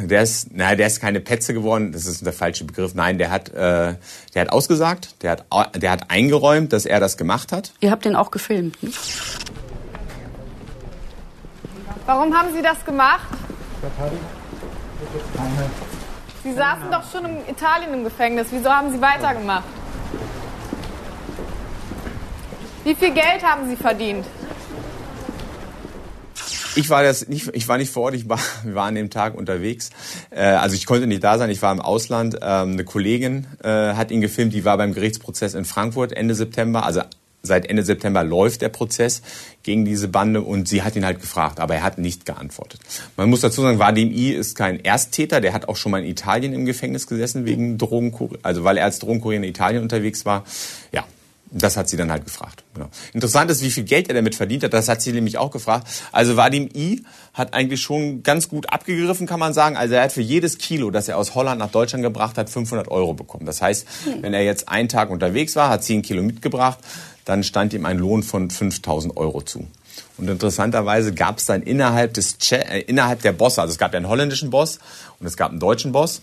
Der 0.03 0.21
ist, 0.21 0.47
na, 0.51 0.75
der 0.75 0.87
ist 0.87 0.99
keine 1.01 1.19
Petze 1.19 1.53
geworden. 1.53 1.91
Das 1.91 2.05
ist 2.05 2.25
der 2.25 2.33
falsche 2.33 2.65
Begriff. 2.65 2.93
Nein, 2.93 3.17
der 3.17 3.29
hat, 3.29 3.49
äh, 3.49 3.95
der 4.33 4.41
hat 4.41 4.49
ausgesagt. 4.49 5.21
Der 5.21 5.31
hat, 5.31 5.45
der 5.75 5.91
hat 5.91 6.09
eingeräumt, 6.09 6.73
dass 6.73 6.85
er 6.85 6.99
das 6.99 7.17
gemacht 7.17 7.51
hat. 7.51 7.71
Ihr 7.79 7.91
habt 7.91 8.05
den 8.05 8.15
auch 8.15 8.31
gefilmt, 8.31 8.81
ne? 8.83 8.91
Warum 12.05 12.35
haben 12.35 12.53
Sie 12.53 12.61
das 12.61 12.83
gemacht? 12.83 13.27
Sie 16.43 16.53
saßen 16.53 16.91
doch 16.91 17.09
schon 17.11 17.25
in 17.25 17.37
Italien 17.47 17.93
im 17.93 18.03
Gefängnis. 18.03 18.47
Wieso 18.51 18.69
haben 18.69 18.91
Sie 18.91 18.99
weitergemacht? 18.99 19.63
Wie 22.83 22.95
viel 22.95 23.13
Geld 23.13 23.43
haben 23.43 23.69
Sie 23.69 23.75
verdient? 23.75 24.25
Ich 26.75 26.89
war 26.89 27.03
das 27.03 27.27
nicht, 27.27 27.49
ich 27.53 27.67
war 27.67 27.77
nicht 27.77 27.91
vor 27.91 28.03
Ort, 28.03 28.13
ich 28.13 28.29
war, 28.29 28.39
wir 28.63 28.75
waren 28.75 28.89
an 28.89 28.95
dem 28.95 29.09
Tag 29.09 29.35
unterwegs. 29.35 29.89
Äh, 30.29 30.41
also 30.41 30.75
ich 30.75 30.85
konnte 30.85 31.07
nicht 31.07 31.23
da 31.23 31.37
sein, 31.37 31.49
ich 31.49 31.61
war 31.61 31.71
im 31.71 31.81
Ausland. 31.81 32.37
Ähm, 32.41 32.73
eine 32.73 32.85
Kollegin 32.85 33.47
äh, 33.63 33.93
hat 33.93 34.11
ihn 34.11 34.21
gefilmt, 34.21 34.53
die 34.53 34.65
war 34.65 34.77
beim 34.77 34.93
Gerichtsprozess 34.93 35.53
in 35.53 35.65
Frankfurt 35.65 36.13
Ende 36.13 36.35
September. 36.35 36.85
Also 36.85 37.01
seit 37.43 37.65
Ende 37.65 37.83
September 37.83 38.23
läuft 38.23 38.61
der 38.61 38.69
Prozess 38.69 39.21
gegen 39.63 39.83
diese 39.83 40.07
Bande 40.07 40.41
und 40.41 40.67
sie 40.67 40.83
hat 40.83 40.95
ihn 40.95 41.05
halt 41.05 41.19
gefragt, 41.19 41.59
aber 41.59 41.75
er 41.75 41.83
hat 41.83 41.97
nicht 41.97 42.25
geantwortet. 42.25 42.81
Man 43.17 43.29
muss 43.29 43.41
dazu 43.41 43.61
sagen, 43.61 43.79
Vadim 43.79 44.11
I 44.11 44.31
ist 44.31 44.55
kein 44.55 44.83
Ersttäter, 44.83 45.41
der 45.41 45.53
hat 45.53 45.67
auch 45.67 45.75
schon 45.75 45.91
mal 45.91 46.03
in 46.03 46.09
Italien 46.09 46.53
im 46.53 46.65
Gefängnis 46.65 47.07
gesessen 47.07 47.45
wegen 47.45 47.77
Drogenkurier, 47.77 48.39
also 48.43 48.63
weil 48.63 48.77
er 48.77 48.85
als 48.85 48.99
Drogenkurier 48.99 49.37
in 49.37 49.43
Italien 49.43 49.81
unterwegs 49.81 50.25
war. 50.25 50.45
Ja, 50.91 51.03
das 51.51 51.75
hat 51.75 51.89
sie 51.89 51.97
dann 51.97 52.11
halt 52.11 52.23
gefragt. 52.23 52.63
Genau. 52.73 52.89
Interessant 53.13 53.51
ist, 53.51 53.61
wie 53.61 53.71
viel 53.71 53.83
Geld 53.83 54.07
er 54.07 54.15
damit 54.15 54.35
verdient 54.35 54.63
hat. 54.63 54.73
Das 54.73 54.87
hat 54.87 55.01
sie 55.01 55.11
nämlich 55.11 55.37
auch 55.37 55.51
gefragt. 55.51 55.85
Also 56.13 56.37
Vadim 56.37 56.69
I 56.73 57.03
hat 57.33 57.53
eigentlich 57.53 57.81
schon 57.81 58.23
ganz 58.23 58.47
gut 58.47 58.71
abgegriffen, 58.71 59.27
kann 59.27 59.39
man 59.39 59.53
sagen. 59.53 59.75
Also 59.75 59.95
er 59.95 60.03
hat 60.03 60.13
für 60.13 60.21
jedes 60.21 60.57
Kilo, 60.57 60.91
das 60.91 61.09
er 61.09 61.17
aus 61.17 61.35
Holland 61.35 61.59
nach 61.59 61.69
Deutschland 61.69 62.03
gebracht 62.03 62.37
hat, 62.37 62.49
500 62.49 62.87
Euro 62.87 63.13
bekommen. 63.13 63.45
Das 63.45 63.61
heißt, 63.61 63.85
wenn 64.21 64.33
er 64.33 64.43
jetzt 64.43 64.69
einen 64.69 64.87
Tag 64.87 65.09
unterwegs 65.09 65.55
war, 65.57 65.69
hat 65.69 65.83
10 65.83 66.03
Kilo 66.03 66.23
mitgebracht, 66.23 66.79
dann 67.25 67.43
stand 67.43 67.73
ihm 67.73 67.85
ein 67.85 67.97
Lohn 67.97 68.23
von 68.23 68.49
5000 68.49 69.17
Euro 69.17 69.41
zu. 69.41 69.67
Und 70.17 70.29
interessanterweise 70.29 71.13
gab 71.13 71.39
es 71.39 71.45
dann 71.45 71.63
innerhalb, 71.63 72.13
des 72.13 72.37
äh, 72.51 72.79
innerhalb 72.81 73.21
der 73.23 73.33
Bosse, 73.33 73.61
also 73.61 73.71
es 73.71 73.77
gab 73.77 73.93
ja 73.93 73.97
einen 73.97 74.07
holländischen 74.07 74.49
Boss 74.49 74.79
und 75.19 75.27
es 75.27 75.35
gab 75.35 75.51
einen 75.51 75.59
deutschen 75.59 75.91
Boss. 75.91 76.21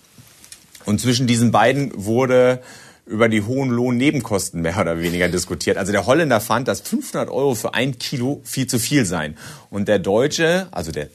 Und 0.87 1.01
zwischen 1.01 1.27
diesen 1.27 1.51
beiden 1.51 1.93
wurde 1.95 2.62
über 3.09 3.29
die 3.29 3.42
hohen 3.42 3.71
Lohnnebenkosten 3.71 4.61
mehr 4.61 4.79
oder 4.79 5.01
weniger 5.01 5.29
diskutiert. 5.29 5.77
Also 5.79 5.92
der 5.92 6.07
Holländer 6.07 6.40
fand, 6.40 6.68
dass 6.68 6.81
500 6.81 7.31
Euro 7.31 7.55
für 7.55 7.75
ein 7.75 7.99
Kilo 7.99 8.40
viel 8.44 8.66
zu 8.66 8.79
viel 8.79 9.05
seien. 9.05 9.37
Und 9.71 9.88
der 9.88 9.99
Deutsche, 9.99 10.68
also 10.71 10.92
der, 10.92 11.09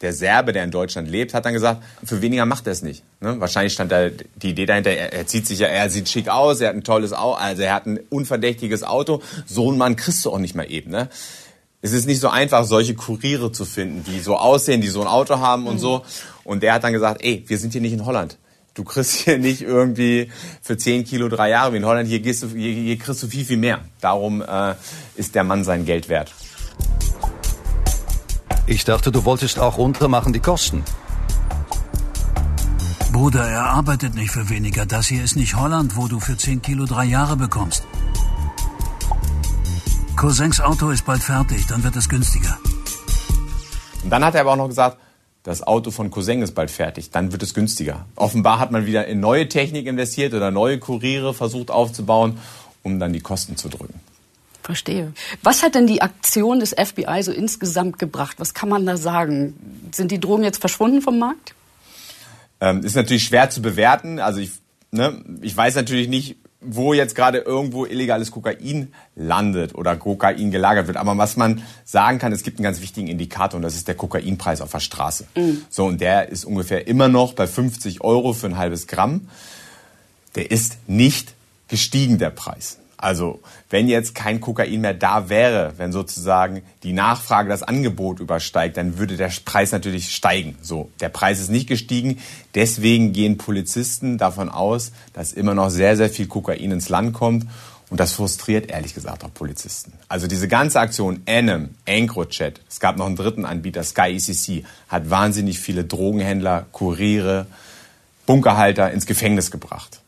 der 0.00 0.12
Serbe, 0.12 0.52
der 0.52 0.64
in 0.64 0.70
Deutschland 0.70 1.08
lebt, 1.08 1.32
hat 1.32 1.44
dann 1.44 1.52
gesagt, 1.52 1.82
für 2.04 2.20
weniger 2.20 2.46
macht 2.46 2.66
er 2.66 2.72
es 2.72 2.82
nicht. 2.82 3.04
Ne? 3.20 3.38
Wahrscheinlich 3.38 3.72
stand 3.72 3.92
da 3.92 4.08
die 4.08 4.50
Idee 4.50 4.66
dahinter, 4.66 4.90
er, 4.90 5.12
er 5.12 5.26
zieht 5.26 5.46
sich 5.46 5.60
ja, 5.60 5.68
er 5.68 5.88
sieht 5.88 6.08
schick 6.08 6.28
aus, 6.28 6.60
er 6.60 6.70
hat 6.70 6.76
ein 6.76 6.84
tolles 6.84 7.12
Auto, 7.12 7.36
also 7.36 7.62
er 7.62 7.74
hat 7.74 7.86
ein 7.86 8.00
unverdächtiges 8.08 8.82
Auto. 8.82 9.22
So 9.46 9.68
einen 9.68 9.78
Mann 9.78 9.96
kriegst 9.96 10.24
du 10.24 10.30
auch 10.30 10.38
nicht 10.38 10.56
mal 10.56 10.70
eben. 10.70 10.90
Ne? 10.90 11.08
Es 11.80 11.92
ist 11.92 12.06
nicht 12.06 12.20
so 12.20 12.28
einfach, 12.28 12.64
solche 12.64 12.94
Kuriere 12.94 13.52
zu 13.52 13.64
finden, 13.64 14.04
die 14.04 14.20
so 14.20 14.36
aussehen, 14.36 14.80
die 14.80 14.88
so 14.88 15.00
ein 15.00 15.06
Auto 15.06 15.38
haben 15.38 15.66
und 15.66 15.74
mhm. 15.74 15.80
so. 15.80 16.02
Und 16.44 16.62
der 16.62 16.74
hat 16.74 16.82
dann 16.82 16.92
gesagt, 16.92 17.22
ey, 17.22 17.44
wir 17.46 17.58
sind 17.58 17.72
hier 17.72 17.80
nicht 17.80 17.92
in 17.92 18.04
Holland. 18.04 18.36
Du 18.80 18.84
kriegst 18.84 19.12
hier 19.12 19.36
nicht 19.36 19.60
irgendwie 19.60 20.32
für 20.62 20.78
10 20.78 21.04
Kilo 21.04 21.28
drei 21.28 21.50
Jahre 21.50 21.74
wie 21.74 21.76
in 21.76 21.84
Holland. 21.84 22.08
Hier, 22.08 22.20
gehst 22.20 22.42
du, 22.42 22.48
hier, 22.48 22.72
hier 22.72 22.98
kriegst 22.98 23.22
du 23.22 23.26
viel, 23.26 23.44
viel 23.44 23.58
mehr. 23.58 23.80
Darum 24.00 24.40
äh, 24.40 24.74
ist 25.16 25.34
der 25.34 25.44
Mann 25.44 25.64
sein 25.64 25.84
Geld 25.84 26.08
wert. 26.08 26.32
Ich 28.66 28.86
dachte, 28.86 29.12
du 29.12 29.26
wolltest 29.26 29.58
auch 29.58 29.76
runtermachen 29.76 30.32
die 30.32 30.40
Kosten. 30.40 30.82
Bruder, 33.12 33.44
er 33.46 33.64
arbeitet 33.64 34.14
nicht 34.14 34.30
für 34.30 34.48
weniger. 34.48 34.86
Das 34.86 35.08
hier 35.08 35.22
ist 35.22 35.36
nicht 35.36 35.56
Holland, 35.56 35.96
wo 35.96 36.08
du 36.08 36.18
für 36.18 36.38
10 36.38 36.62
Kilo 36.62 36.86
drei 36.86 37.04
Jahre 37.04 37.36
bekommst. 37.36 37.84
Cousins 40.16 40.58
Auto 40.58 40.88
ist 40.88 41.04
bald 41.04 41.22
fertig, 41.22 41.66
dann 41.66 41.84
wird 41.84 41.96
es 41.96 42.08
günstiger. 42.08 42.56
Und 44.02 44.08
dann 44.08 44.24
hat 44.24 44.34
er 44.36 44.40
aber 44.40 44.52
auch 44.52 44.56
noch 44.56 44.68
gesagt, 44.68 44.96
das 45.42 45.62
Auto 45.62 45.90
von 45.90 46.10
Cousin 46.10 46.42
ist 46.42 46.54
bald 46.54 46.70
fertig, 46.70 47.10
dann 47.10 47.32
wird 47.32 47.42
es 47.42 47.54
günstiger. 47.54 48.06
Offenbar 48.16 48.58
hat 48.58 48.70
man 48.70 48.86
wieder 48.86 49.06
in 49.06 49.20
neue 49.20 49.48
Technik 49.48 49.86
investiert 49.86 50.34
oder 50.34 50.50
neue 50.50 50.78
Kuriere 50.78 51.32
versucht 51.32 51.70
aufzubauen, 51.70 52.38
um 52.82 53.00
dann 53.00 53.12
die 53.12 53.20
Kosten 53.20 53.56
zu 53.56 53.68
drücken. 53.68 54.00
Verstehe. 54.62 55.14
Was 55.42 55.62
hat 55.62 55.74
denn 55.74 55.86
die 55.86 56.02
Aktion 56.02 56.60
des 56.60 56.74
FBI 56.78 57.22
so 57.22 57.32
insgesamt 57.32 57.98
gebracht? 57.98 58.36
Was 58.38 58.52
kann 58.52 58.68
man 58.68 58.84
da 58.84 58.96
sagen? 58.96 59.88
Sind 59.92 60.10
die 60.10 60.20
Drogen 60.20 60.44
jetzt 60.44 60.60
verschwunden 60.60 61.00
vom 61.00 61.18
Markt? 61.18 61.54
Ähm, 62.60 62.84
ist 62.84 62.94
natürlich 62.94 63.24
schwer 63.24 63.48
zu 63.48 63.62
bewerten. 63.62 64.18
Also 64.18 64.40
ich, 64.40 64.52
ne, 64.90 65.24
ich 65.40 65.56
weiß 65.56 65.74
natürlich 65.76 66.08
nicht, 66.08 66.36
wo 66.60 66.92
jetzt 66.92 67.14
gerade 67.14 67.38
irgendwo 67.38 67.86
illegales 67.86 68.30
Kokain 68.30 68.92
landet 69.16 69.74
oder 69.74 69.96
Kokain 69.96 70.50
gelagert 70.50 70.86
wird. 70.86 70.96
Aber 70.96 71.16
was 71.16 71.36
man 71.36 71.62
sagen 71.84 72.18
kann, 72.18 72.32
es 72.32 72.42
gibt 72.42 72.58
einen 72.58 72.64
ganz 72.64 72.80
wichtigen 72.80 73.08
Indikator 73.08 73.56
und 73.56 73.62
das 73.62 73.74
ist 73.74 73.88
der 73.88 73.94
Kokainpreis 73.94 74.60
auf 74.60 74.70
der 74.70 74.80
Straße. 74.80 75.26
Mhm. 75.36 75.62
So, 75.70 75.86
und 75.86 76.00
der 76.00 76.28
ist 76.28 76.44
ungefähr 76.44 76.86
immer 76.86 77.08
noch 77.08 77.32
bei 77.32 77.46
50 77.46 78.02
Euro 78.02 78.32
für 78.32 78.46
ein 78.46 78.58
halbes 78.58 78.86
Gramm. 78.86 79.28
Der 80.34 80.50
ist 80.50 80.76
nicht 80.86 81.34
gestiegen, 81.68 82.18
der 82.18 82.30
Preis. 82.30 82.79
Also 83.00 83.40
wenn 83.70 83.88
jetzt 83.88 84.14
kein 84.14 84.42
Kokain 84.42 84.82
mehr 84.82 84.92
da 84.92 85.30
wäre, 85.30 85.72
wenn 85.78 85.90
sozusagen 85.90 86.60
die 86.82 86.92
Nachfrage 86.92 87.48
das 87.48 87.62
Angebot 87.62 88.20
übersteigt, 88.20 88.76
dann 88.76 88.98
würde 88.98 89.16
der 89.16 89.32
Preis 89.44 89.72
natürlich 89.72 90.14
steigen. 90.14 90.58
So, 90.60 90.90
der 91.00 91.08
Preis 91.08 91.40
ist 91.40 91.50
nicht 91.50 91.66
gestiegen. 91.66 92.18
Deswegen 92.54 93.14
gehen 93.14 93.38
Polizisten 93.38 94.18
davon 94.18 94.50
aus, 94.50 94.92
dass 95.14 95.32
immer 95.32 95.54
noch 95.54 95.70
sehr, 95.70 95.96
sehr 95.96 96.10
viel 96.10 96.26
Kokain 96.26 96.70
ins 96.70 96.90
Land 96.90 97.14
kommt. 97.14 97.46
Und 97.88 97.98
das 97.98 98.12
frustriert 98.12 98.70
ehrlich 98.70 98.94
gesagt 98.94 99.24
auch 99.24 99.32
Polizisten. 99.32 99.94
Also 100.08 100.26
diese 100.26 100.46
ganze 100.46 100.78
Aktion 100.78 101.22
Anem, 101.26 101.70
EncroChat, 101.86 102.60
es 102.68 102.80
gab 102.80 102.98
noch 102.98 103.06
einen 103.06 103.16
dritten 103.16 103.46
Anbieter, 103.46 103.82
Sky 103.82 104.14
ECC, 104.14 104.64
hat 104.88 105.08
wahnsinnig 105.08 105.58
viele 105.58 105.84
Drogenhändler, 105.84 106.66
Kuriere, 106.70 107.46
Bunkerhalter 108.26 108.92
ins 108.92 109.06
Gefängnis 109.06 109.50
gebracht. 109.50 110.02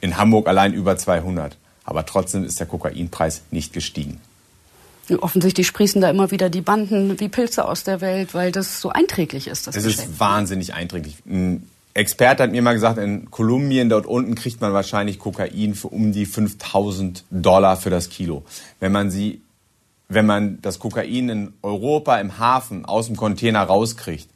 In 0.00 0.16
Hamburg 0.16 0.46
allein 0.46 0.72
über 0.72 0.96
200. 0.96 1.58
Aber 1.88 2.04
trotzdem 2.04 2.44
ist 2.44 2.60
der 2.60 2.66
Kokainpreis 2.66 3.40
nicht 3.50 3.72
gestiegen. 3.72 4.20
Offensichtlich 5.20 5.66
sprießen 5.66 6.02
da 6.02 6.10
immer 6.10 6.30
wieder 6.30 6.50
die 6.50 6.60
Banden 6.60 7.18
wie 7.18 7.30
Pilze 7.30 7.64
aus 7.64 7.82
der 7.82 8.02
Welt, 8.02 8.34
weil 8.34 8.52
das 8.52 8.82
so 8.82 8.90
einträglich 8.90 9.46
ist. 9.46 9.66
Das 9.66 9.74
es 9.74 9.86
ist 9.86 10.20
wahnsinnig 10.20 10.74
einträglich. 10.74 11.16
Ein 11.26 11.66
Experte 11.94 12.42
hat 12.42 12.50
mir 12.50 12.60
mal 12.60 12.74
gesagt, 12.74 12.98
in 12.98 13.30
Kolumbien 13.30 13.88
dort 13.88 14.04
unten 14.04 14.34
kriegt 14.34 14.60
man 14.60 14.74
wahrscheinlich 14.74 15.18
Kokain 15.18 15.74
für 15.74 15.88
um 15.88 16.12
die 16.12 16.26
5000 16.26 17.24
Dollar 17.30 17.78
für 17.78 17.88
das 17.88 18.10
Kilo. 18.10 18.44
Wenn 18.80 18.92
man 18.92 19.10
sie, 19.10 19.40
wenn 20.10 20.26
man 20.26 20.60
das 20.60 20.80
Kokain 20.80 21.30
in 21.30 21.54
Europa 21.62 22.20
im 22.20 22.38
Hafen 22.38 22.84
aus 22.84 23.06
dem 23.06 23.16
Container 23.16 23.62
rauskriegt, 23.62 24.28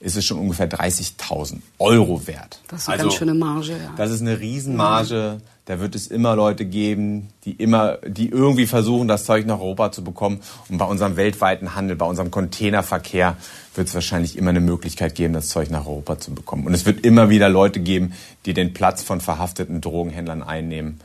ist 0.00 0.16
es 0.16 0.24
schon 0.24 0.38
ungefähr 0.38 0.68
30.000 0.68 1.58
Euro 1.78 2.26
wert. 2.26 2.60
Das 2.68 2.82
ist 2.82 2.88
eine 2.88 2.94
also, 2.94 3.08
ganz 3.08 3.18
schöne 3.18 3.34
Marge. 3.34 3.72
Ja. 3.72 3.92
Das 3.96 4.10
ist 4.10 4.22
eine 4.22 4.40
Riesenmarge. 4.40 5.36
Mhm. 5.38 5.42
Da 5.66 5.78
wird 5.78 5.94
es 5.94 6.08
immer 6.08 6.34
Leute 6.34 6.64
geben, 6.64 7.28
die 7.44 7.52
immer, 7.52 7.98
die 7.98 8.28
irgendwie 8.28 8.66
versuchen, 8.66 9.06
das 9.06 9.24
Zeug 9.24 9.46
nach 9.46 9.60
Europa 9.60 9.92
zu 9.92 10.02
bekommen. 10.02 10.40
Und 10.68 10.78
bei 10.78 10.84
unserem 10.84 11.16
weltweiten 11.16 11.76
Handel, 11.76 11.96
bei 11.96 12.06
unserem 12.06 12.30
Containerverkehr 12.30 13.36
wird 13.74 13.86
es 13.86 13.94
wahrscheinlich 13.94 14.36
immer 14.36 14.50
eine 14.50 14.60
Möglichkeit 14.60 15.14
geben, 15.14 15.32
das 15.34 15.48
Zeug 15.48 15.70
nach 15.70 15.86
Europa 15.86 16.18
zu 16.18 16.34
bekommen. 16.34 16.66
Und 16.66 16.74
es 16.74 16.86
wird 16.86 17.04
immer 17.04 17.28
wieder 17.30 17.48
Leute 17.48 17.78
geben, 17.78 18.14
die 18.46 18.54
den 18.54 18.72
Platz 18.72 19.02
von 19.02 19.20
verhafteten 19.20 19.80
Drogenhändlern 19.80 20.42
einnehmen, 20.42 21.00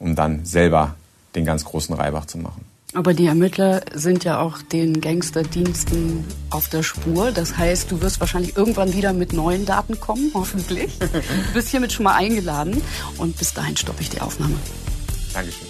um 0.00 0.16
dann 0.16 0.44
selber 0.44 0.96
den 1.36 1.44
ganz 1.44 1.64
großen 1.64 1.94
Reibach 1.94 2.24
zu 2.24 2.38
machen. 2.38 2.64
Aber 2.94 3.12
die 3.12 3.26
Ermittler 3.26 3.82
sind 3.92 4.24
ja 4.24 4.40
auch 4.40 4.62
den 4.62 5.00
Gangsterdiensten 5.00 6.24
auf 6.50 6.68
der 6.68 6.82
Spur. 6.82 7.32
Das 7.32 7.56
heißt, 7.56 7.90
du 7.90 8.00
wirst 8.00 8.18
wahrscheinlich 8.20 8.56
irgendwann 8.56 8.94
wieder 8.94 9.12
mit 9.12 9.32
neuen 9.32 9.66
Daten 9.66 10.00
kommen, 10.00 10.30
hoffentlich. 10.34 10.98
Du 10.98 11.52
bist 11.52 11.68
hiermit 11.68 11.92
schon 11.92 12.04
mal 12.04 12.14
eingeladen 12.14 12.82
und 13.18 13.36
bis 13.36 13.52
dahin 13.52 13.76
stoppe 13.76 14.00
ich 14.00 14.10
die 14.10 14.20
Aufnahme. 14.20 14.54
Dankeschön. 15.34 15.68